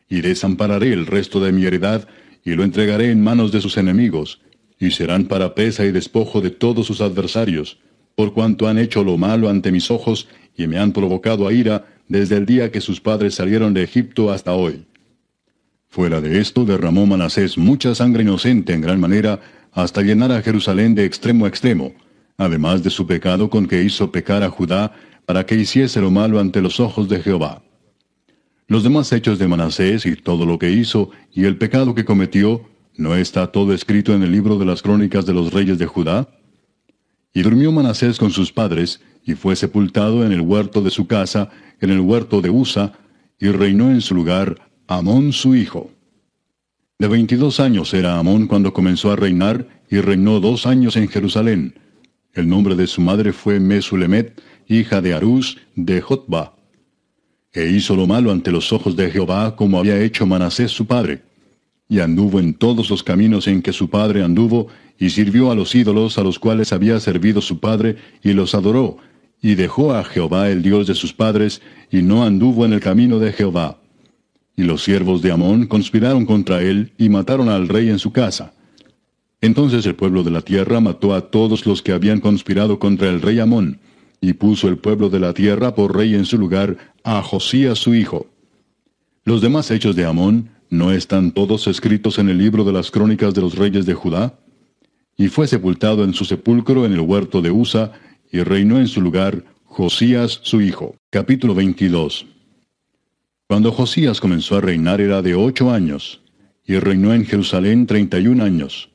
[0.09, 2.07] Y desampararé el resto de mi heredad,
[2.45, 4.41] y lo entregaré en manos de sus enemigos,
[4.81, 7.79] y serán para pesa y despojo de todos sus adversarios,
[8.17, 10.27] por cuanto han hecho lo malo ante mis ojos,
[10.57, 14.33] y me han provocado a ira desde el día que sus padres salieron de Egipto
[14.33, 14.87] hasta hoy.
[15.89, 19.41] Fuera de esto derramó Manasés mucha sangre inocente en gran manera,
[19.73, 21.93] hasta llenar a Jerusalén de extremo a extremo,
[22.37, 24.93] además de su pecado con que hizo pecar a Judá,
[25.27, 27.63] para que hiciese lo malo ante los ojos de Jehová.
[28.67, 32.70] Los demás hechos de Manasés y todo lo que hizo, y el pecado que cometió,
[33.01, 36.29] ¿no está todo escrito en el libro de las crónicas de los reyes de Judá?
[37.33, 41.49] Y durmió Manasés con sus padres, y fue sepultado en el huerto de su casa,
[41.81, 42.93] en el huerto de Usa,
[43.39, 45.91] y reinó en su lugar Amón su hijo.
[46.99, 51.79] De veintidós años era Amón cuando comenzó a reinar y reinó dos años en Jerusalén.
[52.35, 56.55] El nombre de su madre fue Mesulemet, hija de Arús de Jotba.
[57.55, 61.30] E hizo lo malo ante los ojos de Jehová como había hecho Manasés su padre.
[61.91, 64.69] Y anduvo en todos los caminos en que su padre anduvo,
[64.99, 68.97] y sirvió a los ídolos a los cuales había servido su padre, y los adoró,
[69.43, 71.61] y dejó a Jehová el Dios de sus padres,
[71.91, 73.79] y no anduvo en el camino de Jehová.
[74.57, 78.55] Y los siervos de Amón conspiraron contra él y mataron al rey en su casa.
[79.41, 83.21] Entonces el pueblo de la tierra mató a todos los que habían conspirado contra el
[83.21, 83.81] rey Amón,
[84.21, 87.95] y puso el pueblo de la tierra por rey en su lugar a Josías su
[87.95, 88.27] hijo.
[89.25, 93.35] Los demás hechos de Amón no están todos escritos en el libro de las crónicas
[93.35, 94.39] de los reyes de Judá.
[95.17, 97.93] Y fue sepultado en su sepulcro en el huerto de Usa,
[98.33, 100.95] y reinó en su lugar Josías su hijo.
[101.11, 102.27] Capítulo 22
[103.51, 106.21] cuando Josías comenzó a reinar era de ocho años,
[106.65, 108.91] y reinó en Jerusalén treinta y un años.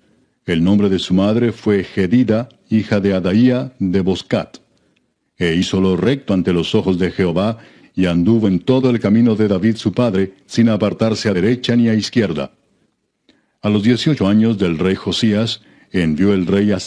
[0.45, 4.59] El nombre de su madre fue Gedida, hija de Adaía de Boscat.
[5.37, 7.57] E hizo lo recto ante los ojos de Jehová,
[7.95, 11.87] y anduvo en todo el camino de David su padre, sin apartarse a derecha ni
[11.87, 12.51] a izquierda.
[13.61, 15.61] A los dieciocho años del rey Josías,
[15.91, 16.77] envió el rey a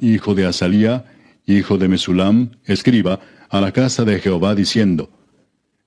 [0.00, 1.04] hijo de Asalía,
[1.46, 5.10] hijo de Mesulam, escriba, a la casa de Jehová, diciendo,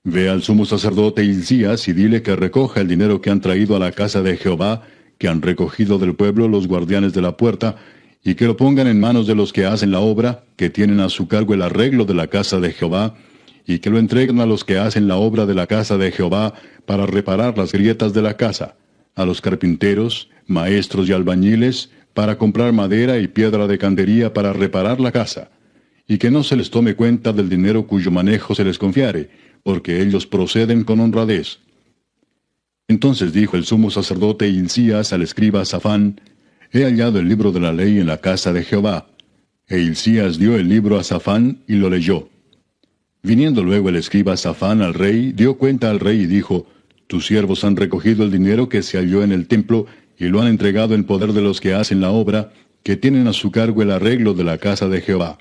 [0.02, 3.78] Ve al sumo sacerdote Hilcías y dile que recoja el dinero que han traído a
[3.78, 4.82] la casa de Jehová,
[5.18, 7.76] que han recogido del pueblo los guardianes de la puerta,
[8.24, 11.10] y que lo pongan en manos de los que hacen la obra, que tienen a
[11.10, 13.14] su cargo el arreglo de la casa de Jehová,
[13.70, 16.54] y que lo entreguen a los que hacen la obra de la casa de Jehová
[16.86, 18.74] para reparar las grietas de la casa,
[19.14, 24.98] a los carpinteros, maestros y albañiles, para comprar madera y piedra de candería para reparar
[24.98, 25.52] la casa,
[26.08, 29.30] y que no se les tome cuenta del dinero cuyo manejo se les confiare,
[29.62, 31.60] porque ellos proceden con honradez.
[32.88, 36.20] Entonces dijo el sumo sacerdote Hilcías al escriba Safán,
[36.72, 39.06] He hallado el libro de la ley en la casa de Jehová.
[39.68, 42.28] E Hilcías dio el libro a Safán y lo leyó.
[43.22, 46.66] Viniendo luego el escriba Safán al rey, dio cuenta al rey y dijo,
[47.06, 49.86] Tus siervos han recogido el dinero que se halló en el templo
[50.18, 52.52] y lo han entregado en poder de los que hacen la obra,
[52.82, 55.38] que tienen a su cargo el arreglo de la casa de Jehová.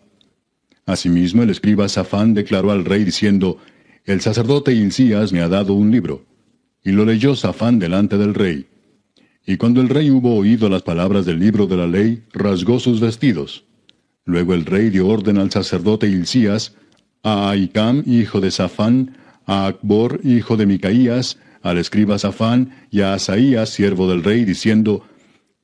[0.85, 3.57] Asimismo el escriba Safán declaró al rey diciendo,
[4.05, 6.25] El sacerdote Hilcías me ha dado un libro.
[6.83, 8.67] Y lo leyó Safán delante del rey.
[9.45, 12.99] Y cuando el rey hubo oído las palabras del libro de la ley, rasgó sus
[12.99, 13.65] vestidos.
[14.25, 16.75] Luego el rey dio orden al sacerdote Hilcías,
[17.23, 23.13] a Aicam, hijo de Safán, a Acbor, hijo de Micaías, al escriba Safán, y a
[23.13, 25.03] Asaías, siervo del rey, diciendo,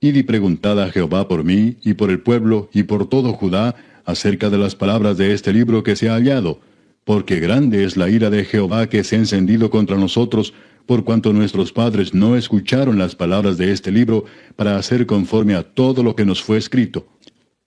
[0.01, 3.75] Id y preguntad a Jehová por mí, y por el pueblo, y por todo Judá,
[4.05, 6.59] acerca de las palabras de este libro que se ha hallado,
[7.03, 10.53] porque grande es la ira de Jehová que se ha encendido contra nosotros,
[10.85, 14.25] por cuanto nuestros padres no escucharon las palabras de este libro
[14.55, 17.07] para hacer conforme a todo lo que nos fue escrito.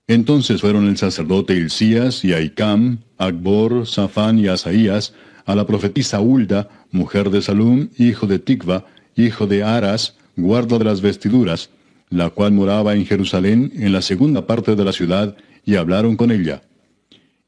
[0.09, 5.13] Entonces fueron el sacerdote Hilcías y Aicam, Akbor, Safán y Asaías,
[5.45, 8.87] a la profetisa Hulda, mujer de Salum, hijo de Tikva,
[9.17, 11.69] hijo de Aras, guarda de las vestiduras,
[12.09, 15.37] la cual moraba en Jerusalén, en la segunda parte de la ciudad,
[15.67, 16.63] y hablaron con ella.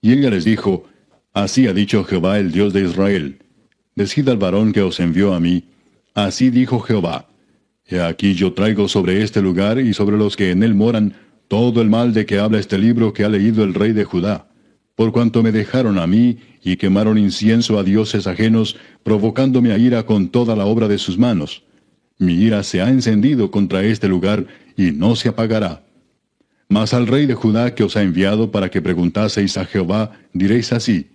[0.02, 0.84] Y ella les dijo,
[1.32, 3.38] Así ha dicho Jehová el Dios de Israel,
[3.94, 5.64] Decid al varón que os envió a mí,
[6.12, 7.28] Así dijo Jehová,
[7.86, 11.14] He aquí yo traigo sobre este lugar y sobre los que en él moran
[11.50, 14.46] todo el mal de que habla este libro que ha leído el rey de Judá,
[14.94, 20.06] por cuanto me dejaron a mí y quemaron incienso a dioses ajenos, provocándome a ira
[20.06, 21.64] con toda la obra de sus manos.
[22.18, 24.46] Mi ira se ha encendido contra este lugar
[24.76, 25.82] y no se apagará.
[26.68, 30.72] Mas al rey de Judá que os ha enviado para que preguntaseis a Jehová, diréis
[30.72, 31.08] así,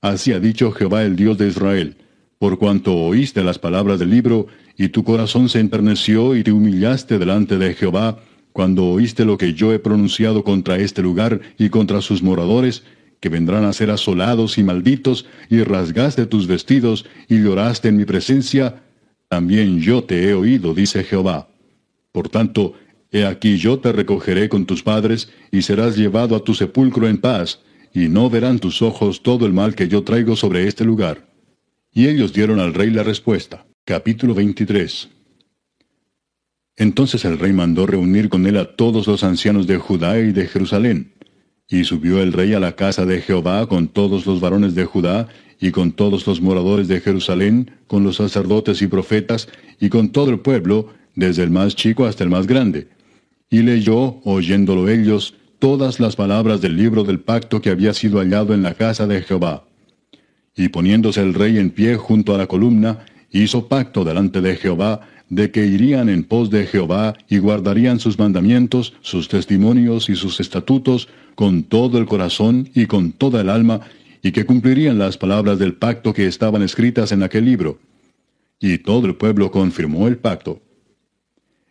[0.00, 1.98] Así ha dicho Jehová el Dios de Israel,
[2.38, 4.46] por cuanto oíste las palabras del libro,
[4.78, 8.18] y tu corazón se enterneció y te humillaste delante de Jehová,
[8.54, 12.84] cuando oíste lo que yo he pronunciado contra este lugar y contra sus moradores,
[13.18, 18.04] que vendrán a ser asolados y malditos, y rasgaste tus vestidos y lloraste en mi
[18.04, 18.84] presencia,
[19.28, 21.48] también yo te he oído, dice Jehová.
[22.12, 22.74] Por tanto,
[23.10, 27.18] he aquí yo te recogeré con tus padres, y serás llevado a tu sepulcro en
[27.18, 27.60] paz,
[27.92, 31.26] y no verán tus ojos todo el mal que yo traigo sobre este lugar.
[31.92, 33.66] Y ellos dieron al rey la respuesta.
[33.84, 35.13] Capítulo 23.
[36.76, 40.46] Entonces el rey mandó reunir con él a todos los ancianos de Judá y de
[40.46, 41.12] Jerusalén.
[41.68, 45.28] Y subió el rey a la casa de Jehová con todos los varones de Judá,
[45.60, 49.48] y con todos los moradores de Jerusalén, con los sacerdotes y profetas,
[49.80, 52.88] y con todo el pueblo, desde el más chico hasta el más grande.
[53.50, 58.52] Y leyó, oyéndolo ellos, todas las palabras del libro del pacto que había sido hallado
[58.52, 59.64] en la casa de Jehová.
[60.56, 65.08] Y poniéndose el rey en pie junto a la columna, hizo pacto delante de Jehová,
[65.28, 70.40] de que irían en pos de Jehová y guardarían sus mandamientos, sus testimonios y sus
[70.40, 73.80] estatutos con todo el corazón y con toda el alma,
[74.22, 77.78] y que cumplirían las palabras del pacto que estaban escritas en aquel libro.
[78.60, 80.62] Y todo el pueblo confirmó el pacto.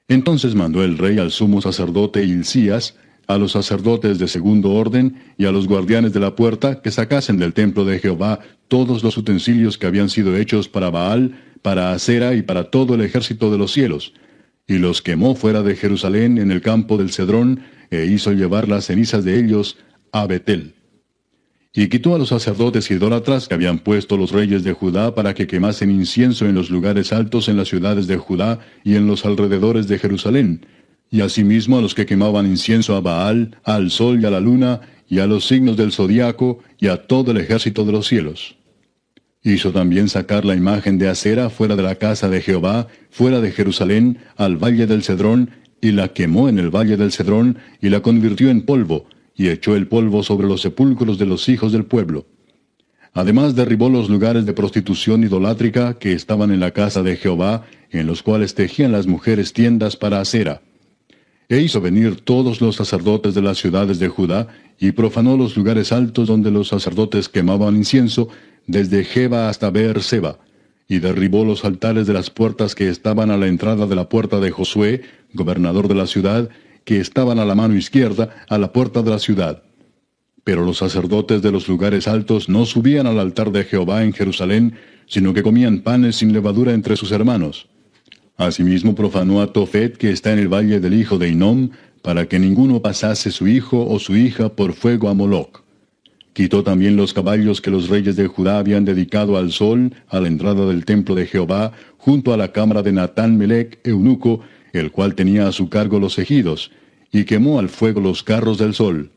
[0.07, 2.95] Entonces mandó el rey al sumo sacerdote Hilcías,
[3.27, 7.37] a los sacerdotes de segundo orden y a los guardianes de la puerta que sacasen
[7.37, 12.35] del templo de Jehová todos los utensilios que habían sido hechos para Baal, para Acera
[12.35, 14.13] y para todo el ejército de los cielos,
[14.67, 18.85] y los quemó fuera de Jerusalén en el campo del Cedrón, e hizo llevar las
[18.85, 19.77] cenizas de ellos
[20.11, 20.75] a Betel.
[21.73, 25.47] Y quitó a los sacerdotes idólatras que habían puesto los reyes de Judá para que
[25.47, 29.87] quemasen incienso en los lugares altos en las ciudades de Judá y en los alrededores
[29.87, 30.65] de Jerusalén,
[31.09, 34.81] y asimismo a los que quemaban incienso a Baal, al sol y a la luna,
[35.07, 38.55] y a los signos del zodiaco, y a todo el ejército de los cielos.
[39.43, 43.51] Hizo también sacar la imagen de acera fuera de la casa de Jehová, fuera de
[43.51, 45.51] Jerusalén, al valle del Cedrón,
[45.81, 49.05] y la quemó en el valle del Cedrón, y la convirtió en polvo,
[49.35, 52.25] y echó el polvo sobre los sepulcros de los hijos del pueblo.
[53.13, 58.07] Además derribó los lugares de prostitución idolátrica que estaban en la casa de Jehová, en
[58.07, 60.61] los cuales tejían las mujeres tiendas para acera
[61.49, 64.47] e hizo venir todos los sacerdotes de las ciudades de Judá,
[64.79, 68.27] y profanó los lugares altos donde los sacerdotes quemaban incienso,
[68.67, 70.39] desde Jeba hasta Beer-seba,
[70.87, 74.39] y derribó los altares de las puertas que estaban a la entrada de la puerta
[74.39, 75.01] de Josué,
[75.33, 76.49] gobernador de la ciudad,
[76.83, 79.63] que estaban a la mano izquierda, a la puerta de la ciudad.
[80.43, 84.75] Pero los sacerdotes de los lugares altos no subían al altar de Jehová en Jerusalén,
[85.07, 87.69] sino que comían panes sin levadura entre sus hermanos.
[88.35, 91.69] Asimismo profanó a Tofet, que está en el valle del hijo de Inom,
[92.01, 95.62] para que ninguno pasase su hijo o su hija por fuego a Moloc.
[96.33, 100.27] Quitó también los caballos que los reyes de Judá habían dedicado al sol a la
[100.27, 104.41] entrada del templo de Jehová, junto a la cámara de Natán Melech, eunuco,
[104.73, 106.71] el cual tenía a su cargo los ejidos,
[107.11, 109.11] y quemó al fuego los carros del sol.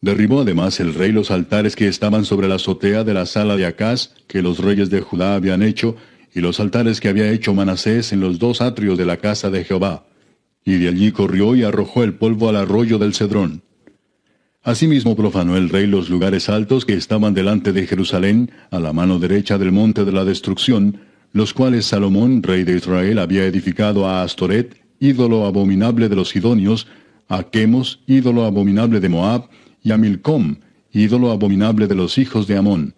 [0.00, 3.66] Derribó además el rey los altares que estaban sobre la azotea de la sala de
[3.66, 5.96] Acaz, que los reyes de Judá habían hecho,
[6.34, 9.62] y los altares que había hecho Manasés en los dos atrios de la casa de
[9.62, 10.06] Jehová.
[10.64, 13.62] Y de allí corrió y arrojó el polvo al arroyo del Cedrón.
[14.62, 19.18] Asimismo profanó el rey los lugares altos que estaban delante de Jerusalén, a la mano
[19.18, 21.00] derecha del monte de la destrucción,
[21.32, 26.88] los cuales Salomón, rey de Israel, había edificado a Astoret, ídolo abominable de los sidonios,
[27.26, 29.48] a Chemos, ídolo abominable de Moab,
[29.82, 30.56] y a Milcom,
[30.92, 32.94] ídolo abominable de los hijos de Amón.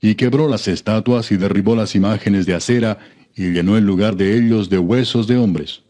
[0.00, 2.98] Y quebró las estatuas y derribó las imágenes de acera,
[3.34, 5.82] y llenó el lugar de ellos de huesos de hombres.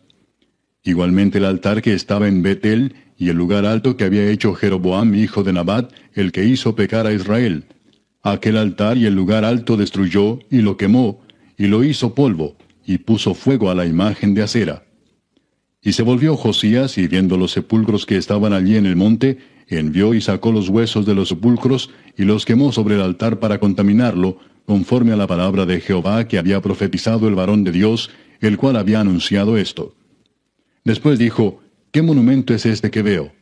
[0.86, 5.16] Igualmente el altar que estaba en Betel, y el lugar alto que había hecho Jeroboam,
[5.16, 7.64] hijo de Nabat, el que hizo pecar a Israel.
[8.22, 11.22] Aquel altar y el lugar alto destruyó, y lo quemó,
[11.58, 12.56] y lo hizo polvo,
[12.86, 14.84] y puso fuego a la imagen de acera.
[15.82, 20.14] Y se volvió Josías, y viendo los sepulcros que estaban allí en el monte, envió
[20.14, 24.38] y sacó los huesos de los sepulcros, y los quemó sobre el altar para contaminarlo,
[24.66, 28.10] conforme a la palabra de Jehová que había profetizado el varón de Dios,
[28.40, 29.95] el cual había anunciado esto.
[30.86, 31.58] Después dijo,
[31.90, 33.32] ¿Qué monumento es este que veo?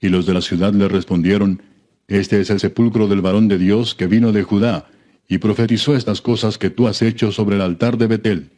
[0.00, 1.60] Y los de la ciudad le respondieron,
[2.08, 4.88] Este es el sepulcro del varón de Dios que vino de Judá,
[5.28, 8.50] y profetizó estas cosas que tú has hecho sobre el altar de Betel.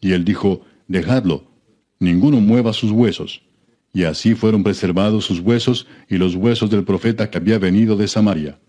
[0.00, 1.44] Y él dijo, Dejadlo,
[2.00, 3.42] ninguno mueva sus huesos.
[3.92, 8.08] Y así fueron preservados sus huesos y los huesos del profeta que había venido de
[8.08, 8.60] Samaria.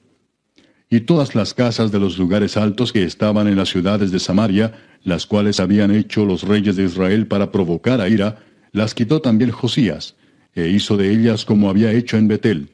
[0.90, 4.74] Y todas las casas de los lugares altos que estaban en las ciudades de Samaria,
[5.06, 8.44] las cuales habían hecho los reyes de Israel para provocar a ira,
[8.76, 10.16] las quitó también Josías,
[10.54, 12.72] e hizo de ellas como había hecho en Betel.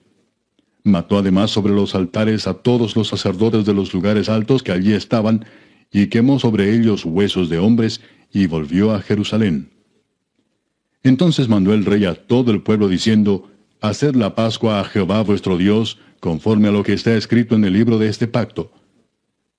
[0.84, 4.94] Mató además sobre los altares a todos los sacerdotes de los lugares altos que allí
[4.94, 5.46] estaban,
[5.92, 8.02] y quemó sobre ellos huesos de hombres,
[8.34, 9.70] y volvió a Jerusalén.
[11.04, 15.58] Entonces mandó el rey a todo el pueblo diciendo, Haced la Pascua a Jehová vuestro
[15.58, 18.72] Dios, conforme a lo que está escrito en el libro de este pacto.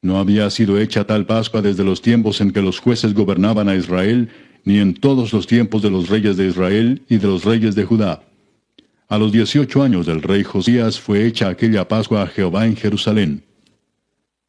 [0.00, 3.76] No había sido hecha tal Pascua desde los tiempos en que los jueces gobernaban a
[3.76, 4.28] Israel,
[4.64, 7.84] ni en todos los tiempos de los reyes de Israel y de los reyes de
[7.84, 8.22] Judá.
[9.08, 13.44] A los dieciocho años del rey Josías fue hecha aquella Pascua a Jehová en Jerusalén.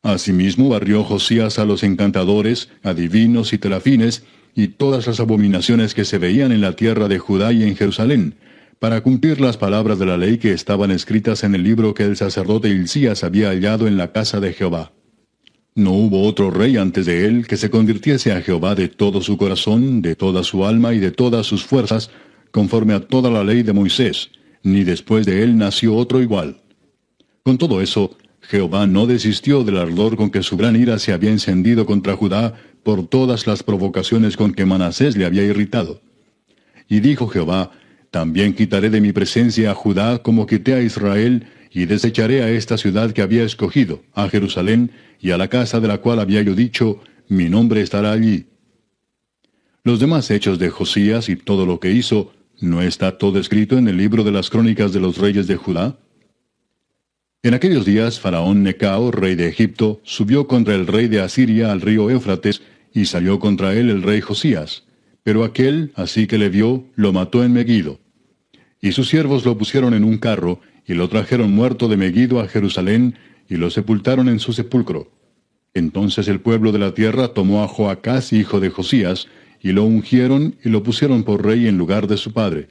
[0.04, 4.24] Asimismo barrió Josías a los encantadores, adivinos y terafines,
[4.56, 8.36] y todas las abominaciones que se veían en la tierra de Judá y en Jerusalén,
[8.80, 12.18] para cumplir las palabras de la ley que estaban escritas en el libro que el
[12.18, 14.92] sacerdote Hilcías había hallado en la casa de Jehová.
[15.76, 19.38] No hubo otro rey antes de él que se convirtiese a Jehová de todo su
[19.38, 22.12] corazón, de toda su alma y de todas sus fuerzas,
[22.52, 24.30] conforme a toda la ley de Moisés,
[24.62, 26.62] ni después de él nació otro igual.
[27.42, 31.32] Con todo eso, Jehová no desistió del ardor con que su gran ira se había
[31.32, 36.02] encendido contra Judá por todas las provocaciones con que Manasés le había irritado.
[36.88, 37.72] Y dijo Jehová,
[38.12, 42.78] También quitaré de mi presencia a Judá como quité a Israel, y desecharé a esta
[42.78, 46.54] ciudad que había escogido, a Jerusalén, y a la casa de la cual había yo
[46.54, 48.46] dicho, Mi nombre estará allí.
[49.84, 53.88] Los demás hechos de Josías y todo lo que hizo, ¿no está todo escrito en
[53.88, 55.98] el libro de las crónicas de los reyes de Judá?
[57.42, 61.82] En aquellos días, Faraón Necao, rey de Egipto, subió contra el rey de Asiria al
[61.82, 62.62] río Éufrates,
[62.94, 64.84] y salió contra él el rey Josías.
[65.24, 68.00] Pero aquel, así que le vio, lo mató en Megido.
[68.80, 72.48] Y sus siervos lo pusieron en un carro, y lo trajeron muerto de Megido a
[72.48, 73.16] Jerusalén,
[73.50, 75.12] y lo sepultaron en su sepulcro.
[75.74, 79.28] Entonces el pueblo de la tierra tomó a Joacás, hijo de Josías,
[79.62, 82.70] y lo ungieron y lo pusieron por rey en lugar de su padre.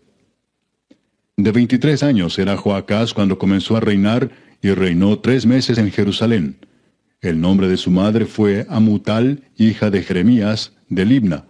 [1.37, 4.31] De veintitrés años era Joacás cuando comenzó a reinar,
[4.63, 6.57] y reinó tres meses en Jerusalén.
[7.21, 11.47] El nombre de su madre fue Amutal, hija de Jeremías, de Libna.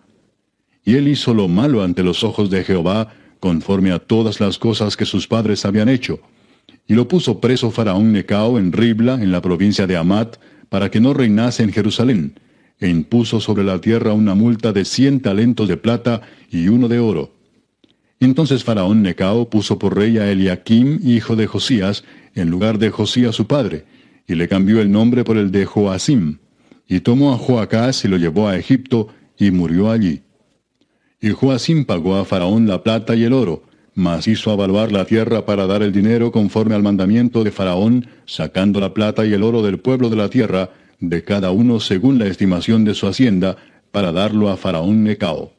[0.84, 4.97] Y él hizo lo malo ante los ojos de Jehová, conforme a todas las cosas
[4.97, 6.20] que sus padres habían hecho.
[6.86, 10.36] Y lo puso preso Faraón Necao en Ribla, en la provincia de Amat,
[10.68, 12.38] para que no reinase en Jerusalén,
[12.80, 16.98] e impuso sobre la tierra una multa de cien talentos de plata y uno de
[16.98, 17.34] oro.
[18.20, 22.04] Entonces Faraón Necao puso por rey a Eliakim, hijo de Josías,
[22.34, 23.84] en lugar de Josías su padre,
[24.26, 26.38] y le cambió el nombre por el de Joacim,
[26.88, 30.22] y tomó a Joacás y lo llevó a Egipto, y murió allí.
[31.20, 33.64] Y Joacim pagó a Faraón la plata y el oro,
[33.94, 38.81] mas hizo avaluar la tierra para dar el dinero conforme al mandamiento de Faraón, sacando
[38.81, 40.70] la plata y el oro del pueblo de la tierra,
[41.01, 43.56] de cada uno según la estimación de su hacienda,
[43.90, 45.52] para darlo a Faraón Necao.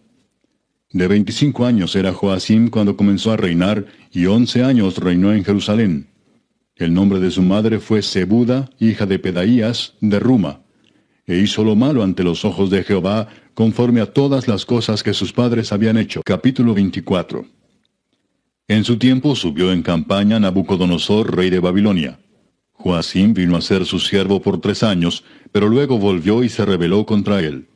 [0.91, 6.07] De veinticinco años era Joacim cuando comenzó a reinar, y once años reinó en Jerusalén.
[6.75, 10.61] El nombre de su madre fue Sebuda, hija de Pedaías, de Ruma.
[11.25, 15.13] E hizo lo malo ante los ojos de Jehová, conforme a todas las cosas que
[15.13, 16.21] sus padres habían hecho.
[16.23, 17.45] Capítulo 24.
[18.69, 22.19] En su tiempo subió en campaña Nabucodonosor, rey de Babilonia.
[22.71, 27.05] Joacim vino a ser su siervo por tres años, pero luego volvió y se rebeló
[27.05, 27.67] contra él.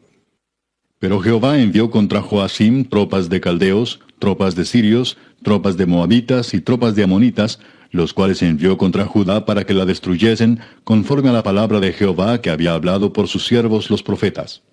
[1.00, 6.62] Pero Jehová envió contra Joacim tropas de caldeos, tropas de sirios, tropas de moabitas y
[6.62, 7.60] tropas de amonitas,
[7.92, 12.42] los cuales envió contra Judá para que la destruyesen, conforme a la palabra de Jehová
[12.42, 14.64] que había hablado por sus siervos los profetas.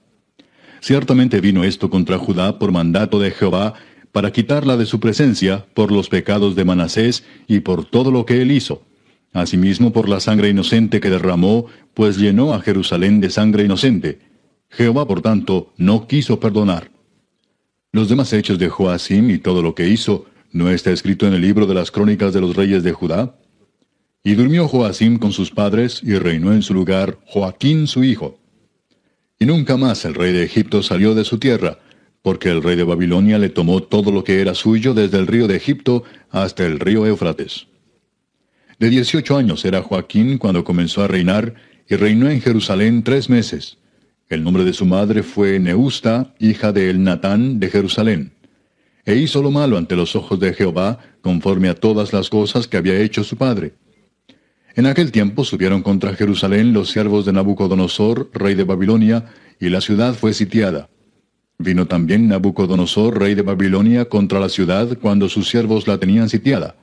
[0.80, 3.74] Ciertamente vino esto contra Judá por mandato de Jehová,
[4.14, 8.40] para quitarla de su presencia por los pecados de Manasés y por todo lo que
[8.42, 8.84] él hizo.
[9.32, 14.20] Asimismo por la sangre inocente que derramó, pues llenó a Jerusalén de sangre inocente.
[14.70, 16.92] Jehová, por tanto, no quiso perdonar.
[17.90, 21.40] Los demás hechos de Joacim y todo lo que hizo, ¿no está escrito en el
[21.40, 23.34] libro de las crónicas de los reyes de Judá?
[24.22, 28.38] Y durmió Joacim con sus padres, y reinó en su lugar Joaquín su hijo.
[29.40, 31.80] Y nunca más el rey de Egipto salió de su tierra,
[32.24, 35.46] porque el rey de Babilonia le tomó todo lo que era suyo desde el río
[35.46, 37.66] de Egipto hasta el río Éufrates.
[38.78, 41.54] De dieciocho años era Joaquín cuando comenzó a reinar,
[41.86, 43.76] y reinó en Jerusalén tres meses.
[44.30, 48.32] El nombre de su madre fue Neusta, hija de Elnatán de Jerusalén.
[49.04, 52.78] E hizo lo malo ante los ojos de Jehová, conforme a todas las cosas que
[52.78, 53.74] había hecho su padre.
[54.74, 59.26] En aquel tiempo subieron contra Jerusalén los siervos de Nabucodonosor, rey de Babilonia,
[59.60, 60.88] y la ciudad fue sitiada.
[61.58, 66.74] Vino también Nabucodonosor, rey de Babilonia, contra la ciudad cuando sus siervos la tenían sitiada.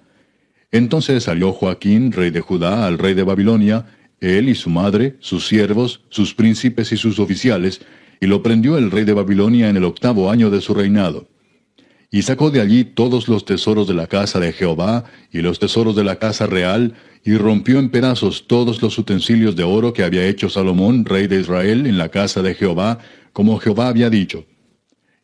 [0.72, 3.86] Entonces salió Joaquín, rey de Judá, al rey de Babilonia,
[4.22, 7.82] él y su madre, sus siervos, sus príncipes y sus oficiales,
[8.22, 11.28] y lo prendió el rey de Babilonia en el octavo año de su reinado.
[12.10, 15.96] Y sacó de allí todos los tesoros de la casa de Jehová y los tesoros
[15.98, 16.94] de la casa real,
[17.26, 21.42] y rompió en pedazos todos los utensilios de oro que había hecho Salomón, rey de
[21.42, 23.00] Israel, en la casa de Jehová,
[23.34, 24.46] como Jehová había dicho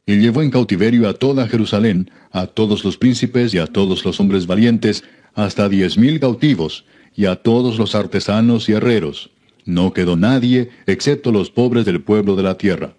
[0.07, 4.19] y llevó en cautiverio a toda Jerusalén, a todos los príncipes y a todos los
[4.21, 5.03] hombres valientes,
[5.35, 9.31] hasta diez mil cautivos, y a todos los artesanos y herreros.
[9.65, 12.95] No quedó nadie, excepto los pobres del pueblo de la tierra.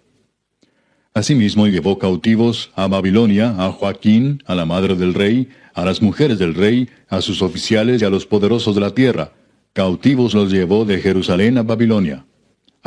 [1.15, 6.39] Asimismo llevó cautivos a Babilonia, a Joaquín, a la madre del rey, a las mujeres
[6.39, 9.33] del rey, a sus oficiales y a los poderosos de la tierra.
[9.73, 12.27] Cautivos los llevó de Jerusalén a Babilonia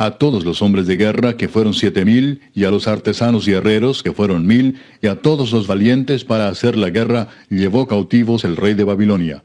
[0.04, 3.52] a todos los hombres de guerra, que fueron siete mil, y a los artesanos y
[3.52, 8.44] herreros, que fueron mil, y a todos los valientes para hacer la guerra, llevó cautivos
[8.44, 9.44] el rey de Babilonia.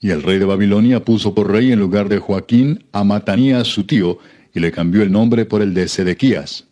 [0.00, 3.84] Y el rey de Babilonia puso por rey en lugar de Joaquín a Matanías su
[3.84, 4.16] tío,
[4.54, 6.64] y le cambió el nombre por el de Sedequías.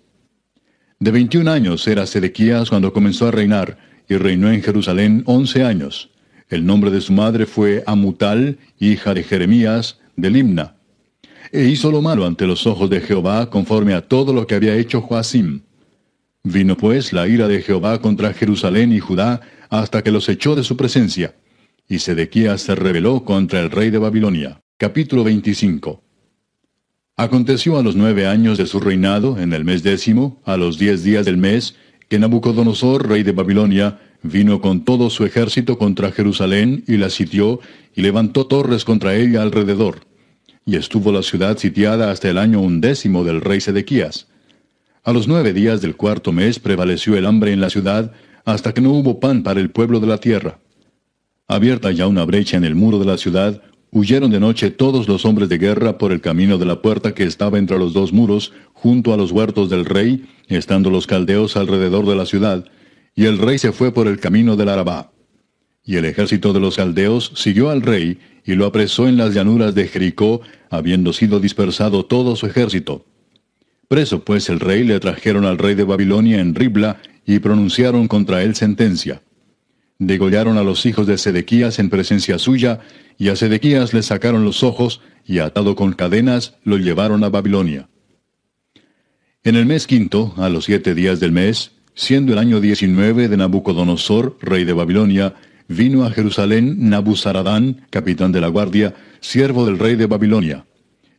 [0.99, 3.77] De veintiún años era Sedequías cuando comenzó a reinar,
[4.09, 6.09] y reinó en Jerusalén once años.
[6.49, 10.80] El nombre de su madre fue Amutal, hija de Jeremías, de Limna
[11.53, 14.77] e hizo lo malo ante los ojos de Jehová conforme a todo lo que había
[14.77, 15.63] hecho Joacim.
[16.43, 20.65] Vino pues la ira de Jehová contra Jerusalén y Judá hasta que los echó de
[20.65, 21.35] su presencia.
[21.89, 24.61] Y Sedequías se rebeló contra el rey de Babilonia.
[24.77, 26.03] Capítulo 25
[27.17, 31.03] Aconteció a los nueve años de su reinado, en el mes décimo, a los diez
[31.03, 31.75] días del mes,
[32.09, 37.61] que Nabucodonosor, rey de Babilonia, vino con todo su ejército contra Jerusalén y la sitió
[37.95, 40.10] y levantó torres contra ella alrededor
[40.71, 44.29] y estuvo la ciudad sitiada hasta el año undécimo del rey Sedequías.
[45.03, 48.13] A los nueve días del cuarto mes prevaleció el hambre en la ciudad,
[48.45, 50.61] hasta que no hubo pan para el pueblo de la tierra.
[51.49, 53.61] Abierta ya una brecha en el muro de la ciudad,
[53.91, 57.25] huyeron de noche todos los hombres de guerra por el camino de la puerta que
[57.25, 62.07] estaba entre los dos muros, junto a los huertos del rey, estando los caldeos alrededor
[62.07, 62.65] de la ciudad,
[63.17, 65.11] y el rey se fue por el camino del Arabá.
[65.85, 69.75] Y el ejército de los caldeos siguió al rey, y lo apresó en las llanuras
[69.75, 70.41] de Jericó,
[70.71, 73.05] habiendo sido dispersado todo su ejército.
[73.89, 78.43] Preso pues el rey le trajeron al rey de Babilonia en Ribla, y pronunciaron contra
[78.43, 79.23] él sentencia.
[79.99, 82.81] Degollaron a los hijos de Sedequías en presencia suya,
[83.19, 87.89] y a Sedequías le sacaron los ojos, y atado con cadenas, lo llevaron a Babilonia.
[89.45, 93.37] En el mes quinto, a los siete días del mes, siendo el año diecinueve de
[93.37, 95.35] Nabucodonosor, rey de Babilonia,
[95.71, 100.67] vino a Jerusalén Nabuzaradán, capitán de la guardia, siervo del rey de Babilonia.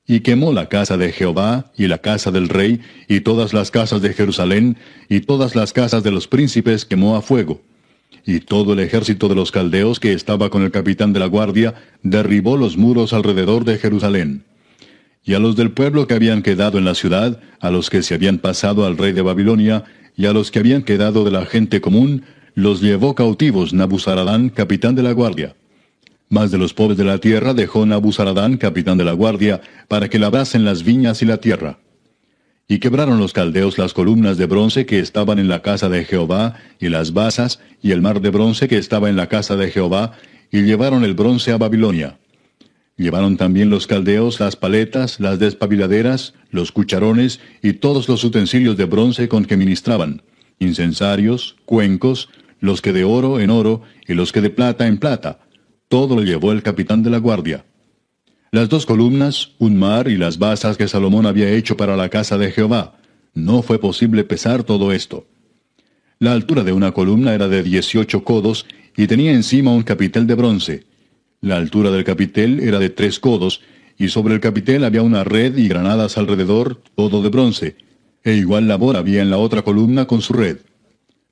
[0.06, 4.02] Y quemó la casa de Jehová, y la casa del rey, y todas las casas
[4.02, 7.62] de Jerusalén, y todas las casas de los príncipes quemó a fuego.
[8.26, 11.76] Y todo el ejército de los caldeos que estaba con el capitán de la guardia,
[12.04, 14.44] derribó los muros alrededor de Jerusalén.
[15.24, 18.16] Y a los del pueblo que habían quedado en la ciudad, a los que se
[18.16, 19.86] habían pasado al rey de Babilonia,
[20.18, 22.24] y a los que habían quedado de la gente común,
[22.56, 25.56] los llevó cautivos Nabuzaradán, capitán de la guardia.
[26.30, 30.20] Mas de los pobres de la tierra dejó Nabuzaradán, capitán de la guardia, para que
[30.20, 31.80] labrasen las viñas y la tierra.
[32.68, 36.56] Y quebraron los caldeos las columnas de bronce que estaban en la casa de Jehová,
[36.80, 40.14] y las basas, y el mar de bronce que estaba en la casa de Jehová,
[40.52, 42.18] y llevaron el bronce a Babilonia.
[42.98, 48.86] Llevaron también los caldeos las paletas, las despabiladeras, los cucharones y todos los utensilios de
[48.86, 50.22] bronce con que ministraban,
[50.60, 52.30] incensarios, cuencos,
[52.62, 55.40] los que de oro en oro y los que de plata en plata.
[55.90, 57.66] Todo lo llevó el capitán de la guardia.
[58.52, 62.38] Las dos columnas, un mar y las basas que Salomón había hecho para la casa
[62.38, 62.96] de Jehová.
[63.34, 65.26] No fue posible pesar todo esto.
[66.20, 68.66] La altura de una columna era de dieciocho codos
[68.96, 70.86] y tenía encima un capitel de bronce.
[71.42, 73.62] La altura del capitel era de tres codos,
[73.98, 77.76] y sobre el capitel había una red y granadas alrededor, todo de bronce,
[78.24, 80.58] e igual labor había en la otra columna con su red.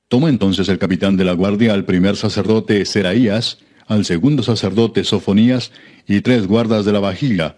[0.10, 5.72] Tomó entonces el capitán de la guardia al primer sacerdote Seraías, al segundo sacerdote Sofonías
[6.08, 7.58] y tres guardas de la vajilla,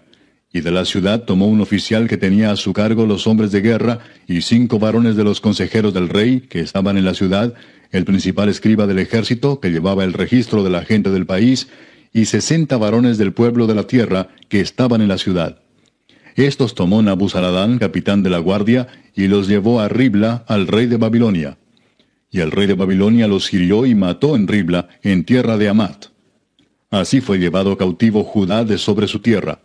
[0.52, 3.62] y de la ciudad tomó un oficial que tenía a su cargo los hombres de
[3.62, 7.54] guerra y cinco varones de los consejeros del rey que estaban en la ciudad,
[7.90, 11.70] el principal escriba del ejército que llevaba el registro de la gente del país,
[12.12, 15.60] y sesenta varones del pueblo de la tierra que estaban en la ciudad.
[16.36, 20.98] Estos tomó Nabuzaradán, capitán de la guardia, y los llevó a Ribla, al rey de
[20.98, 21.58] Babilonia.
[22.32, 26.06] Y el rey de Babilonia los hirió y mató en Ribla, en tierra de Amat.
[26.90, 29.60] Así fue llevado cautivo Judá de sobre su tierra.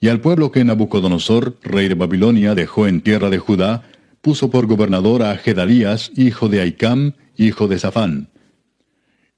[0.00, 3.82] Y al pueblo que Nabucodonosor, rey de Babilonia, dejó en tierra de Judá,
[4.20, 8.28] puso por gobernador a Gedalías, hijo de Aicam, hijo de Safán.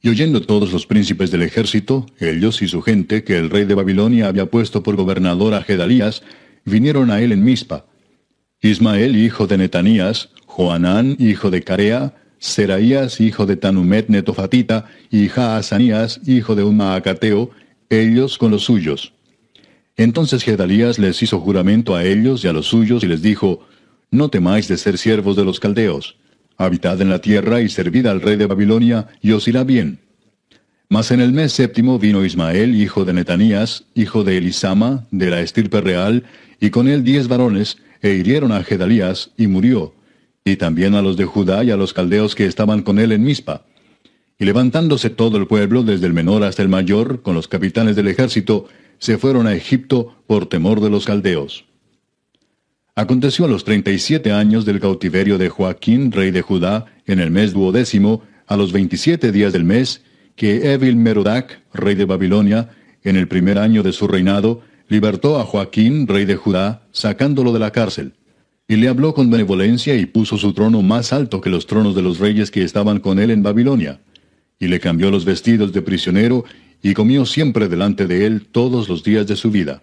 [0.00, 3.74] Y oyendo todos los príncipes del ejército, ellos y su gente, que el rey de
[3.74, 6.22] Babilonia había puesto por gobernador a Gedalías,
[6.64, 7.86] vinieron a él en Mizpa.
[8.60, 16.20] Ismael, hijo de Netanías, Joanán, hijo de Carea, Seraías, hijo de Tanumet Netofatita, y Jaazanías,
[16.26, 17.50] hijo de un Maacateo,
[17.88, 19.14] ellos con los suyos.
[19.96, 23.66] Entonces Gedalías les hizo juramento a ellos y a los suyos y les dijo,
[24.10, 26.16] No temáis de ser siervos de los caldeos
[26.56, 29.98] Habitad en la tierra y servid al rey de Babilonia, y os irá bien.
[30.88, 35.40] Mas en el mes séptimo vino Ismael, hijo de Netanías, hijo de Elisama, de la
[35.40, 36.24] estirpe real,
[36.60, 39.94] y con él diez varones, e hirieron a Gedalías, y murió,
[40.44, 43.24] y también a los de Judá y a los caldeos que estaban con él en
[43.24, 43.64] Mizpa.
[44.38, 48.08] Y levantándose todo el pueblo, desde el menor hasta el mayor, con los capitanes del
[48.08, 48.66] ejército,
[48.98, 51.64] se fueron a Egipto por temor de los caldeos.
[52.94, 57.20] Aconteció a los treinta y siete años del cautiverio de Joaquín, rey de Judá, en
[57.20, 60.02] el mes duodécimo, a los veintisiete días del mes,
[60.36, 62.70] que Evil Merodac, rey de Babilonia,
[63.02, 67.58] en el primer año de su reinado, libertó a Joaquín, rey de Judá, sacándolo de
[67.58, 68.14] la cárcel.
[68.66, 72.02] Y le habló con benevolencia y puso su trono más alto que los tronos de
[72.02, 74.00] los reyes que estaban con él en Babilonia.
[74.58, 76.44] Y le cambió los vestidos de prisionero,
[76.82, 79.82] y comió siempre delante de él todos los días de su vida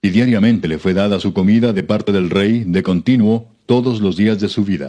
[0.00, 4.16] y diariamente le fue dada su comida de parte del rey de continuo todos los
[4.16, 4.86] días de su vida.